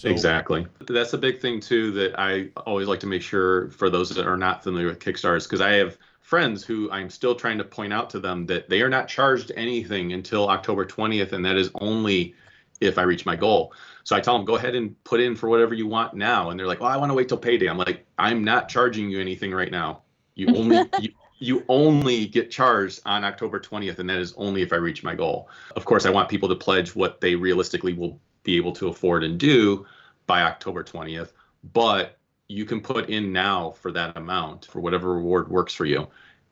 So, 0.01 0.09
exactly. 0.09 0.67
That's 0.89 1.13
a 1.13 1.19
big 1.19 1.43
thing 1.43 1.61
too 1.61 1.91
that 1.93 2.19
I 2.19 2.49
always 2.67 2.89
like 2.89 3.01
to 3.01 3.07
make 3.07 3.21
sure 3.21 3.69
for 3.69 3.91
those 3.91 4.09
that 4.09 4.27
are 4.27 4.39
not 4.39 4.65
familiar 4.65 4.87
with 4.87 4.99
Kickstarters 4.99 5.45
because 5.45 5.61
I 5.61 5.73
have 5.73 5.99
friends 6.23 6.65
who 6.65 6.91
I'm 6.91 7.11
still 7.11 7.35
trying 7.35 7.59
to 7.59 7.65
point 7.65 7.93
out 7.93 8.09
to 8.11 8.19
them 8.19 8.47
that 8.47 8.71
they 8.71 8.81
are 8.81 8.89
not 8.89 9.09
charged 9.09 9.53
anything 9.59 10.15
until 10.15 10.49
October 10.49 10.87
20th 10.87 11.35
and 11.35 11.45
that 11.45 11.57
is 11.57 11.71
only 11.83 12.35
if 12.81 12.97
I 12.97 13.03
reach 13.03 13.27
my 13.27 13.37
goal. 13.37 13.75
So 14.05 14.17
I 14.17 14.21
tell 14.21 14.39
them 14.39 14.47
go 14.47 14.57
ahead 14.57 14.75
and 14.75 14.97
put 15.05 15.21
in 15.21 15.37
for 15.37 15.51
whatever 15.51 15.75
you 15.75 15.87
want 15.87 16.15
now 16.15 16.49
and 16.49 16.59
they're 16.59 16.67
like, 16.67 16.81
"Well, 16.81 16.89
I 16.89 16.97
want 16.97 17.11
to 17.11 17.15
wait 17.15 17.29
till 17.29 17.37
payday." 17.37 17.69
I'm 17.69 17.77
like, 17.77 18.07
"I'm 18.19 18.43
not 18.43 18.71
charging 18.71 19.11
you 19.11 19.21
anything 19.21 19.53
right 19.53 19.71
now. 19.71 20.01
You 20.35 20.49
only 20.57 20.91
you, 20.97 21.11
you 21.41 21.63
only 21.69 22.25
get 22.25 22.51
charged 22.51 23.01
on 23.05 23.23
October 23.23 23.61
20th 23.61 23.99
and 23.99 24.09
that 24.09 24.19
is 24.19 24.33
only 24.39 24.63
if 24.63 24.73
I 24.73 24.77
reach 24.77 25.05
my 25.05 25.15
goal." 25.15 25.51
Of 25.77 25.85
course, 25.85 26.07
I 26.07 26.11
want 26.11 26.31
people 26.31 26.49
to 26.49 26.57
pledge 26.57 26.97
what 26.97 27.21
they 27.21 27.35
realistically 27.35 27.93
will 27.93 28.19
be 28.43 28.57
able 28.57 28.73
to 28.73 28.89
afford 28.89 29.25
and 29.25 29.39
do 29.39 29.87
by 30.27 30.43
October 30.43 30.83
20th, 30.85 31.33
but 31.73 32.19
you 32.49 32.65
can 32.65 32.81
put 32.81 33.09
in 33.09 33.33
now 33.33 33.71
for 33.71 33.93
that 33.93 34.17
amount 34.17 34.67
for 34.67 34.81
whatever 34.81 35.15
reward 35.15 35.49
works 35.49 35.75
for 35.75 35.85
you. 35.85 36.09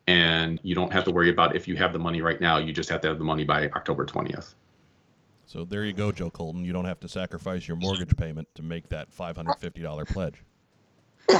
And 0.06 0.58
you 0.62 0.74
don't 0.74 0.92
have 0.92 1.04
to 1.04 1.10
worry 1.10 1.30
about 1.30 1.54
if 1.54 1.68
you 1.68 1.76
have 1.76 1.92
the 1.92 1.98
money 1.98 2.22
right 2.22 2.40
now, 2.40 2.58
you 2.58 2.72
just 2.72 2.88
have 2.88 3.00
to 3.02 3.08
have 3.08 3.18
the 3.18 3.24
money 3.24 3.44
by 3.44 3.68
October 3.70 4.06
20th. 4.06 4.54
So 5.44 5.64
there 5.64 5.84
you 5.84 5.92
go, 5.92 6.12
Joe 6.12 6.30
Colton. 6.30 6.64
You 6.64 6.72
don't 6.72 6.84
have 6.84 7.00
to 7.00 7.08
sacrifice 7.08 7.66
your 7.66 7.76
mortgage 7.76 8.16
payment 8.16 8.48
to 8.54 8.62
make 8.62 8.88
that 8.90 9.10
$550 9.10 10.08
pledge. 10.08 10.34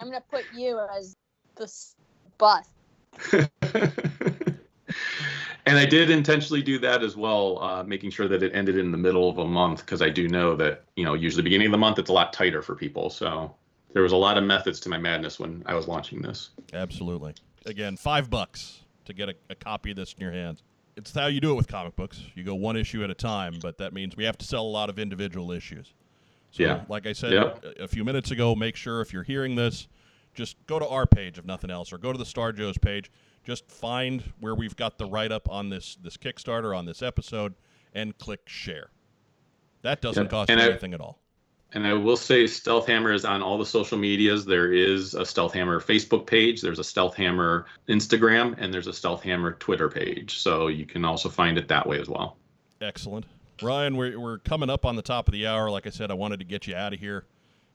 I'm 0.00 0.08
going 0.08 0.12
to 0.12 0.22
put 0.30 0.44
you 0.54 0.80
as 0.96 1.16
the 1.54 1.72
bus. 2.38 2.66
and 5.66 5.78
I 5.78 5.86
did 5.86 6.10
intentionally 6.10 6.62
do 6.62 6.78
that 6.80 7.02
as 7.02 7.16
well, 7.16 7.62
uh, 7.62 7.82
making 7.84 8.10
sure 8.10 8.26
that 8.28 8.42
it 8.42 8.54
ended 8.54 8.76
in 8.76 8.90
the 8.90 8.98
middle 8.98 9.28
of 9.28 9.38
a 9.38 9.46
month 9.46 9.80
because 9.80 10.02
I 10.02 10.10
do 10.10 10.28
know 10.28 10.56
that 10.56 10.84
you 10.96 11.04
know 11.04 11.14
usually 11.14 11.42
beginning 11.42 11.68
of 11.68 11.72
the 11.72 11.78
month 11.78 11.98
it's 11.98 12.10
a 12.10 12.12
lot 12.12 12.32
tighter 12.32 12.62
for 12.62 12.74
people. 12.74 13.10
So 13.10 13.54
there 13.92 14.02
was 14.02 14.12
a 14.12 14.16
lot 14.16 14.38
of 14.38 14.44
methods 14.44 14.80
to 14.80 14.88
my 14.88 14.98
madness 14.98 15.38
when 15.38 15.62
I 15.66 15.74
was 15.74 15.86
launching 15.86 16.20
this. 16.20 16.50
Absolutely. 16.72 17.34
Again, 17.66 17.96
five 17.96 18.28
bucks 18.30 18.80
to 19.04 19.12
get 19.12 19.28
a, 19.28 19.34
a 19.50 19.54
copy 19.54 19.90
of 19.90 19.96
this 19.96 20.14
in 20.14 20.20
your 20.20 20.32
hands. 20.32 20.62
It's 20.96 21.14
how 21.14 21.26
you 21.26 21.40
do 21.40 21.52
it 21.52 21.54
with 21.54 21.68
comic 21.68 21.96
books. 21.96 22.20
You 22.34 22.44
go 22.44 22.54
one 22.54 22.76
issue 22.76 23.02
at 23.04 23.10
a 23.10 23.14
time, 23.14 23.58
but 23.62 23.78
that 23.78 23.92
means 23.92 24.16
we 24.16 24.24
have 24.24 24.36
to 24.38 24.44
sell 24.44 24.62
a 24.62 24.68
lot 24.68 24.90
of 24.90 24.98
individual 24.98 25.52
issues. 25.52 25.94
So, 26.50 26.62
yeah. 26.62 26.82
like 26.88 27.06
I 27.06 27.14
said 27.14 27.32
yep. 27.32 27.64
a, 27.64 27.84
a 27.84 27.88
few 27.88 28.04
minutes 28.04 28.30
ago, 28.30 28.54
make 28.54 28.76
sure 28.76 29.00
if 29.00 29.12
you're 29.12 29.22
hearing 29.22 29.54
this, 29.54 29.88
just 30.34 30.56
go 30.66 30.78
to 30.78 30.86
our 30.86 31.06
page 31.06 31.38
if 31.38 31.46
nothing 31.46 31.70
else, 31.70 31.92
or 31.92 31.98
go 31.98 32.12
to 32.12 32.18
the 32.18 32.26
Star 32.26 32.52
Joe's 32.52 32.76
page 32.76 33.10
just 33.44 33.70
find 33.70 34.22
where 34.40 34.54
we've 34.54 34.76
got 34.76 34.98
the 34.98 35.06
write 35.06 35.32
up 35.32 35.50
on 35.50 35.68
this 35.68 35.96
this 35.96 36.16
Kickstarter 36.16 36.76
on 36.76 36.86
this 36.86 37.02
episode 37.02 37.54
and 37.94 38.16
click 38.18 38.40
share. 38.46 38.90
That 39.82 40.00
doesn't 40.00 40.28
cost 40.28 40.50
you 40.50 40.56
anything 40.56 40.94
at 40.94 41.00
all. 41.00 41.18
And 41.74 41.86
I 41.86 41.94
will 41.94 42.18
say 42.18 42.46
Stealth 42.46 42.86
Hammer 42.86 43.12
is 43.12 43.24
on 43.24 43.42
all 43.42 43.56
the 43.56 43.64
social 43.64 43.96
medias. 43.96 44.44
There 44.44 44.72
is 44.72 45.14
a 45.14 45.24
Stealth 45.24 45.54
Hammer 45.54 45.80
Facebook 45.80 46.26
page, 46.26 46.60
there's 46.60 46.78
a 46.78 46.84
Stealth 46.84 47.16
Hammer 47.16 47.66
Instagram, 47.88 48.54
and 48.58 48.72
there's 48.72 48.86
a 48.86 48.92
Stealth 48.92 49.22
Hammer 49.22 49.54
Twitter 49.54 49.88
page. 49.88 50.38
So 50.38 50.68
you 50.68 50.84
can 50.84 51.04
also 51.04 51.28
find 51.28 51.56
it 51.56 51.68
that 51.68 51.86
way 51.86 51.98
as 51.98 52.08
well. 52.08 52.36
Excellent. 52.80 53.24
Ryan, 53.62 53.96
we're, 53.96 54.18
we're 54.18 54.38
coming 54.38 54.68
up 54.68 54.84
on 54.84 54.96
the 54.96 55.02
top 55.02 55.28
of 55.28 55.32
the 55.32 55.46
hour. 55.46 55.70
Like 55.70 55.86
I 55.86 55.90
said, 55.90 56.10
I 56.10 56.14
wanted 56.14 56.40
to 56.40 56.44
get 56.44 56.66
you 56.66 56.74
out 56.74 56.92
of 56.92 57.00
here 57.00 57.24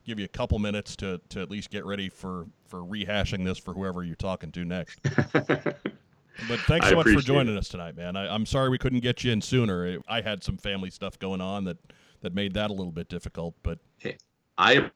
give 0.07 0.17
you 0.17 0.25
a 0.25 0.29
couple 0.29 0.57
minutes 0.57 0.95
to, 0.95 1.19
to 1.29 1.41
at 1.41 1.51
least 1.51 1.69
get 1.69 1.85
ready 1.85 2.07
for, 2.07 2.47
for 2.65 2.79
rehashing 2.79 3.43
this 3.43 3.57
for 3.57 3.73
whoever 3.73 4.03
you're 4.03 4.15
talking 4.15 4.51
to 4.53 4.63
next. 4.63 4.99
but 5.03 6.59
thanks 6.61 6.87
so 6.87 6.95
much 6.95 7.07
for 7.07 7.19
joining 7.19 7.55
it. 7.55 7.59
us 7.59 7.67
tonight, 7.67 7.95
man. 7.95 8.15
I, 8.15 8.33
am 8.33 8.45
sorry 8.45 8.69
we 8.69 8.77
couldn't 8.77 9.01
get 9.01 9.23
you 9.23 9.33
in 9.33 9.41
sooner. 9.41 9.99
I 10.07 10.21
had 10.21 10.43
some 10.43 10.57
family 10.57 10.89
stuff 10.89 11.19
going 11.19 11.41
on 11.41 11.65
that, 11.65 11.77
that 12.21 12.33
made 12.33 12.53
that 12.53 12.69
a 12.69 12.73
little 12.73 12.93
bit 12.93 13.09
difficult. 13.09 13.53
But 13.63 13.79
hey, 13.97 14.17
I 14.57 14.89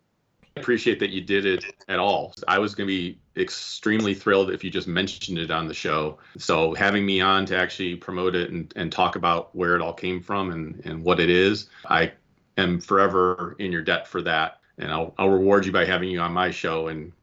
appreciate 0.56 0.98
that 1.02 1.10
you 1.10 1.20
did 1.20 1.46
it 1.46 1.66
at 1.90 2.00
all. 2.00 2.34
I 2.48 2.58
was 2.58 2.74
going 2.74 2.88
to 2.88 2.94
be 2.94 3.20
extremely 3.36 4.14
thrilled 4.14 4.50
if 4.50 4.64
you 4.64 4.72
just 4.72 4.88
mentioned 4.88 5.38
it 5.38 5.52
on 5.52 5.68
the 5.68 5.74
show. 5.74 6.20
So 6.38 6.74
having 6.74 7.06
me 7.06 7.20
on 7.20 7.46
to 7.48 7.58
actually 7.58 7.96
promote 7.96 8.34
it 8.34 8.50
and, 8.52 8.72
and 8.78 8.92
talk 8.92 9.18
about 9.18 9.54
where 9.54 9.76
it 9.76 9.82
all 9.82 9.94
came 9.94 10.22
from 10.22 10.52
and, 10.52 10.82
and 10.86 11.04
what 11.04 11.20
it 11.20 11.30
is, 11.30 11.70
I 11.90 12.14
am 12.58 12.80
forever 12.80 13.58
in 13.60 13.74
your 13.74 13.82
debt 13.82 14.08
for 14.08 14.22
that 14.22 14.61
and 14.82 14.92
I'll 14.92 15.14
I'll 15.18 15.30
reward 15.30 15.66
you 15.66 15.72
by 15.72 15.86
having 15.86 16.10
you 16.10 16.20
on 16.20 16.34
my 16.34 16.52
show 16.52 16.88
and 16.88 17.14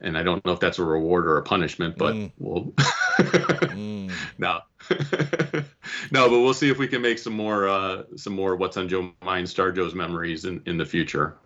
and 0.00 0.16
I 0.16 0.22
don't 0.22 0.44
know 0.44 0.52
if 0.52 0.60
that's 0.60 0.78
a 0.78 0.84
reward 0.84 1.26
or 1.26 1.38
a 1.38 1.42
punishment, 1.42 1.98
but 1.98 2.14
mm. 2.14 2.30
we'll 2.38 2.64
mm. 3.18 4.12
no. 4.38 4.60
no, 6.12 6.30
but 6.30 6.40
we'll 6.40 6.54
see 6.54 6.70
if 6.70 6.78
we 6.78 6.86
can 6.86 7.02
make 7.02 7.18
some 7.18 7.32
more 7.32 7.68
uh, 7.68 8.04
some 8.16 8.32
more 8.32 8.54
what's 8.56 8.76
on 8.76 8.88
Joe 8.88 9.12
Mind 9.22 9.48
Star 9.48 9.72
Joe's 9.72 9.94
memories 9.94 10.44
in, 10.44 10.62
in 10.66 10.76
the 10.76 10.86
future. 10.86 11.36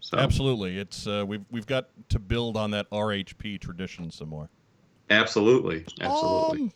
So. 0.00 0.18
Absolutely, 0.18 0.78
it's 0.78 1.06
uh, 1.06 1.24
we've 1.26 1.44
we've 1.50 1.66
got 1.66 1.88
to 2.10 2.18
build 2.18 2.56
on 2.56 2.72
that 2.72 2.90
RHP 2.90 3.60
tradition 3.60 4.10
some 4.10 4.28
more. 4.28 4.50
Absolutely, 5.08 5.86
absolutely. 6.00 6.60
Um. 6.60 6.72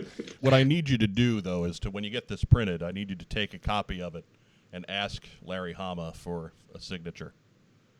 what 0.40 0.54
I 0.54 0.62
need 0.62 0.88
you 0.88 0.98
to 0.98 1.06
do 1.08 1.40
though 1.40 1.64
is 1.64 1.80
to 1.80 1.90
when 1.90 2.04
you 2.04 2.10
get 2.10 2.28
this 2.28 2.44
printed, 2.44 2.82
I 2.82 2.92
need 2.92 3.10
you 3.10 3.16
to 3.16 3.24
take 3.24 3.52
a 3.52 3.58
copy 3.58 4.00
of 4.00 4.14
it 4.14 4.24
and 4.72 4.84
ask 4.88 5.22
Larry 5.42 5.72
Hama 5.72 6.12
for 6.14 6.52
a 6.74 6.80
signature. 6.80 7.34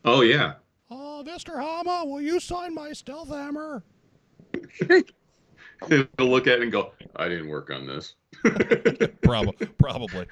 Oh 0.04 0.22
yeah. 0.22 0.54
Oh, 0.90 1.22
Mr. 1.26 1.61
Hama, 1.61 2.04
will 2.07 2.20
you 2.20 2.40
sign 2.40 2.74
my 2.74 2.92
stealth 2.92 3.28
hammer? 3.28 3.83
He'll 5.88 6.06
look 6.19 6.46
at 6.46 6.58
it 6.58 6.62
and 6.62 6.73
go, 6.73 6.92
"I 7.16 7.29
didn't 7.29 7.48
work 7.48 7.71
on 7.71 7.87
this." 7.87 8.14
probably, 9.23 9.66
probably, 9.79 10.27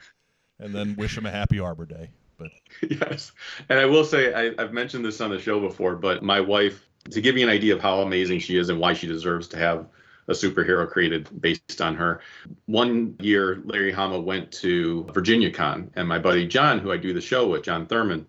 and 0.58 0.74
then 0.74 0.96
wish 0.96 1.16
him 1.16 1.26
a 1.26 1.30
happy 1.30 1.60
Arbor 1.60 1.86
Day. 1.86 2.10
But 2.38 2.50
yes, 2.90 3.32
and 3.68 3.78
I 3.78 3.86
will 3.86 4.04
say 4.04 4.34
I, 4.34 4.62
I've 4.62 4.72
mentioned 4.72 5.04
this 5.04 5.20
on 5.20 5.30
the 5.30 5.38
show 5.38 5.60
before, 5.60 5.96
but 5.96 6.22
my 6.22 6.40
wife, 6.40 6.88
to 7.10 7.20
give 7.20 7.36
you 7.36 7.44
an 7.44 7.52
idea 7.52 7.74
of 7.74 7.80
how 7.80 8.00
amazing 8.00 8.40
she 8.40 8.56
is 8.56 8.68
and 8.68 8.80
why 8.80 8.92
she 8.92 9.06
deserves 9.06 9.48
to 9.48 9.58
have 9.58 9.86
a 10.28 10.32
superhero 10.32 10.88
created 10.88 11.28
based 11.40 11.80
on 11.80 11.94
her. 11.96 12.20
One 12.66 13.16
year, 13.20 13.62
Larry 13.64 13.92
Hama 13.92 14.20
went 14.20 14.52
to 14.52 15.04
Virginia 15.12 15.50
Con, 15.50 15.90
and 15.94 16.08
my 16.08 16.18
buddy 16.18 16.46
John, 16.46 16.78
who 16.78 16.92
I 16.92 16.96
do 16.96 17.12
the 17.12 17.20
show 17.20 17.48
with, 17.48 17.62
John 17.62 17.86
Thurman, 17.86 18.26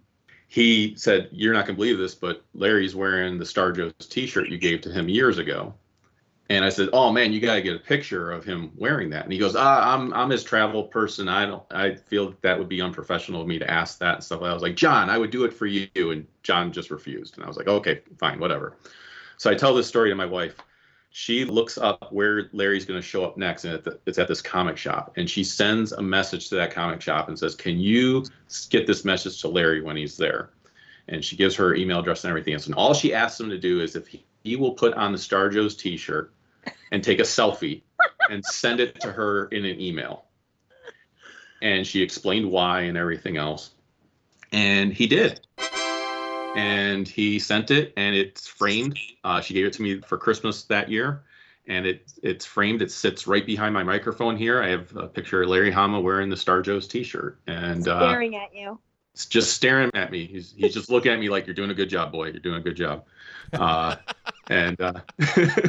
he 0.47 0.95
said, 0.95 1.29
You're 1.31 1.53
not 1.53 1.65
going 1.65 1.75
to 1.75 1.79
believe 1.79 1.97
this, 1.97 2.15
but 2.15 2.43
Larry's 2.53 2.95
wearing 2.95 3.37
the 3.37 3.45
Star 3.45 3.71
Joe's 3.71 3.93
t 3.99 4.27
shirt 4.27 4.49
you 4.49 4.57
gave 4.57 4.81
to 4.81 4.91
him 4.91 5.09
years 5.09 5.37
ago. 5.37 5.73
And 6.49 6.63
I 6.63 6.69
said, 6.69 6.89
"Oh 6.93 7.11
man, 7.11 7.33
you 7.33 7.41
got 7.41 7.55
to 7.55 7.61
get 7.61 7.75
a 7.75 7.79
picture 7.79 8.31
of 8.31 8.45
him 8.45 8.71
wearing 8.77 9.09
that." 9.09 9.25
And 9.25 9.33
he 9.33 9.39
goes, 9.39 9.55
ah, 9.55 9.93
"I'm 9.93 10.13
I'm 10.13 10.29
his 10.29 10.43
travel 10.43 10.83
person. 10.83 11.27
I 11.27 11.45
don't. 11.45 11.63
I 11.71 11.95
feel 11.95 12.33
that 12.41 12.57
would 12.57 12.69
be 12.69 12.81
unprofessional 12.81 13.41
of 13.41 13.47
me 13.47 13.59
to 13.59 13.69
ask 13.69 13.99
that 13.99 14.15
and 14.15 14.23
stuff." 14.23 14.41
I 14.41 14.53
was 14.53 14.63
like, 14.63 14.75
"John, 14.75 15.09
I 15.09 15.17
would 15.17 15.29
do 15.29 15.43
it 15.43 15.53
for 15.53 15.65
you." 15.65 15.89
And 15.95 16.25
John 16.43 16.71
just 16.71 16.89
refused. 16.89 17.35
And 17.35 17.43
I 17.43 17.47
was 17.47 17.57
like, 17.57 17.67
"Okay, 17.67 18.01
fine, 18.17 18.39
whatever." 18.39 18.77
So 19.35 19.51
I 19.51 19.55
tell 19.55 19.75
this 19.75 19.87
story 19.87 20.09
to 20.09 20.15
my 20.15 20.25
wife. 20.25 20.55
She 21.19 21.45
looks 21.45 21.79
up 21.79 22.13
where 22.13 22.47
Larry's 22.53 22.85
going 22.85 23.01
to 23.01 23.05
show 23.05 23.25
up 23.25 23.37
next, 23.37 23.65
and 23.65 23.81
it's 24.05 24.19
at 24.19 24.27
this 24.27 24.39
comic 24.39 24.77
shop. 24.77 25.13
And 25.17 25.27
she 25.27 25.43
sends 25.43 25.91
a 25.91 26.01
message 26.01 26.47
to 26.49 26.55
that 26.57 26.69
comic 26.69 27.01
shop 27.01 27.27
and 27.27 27.39
says, 27.39 27.55
"Can 27.55 27.79
you 27.79 28.23
get 28.69 28.85
this 28.85 29.03
message 29.03 29.41
to 29.41 29.47
Larry 29.47 29.81
when 29.81 29.97
he's 29.97 30.15
there?" 30.15 30.51
And 31.07 31.25
she 31.25 31.35
gives 31.35 31.55
her 31.55 31.73
email 31.73 32.01
address 32.01 32.23
and 32.23 32.29
everything 32.29 32.53
else. 32.53 32.67
And 32.67 32.75
all 32.75 32.93
she 32.93 33.15
asks 33.15 33.39
him 33.39 33.49
to 33.49 33.57
do 33.57 33.81
is 33.81 33.95
if 33.95 34.05
he, 34.05 34.23
he 34.43 34.57
will 34.57 34.75
put 34.75 34.93
on 34.93 35.11
the 35.11 35.17
Star 35.17 35.49
Joe's 35.49 35.75
T-shirt 35.75 36.31
and 36.91 37.03
take 37.03 37.17
a 37.17 37.23
selfie 37.23 37.81
and 38.29 38.45
send 38.45 38.79
it 38.79 39.01
to 39.01 39.11
her 39.11 39.47
in 39.47 39.65
an 39.65 39.81
email. 39.81 40.25
And 41.63 41.87
she 41.87 42.03
explained 42.03 42.51
why 42.51 42.81
and 42.81 42.95
everything 42.95 43.37
else. 43.37 43.71
And 44.51 44.93
he 44.93 45.07
did. 45.07 45.39
And 46.57 47.07
he 47.07 47.39
sent 47.39 47.71
it 47.71 47.93
and 47.97 48.15
it's 48.15 48.47
framed. 48.47 48.97
Uh, 49.23 49.41
she 49.41 49.53
gave 49.53 49.65
it 49.65 49.73
to 49.73 49.81
me 49.81 50.01
for 50.01 50.17
Christmas 50.17 50.63
that 50.63 50.89
year. 50.89 51.23
And 51.67 51.85
it 51.85 52.11
it's 52.23 52.45
framed. 52.45 52.81
It 52.81 52.91
sits 52.91 53.27
right 53.27 53.45
behind 53.45 53.73
my 53.73 53.83
microphone 53.83 54.37
here. 54.37 54.63
I 54.63 54.69
have 54.69 54.95
a 54.95 55.07
picture 55.07 55.43
of 55.43 55.49
Larry 55.49 55.69
Hama 55.69 55.99
wearing 55.99 56.29
the 56.29 56.37
Star 56.37 56.61
Joe's 56.61 56.87
t-shirt. 56.87 57.39
And 57.45 57.87
uh, 57.87 58.09
staring 58.09 58.35
at 58.35 58.55
you. 58.55 58.79
It's 59.13 59.25
just 59.25 59.53
staring 59.53 59.91
at 59.93 60.11
me. 60.11 60.25
He's 60.25 60.53
he's 60.55 60.73
just 60.73 60.89
looking 60.89 61.11
at 61.11 61.19
me 61.19 61.29
like 61.29 61.45
you're 61.45 61.55
doing 61.55 61.71
a 61.71 61.75
good 61.75 61.89
job, 61.89 62.11
boy. 62.11 62.27
You're 62.27 62.39
doing 62.39 62.57
a 62.57 62.61
good 62.61 62.77
job. 62.77 63.05
Uh, 63.51 63.95
and 64.49 64.79
uh, 64.79 64.93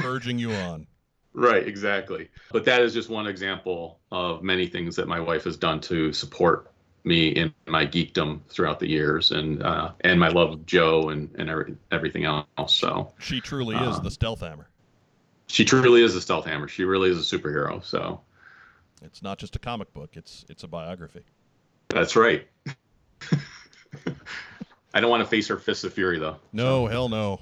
urging 0.05 0.39
you 0.39 0.53
on. 0.53 0.87
Right, 1.35 1.69
exactly. 1.69 2.31
But 2.51 2.65
that 2.65 2.83
is 2.83 2.93
just 2.93 3.09
one 3.09 3.29
example 3.29 4.01
of 4.11 4.43
many 4.43 4.67
things 4.67 4.97
that 4.97 5.07
my 5.07 5.21
wife 5.21 5.45
has 5.45 5.57
done 5.57 5.81
to 5.83 6.13
support 6.13 6.73
me 7.05 7.29
in 7.29 7.55
my 7.67 7.87
geekdom 7.87 8.41
throughout 8.49 8.81
the 8.81 8.89
years, 8.89 9.31
and 9.31 9.63
uh, 9.63 9.93
and 10.03 10.19
my 10.19 10.29
love 10.29 10.53
of 10.53 10.67
Joe 10.67 11.11
and 11.11 11.35
and 11.39 11.49
every, 11.49 11.77
everything 11.91 12.25
else. 12.25 12.47
So 12.67 13.13
she 13.19 13.41
truly 13.41 13.77
is 13.77 13.97
uh, 13.97 14.01
the 14.01 14.11
stealth 14.11 14.41
hammer. 14.41 14.69
She 15.47 15.65
truly 15.65 16.03
is 16.03 16.15
a 16.15 16.21
stealth 16.21 16.45
hammer. 16.45 16.69
She 16.69 16.85
really 16.85 17.11
is 17.11 17.33
a 17.33 17.39
superhero. 17.39 17.83
So 17.83 18.21
it's 19.03 19.23
not 19.23 19.39
just 19.39 19.57
a 19.57 19.59
comic 19.59 19.93
book; 19.95 20.17
it's 20.17 20.45
it's 20.49 20.63
a 20.63 20.69
biography. 20.69 21.23
That's 21.89 22.17
right. 22.17 22.47
I 24.95 25.01
don't 25.01 25.11
want 25.11 25.23
to 25.23 25.29
face 25.29 25.49
her 25.49 25.59
fists 25.59 25.85
of 25.85 25.93
fury, 25.93 26.19
though. 26.19 26.37
No, 26.53 26.87
so. 26.87 26.91
hell 26.91 27.09
no. 27.09 27.41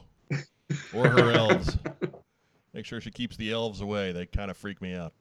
Or 0.95 1.09
her 1.09 1.33
elves. 1.33 1.77
Make 2.75 2.85
sure 2.85 3.01
she 3.01 3.11
keeps 3.11 3.37
the 3.37 3.53
elves 3.53 3.81
away. 3.81 4.13
They 4.13 4.27
kind 4.27 4.51
of 4.51 4.57
freak 4.57 4.83
me 4.83 4.95
out. 4.95 5.13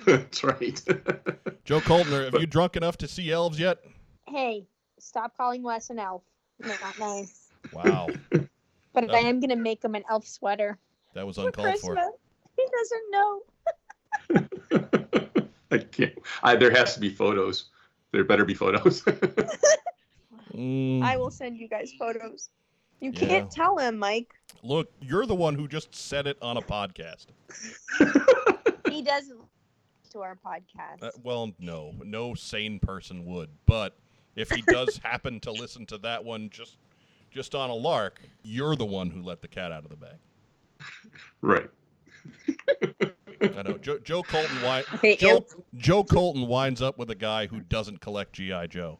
That's 0.06 0.42
right. 0.44 0.82
Joe 1.64 1.80
Colton, 1.80 2.12
have 2.12 2.40
you 2.40 2.46
drunk 2.46 2.76
enough 2.76 2.96
to 2.98 3.08
see 3.08 3.30
elves 3.30 3.58
yet? 3.58 3.78
Hey, 4.26 4.66
stop 4.98 5.36
calling 5.36 5.62
Wes 5.62 5.90
an 5.90 5.98
elf. 5.98 6.22
Not 6.58 6.98
nice. 6.98 7.48
Wow. 7.72 8.08
But 8.92 9.14
I 9.14 9.20
am 9.20 9.38
gonna 9.38 9.54
make 9.54 9.84
him 9.84 9.94
an 9.94 10.02
elf 10.10 10.26
sweater. 10.26 10.76
That 11.14 11.24
was 11.24 11.38
uncalled 11.38 11.78
for. 11.78 11.94
for. 11.94 12.12
He 12.56 12.66
doesn't 12.76 13.10
know. 13.12 13.42
I 15.70 15.78
can't. 15.78 16.18
I, 16.42 16.56
there 16.56 16.72
has 16.72 16.94
to 16.94 17.00
be 17.00 17.08
photos. 17.08 17.66
There 18.10 18.24
better 18.24 18.44
be 18.44 18.54
photos. 18.54 19.02
mm. 20.52 21.04
I 21.04 21.16
will 21.16 21.30
send 21.30 21.56
you 21.56 21.68
guys 21.68 21.92
photos. 21.96 22.48
You 22.98 23.12
can't 23.12 23.48
tell 23.48 23.78
him, 23.78 23.96
Mike. 23.96 24.34
Look, 24.64 24.92
you're 25.00 25.24
the 25.24 25.36
one 25.36 25.54
who 25.54 25.68
just 25.68 25.94
said 25.94 26.26
it 26.26 26.36
on 26.42 26.56
a 26.56 26.60
podcast. 26.60 27.26
he 28.90 29.02
doesn't 29.02 29.38
to 30.10 30.20
our 30.20 30.36
podcast. 30.36 31.02
Uh, 31.02 31.10
well, 31.22 31.52
no, 31.58 31.94
no 32.04 32.34
sane 32.34 32.78
person 32.78 33.24
would. 33.26 33.50
But 33.66 33.96
if 34.36 34.50
he 34.50 34.62
does 34.62 34.98
happen 35.02 35.40
to 35.40 35.52
listen 35.52 35.86
to 35.86 35.98
that 35.98 36.24
one 36.24 36.50
just 36.50 36.76
just 37.30 37.54
on 37.54 37.70
a 37.70 37.74
lark, 37.74 38.20
you're 38.42 38.74
the 38.74 38.84
one 38.84 39.10
who 39.10 39.22
let 39.22 39.40
the 39.40 39.48
cat 39.48 39.70
out 39.70 39.84
of 39.84 39.90
the 39.90 39.96
bag. 39.96 40.16
Right. 41.40 41.70
I 43.42 43.62
know. 43.62 43.78
Joe, 43.78 43.98
Joe 43.98 44.22
Colton. 44.22 44.56
Wi- 44.56 45.16
Joe, 45.18 45.46
Joe 45.76 46.04
Colton 46.04 46.46
winds 46.46 46.82
up 46.82 46.98
with 46.98 47.10
a 47.10 47.14
guy 47.14 47.46
who 47.46 47.60
doesn't 47.60 48.00
collect 48.00 48.34
GI 48.34 48.68
Joe. 48.68 48.98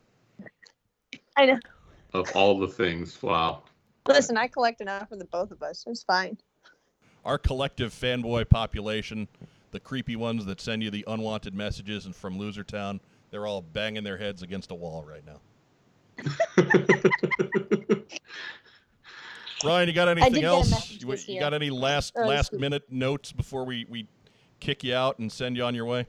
I 1.37 1.47
know. 1.47 1.59
Of 2.13 2.31
all 2.35 2.59
the 2.59 2.69
things, 2.69 3.23
wow. 3.23 3.63
Listen, 4.09 4.37
I 4.37 4.49
collect 4.49 4.81
enough 4.81 5.09
for 5.09 5.17
the 5.17 5.27
both 5.27 5.51
of 5.51 5.63
us. 5.63 5.85
It's 5.87 6.03
fine. 6.03 6.39
Our 7.25 7.39
collective 7.39 7.93
fanboy 7.93 8.49
population, 8.49 9.29
the 9.71 9.81
creepy 9.81 10.17
ones 10.17 10.45
that 10.47 10.61
send 10.61 10.83
you 10.83 10.91
the 10.91 11.05
unwanted 11.07 11.55
messages 11.55 12.07
and 12.07 12.15
from 12.15 12.39
Loser 12.39 12.65
Town, 12.65 13.01
they're 13.31 13.47
all 13.47 13.63
banging 13.63 14.05
their 14.05 14.17
heads 14.17 14.43
against 14.43 14.71
a 14.71 14.75
wall 14.75 15.05
right 15.05 15.25
now. 15.25 15.41
Ryan, 19.65 19.89
you 19.89 19.95
got 19.95 20.09
anything 20.09 20.45
else? 20.45 20.91
You, 20.91 21.15
you 21.27 21.41
got 21.41 21.55
any 21.55 21.71
last 21.71 22.17
last 22.17 22.53
minute 22.53 22.85
notes 22.91 23.33
before 23.33 23.65
we, 23.65 23.87
we 23.89 24.07
kick 24.59 24.85
you 24.85 24.95
out 24.95 25.19
and 25.19 25.31
send 25.31 25.57
you 25.57 25.65
on 25.65 25.75
your 25.75 25.85
way? 25.85 26.07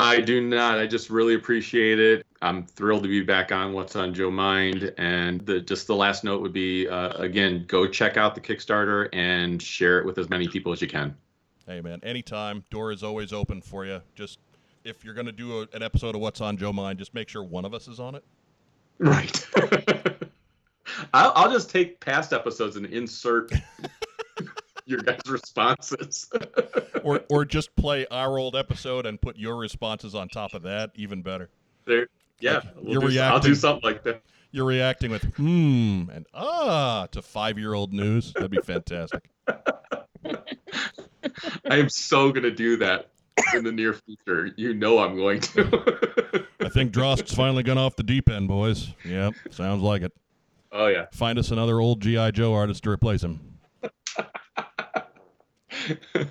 I 0.00 0.20
do 0.20 0.40
not. 0.40 0.78
I 0.78 0.86
just 0.86 1.10
really 1.10 1.34
appreciate 1.34 1.98
it. 1.98 2.24
I'm 2.40 2.64
thrilled 2.64 3.02
to 3.02 3.08
be 3.08 3.20
back 3.20 3.50
on 3.50 3.72
What's 3.72 3.96
on 3.96 4.14
Joe 4.14 4.30
Mind. 4.30 4.92
And 4.96 5.40
the, 5.40 5.60
just 5.60 5.88
the 5.88 5.96
last 5.96 6.22
note 6.22 6.40
would 6.40 6.52
be 6.52 6.86
uh, 6.86 7.10
again, 7.20 7.64
go 7.66 7.88
check 7.88 8.16
out 8.16 8.36
the 8.36 8.40
Kickstarter 8.40 9.08
and 9.12 9.60
share 9.60 9.98
it 9.98 10.06
with 10.06 10.18
as 10.18 10.30
many 10.30 10.46
people 10.46 10.72
as 10.72 10.80
you 10.80 10.86
can. 10.86 11.16
Hey, 11.68 11.82
man, 11.82 12.00
anytime. 12.02 12.64
Door 12.70 12.92
is 12.92 13.02
always 13.02 13.30
open 13.30 13.60
for 13.60 13.84
you. 13.84 14.00
Just 14.14 14.38
if 14.84 15.04
you're 15.04 15.12
going 15.12 15.26
to 15.26 15.32
do 15.32 15.60
a, 15.60 15.68
an 15.74 15.82
episode 15.82 16.14
of 16.14 16.22
What's 16.22 16.40
on 16.40 16.56
Joe 16.56 16.72
Mind, 16.72 16.98
just 16.98 17.12
make 17.12 17.28
sure 17.28 17.44
one 17.44 17.66
of 17.66 17.74
us 17.74 17.88
is 17.88 18.00
on 18.00 18.14
it. 18.14 18.24
Right. 18.96 19.46
I'll, 21.12 21.32
I'll 21.34 21.52
just 21.52 21.68
take 21.68 22.00
past 22.00 22.32
episodes 22.32 22.76
and 22.76 22.86
insert 22.86 23.52
your 24.86 25.00
guys' 25.00 25.20
responses. 25.28 26.30
or 27.04 27.20
or 27.28 27.44
just 27.44 27.76
play 27.76 28.06
our 28.10 28.38
old 28.38 28.56
episode 28.56 29.04
and 29.04 29.20
put 29.20 29.36
your 29.36 29.56
responses 29.56 30.14
on 30.14 30.30
top 30.30 30.54
of 30.54 30.62
that. 30.62 30.90
Even 30.94 31.20
better. 31.20 31.50
There, 31.84 32.08
yeah, 32.40 32.62
like 32.76 32.98
we'll 32.98 33.08
do, 33.08 33.20
I'll 33.20 33.40
do 33.40 33.54
something 33.54 33.84
like 33.84 34.02
that. 34.04 34.22
You're 34.50 34.66
reacting 34.66 35.10
with 35.10 35.24
hmm 35.34 36.04
and 36.12 36.26
ah 36.32 37.06
to 37.12 37.20
five 37.20 37.58
year 37.58 37.74
old 37.74 37.92
news. 37.92 38.32
That'd 38.32 38.50
be 38.50 38.60
fantastic. 38.62 39.28
I 39.46 39.56
am 41.76 41.88
so 41.88 42.32
gonna 42.32 42.50
do 42.50 42.76
that 42.78 43.10
in 43.54 43.64
the 43.64 43.72
near 43.72 43.92
future. 43.92 44.50
You 44.56 44.74
know 44.74 44.98
I'm 44.98 45.16
going 45.16 45.40
to. 45.40 46.46
I 46.60 46.68
think 46.68 46.92
Drost's 46.92 47.34
finally 47.34 47.62
gone 47.62 47.78
off 47.78 47.96
the 47.96 48.02
deep 48.02 48.30
end, 48.30 48.48
boys. 48.48 48.88
Yep, 49.04 49.34
sounds 49.50 49.82
like 49.82 50.02
it. 50.02 50.12
Oh 50.72 50.86
yeah. 50.86 51.06
Find 51.12 51.38
us 51.38 51.50
another 51.50 51.80
old 51.80 52.00
GI 52.00 52.32
Joe 52.32 52.54
artist 52.54 52.84
to 52.84 52.90
replace 52.90 53.22
him. 53.22 53.58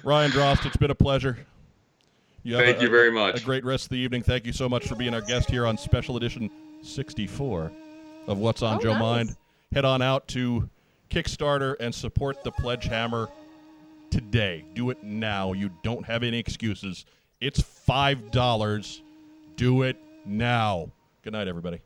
Ryan 0.04 0.32
Drost, 0.32 0.66
it's 0.66 0.78
been 0.78 0.92
a 0.92 0.96
pleasure. 0.96 1.38
You 2.44 2.58
Thank 2.58 2.80
a, 2.80 2.84
you 2.84 2.90
very 2.90 3.12
much. 3.12 3.42
A 3.42 3.46
great 3.46 3.66
rest 3.66 3.86
of 3.86 3.90
the 3.90 3.98
evening. 3.98 4.24
Thank 4.24 4.46
you 4.46 4.54
so 4.54 4.70
much 4.70 4.88
for 4.88 4.96
being 4.96 5.14
our 5.14 5.22
guest 5.22 5.52
here 5.52 5.66
on 5.66 5.78
Special 5.78 6.18
Edition 6.18 6.50
64 6.82 7.72
of 8.28 8.38
What's 8.38 8.62
on 8.62 8.78
oh, 8.78 8.82
Joe 8.82 8.94
nice. 8.94 9.02
Mind. 9.02 9.36
Head 9.74 9.86
on 9.86 10.02
out 10.02 10.28
to 10.30 10.70
Kickstarter 11.10 11.76
and 11.80 11.94
support 11.94 12.44
the 12.44 12.52
Pledge 12.52 12.86
Hammer 12.86 13.30
today. 14.10 14.66
Do 14.74 14.90
it 14.90 15.04
now. 15.04 15.54
You 15.54 15.72
don't 15.84 16.06
have 16.06 16.24
any 16.24 16.40
excuses. 16.40 17.06
It's 17.42 17.62
$5. 17.62 19.02
Do 19.56 19.84
it 19.84 19.98
now. 20.26 20.92
Good 21.24 21.34
night, 21.34 21.48
everybody. 21.48 21.82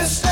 you 0.00 0.06
stay. 0.06 0.29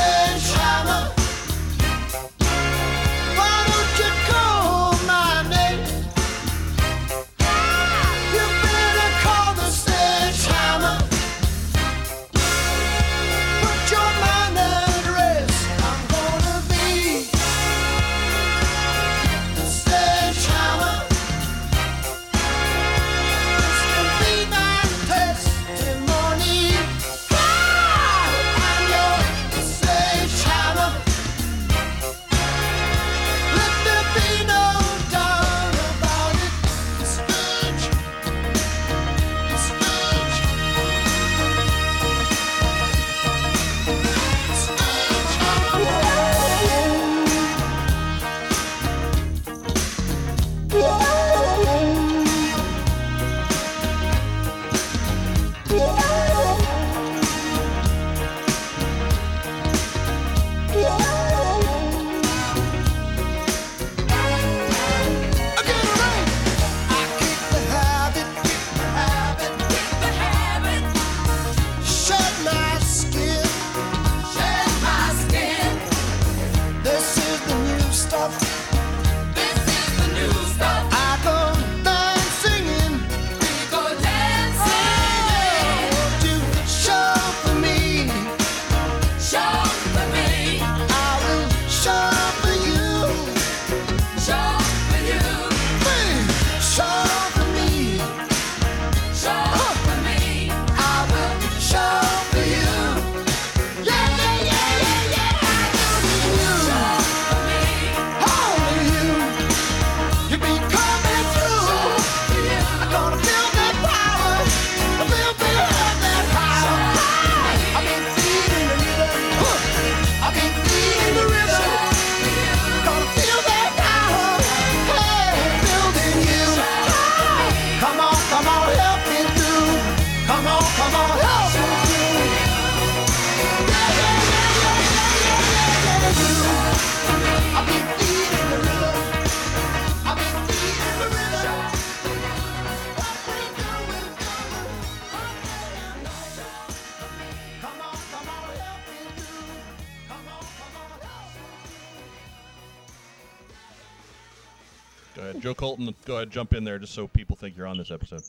Jump 156.29 156.53
in 156.53 156.63
there, 156.63 156.79
just 156.79 156.93
so 156.93 157.07
people 157.07 157.35
think 157.35 157.57
you're 157.57 157.67
on 157.67 157.77
this 157.77 157.91
episode. 157.91 158.23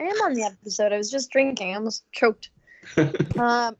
I 0.00 0.04
am 0.04 0.16
on 0.22 0.34
the 0.34 0.42
episode. 0.44 0.92
I 0.92 0.96
was 0.96 1.10
just 1.10 1.30
drinking. 1.30 1.72
I 1.72 1.76
almost 1.76 2.04
choked. 2.12 2.50
um, 3.38 3.76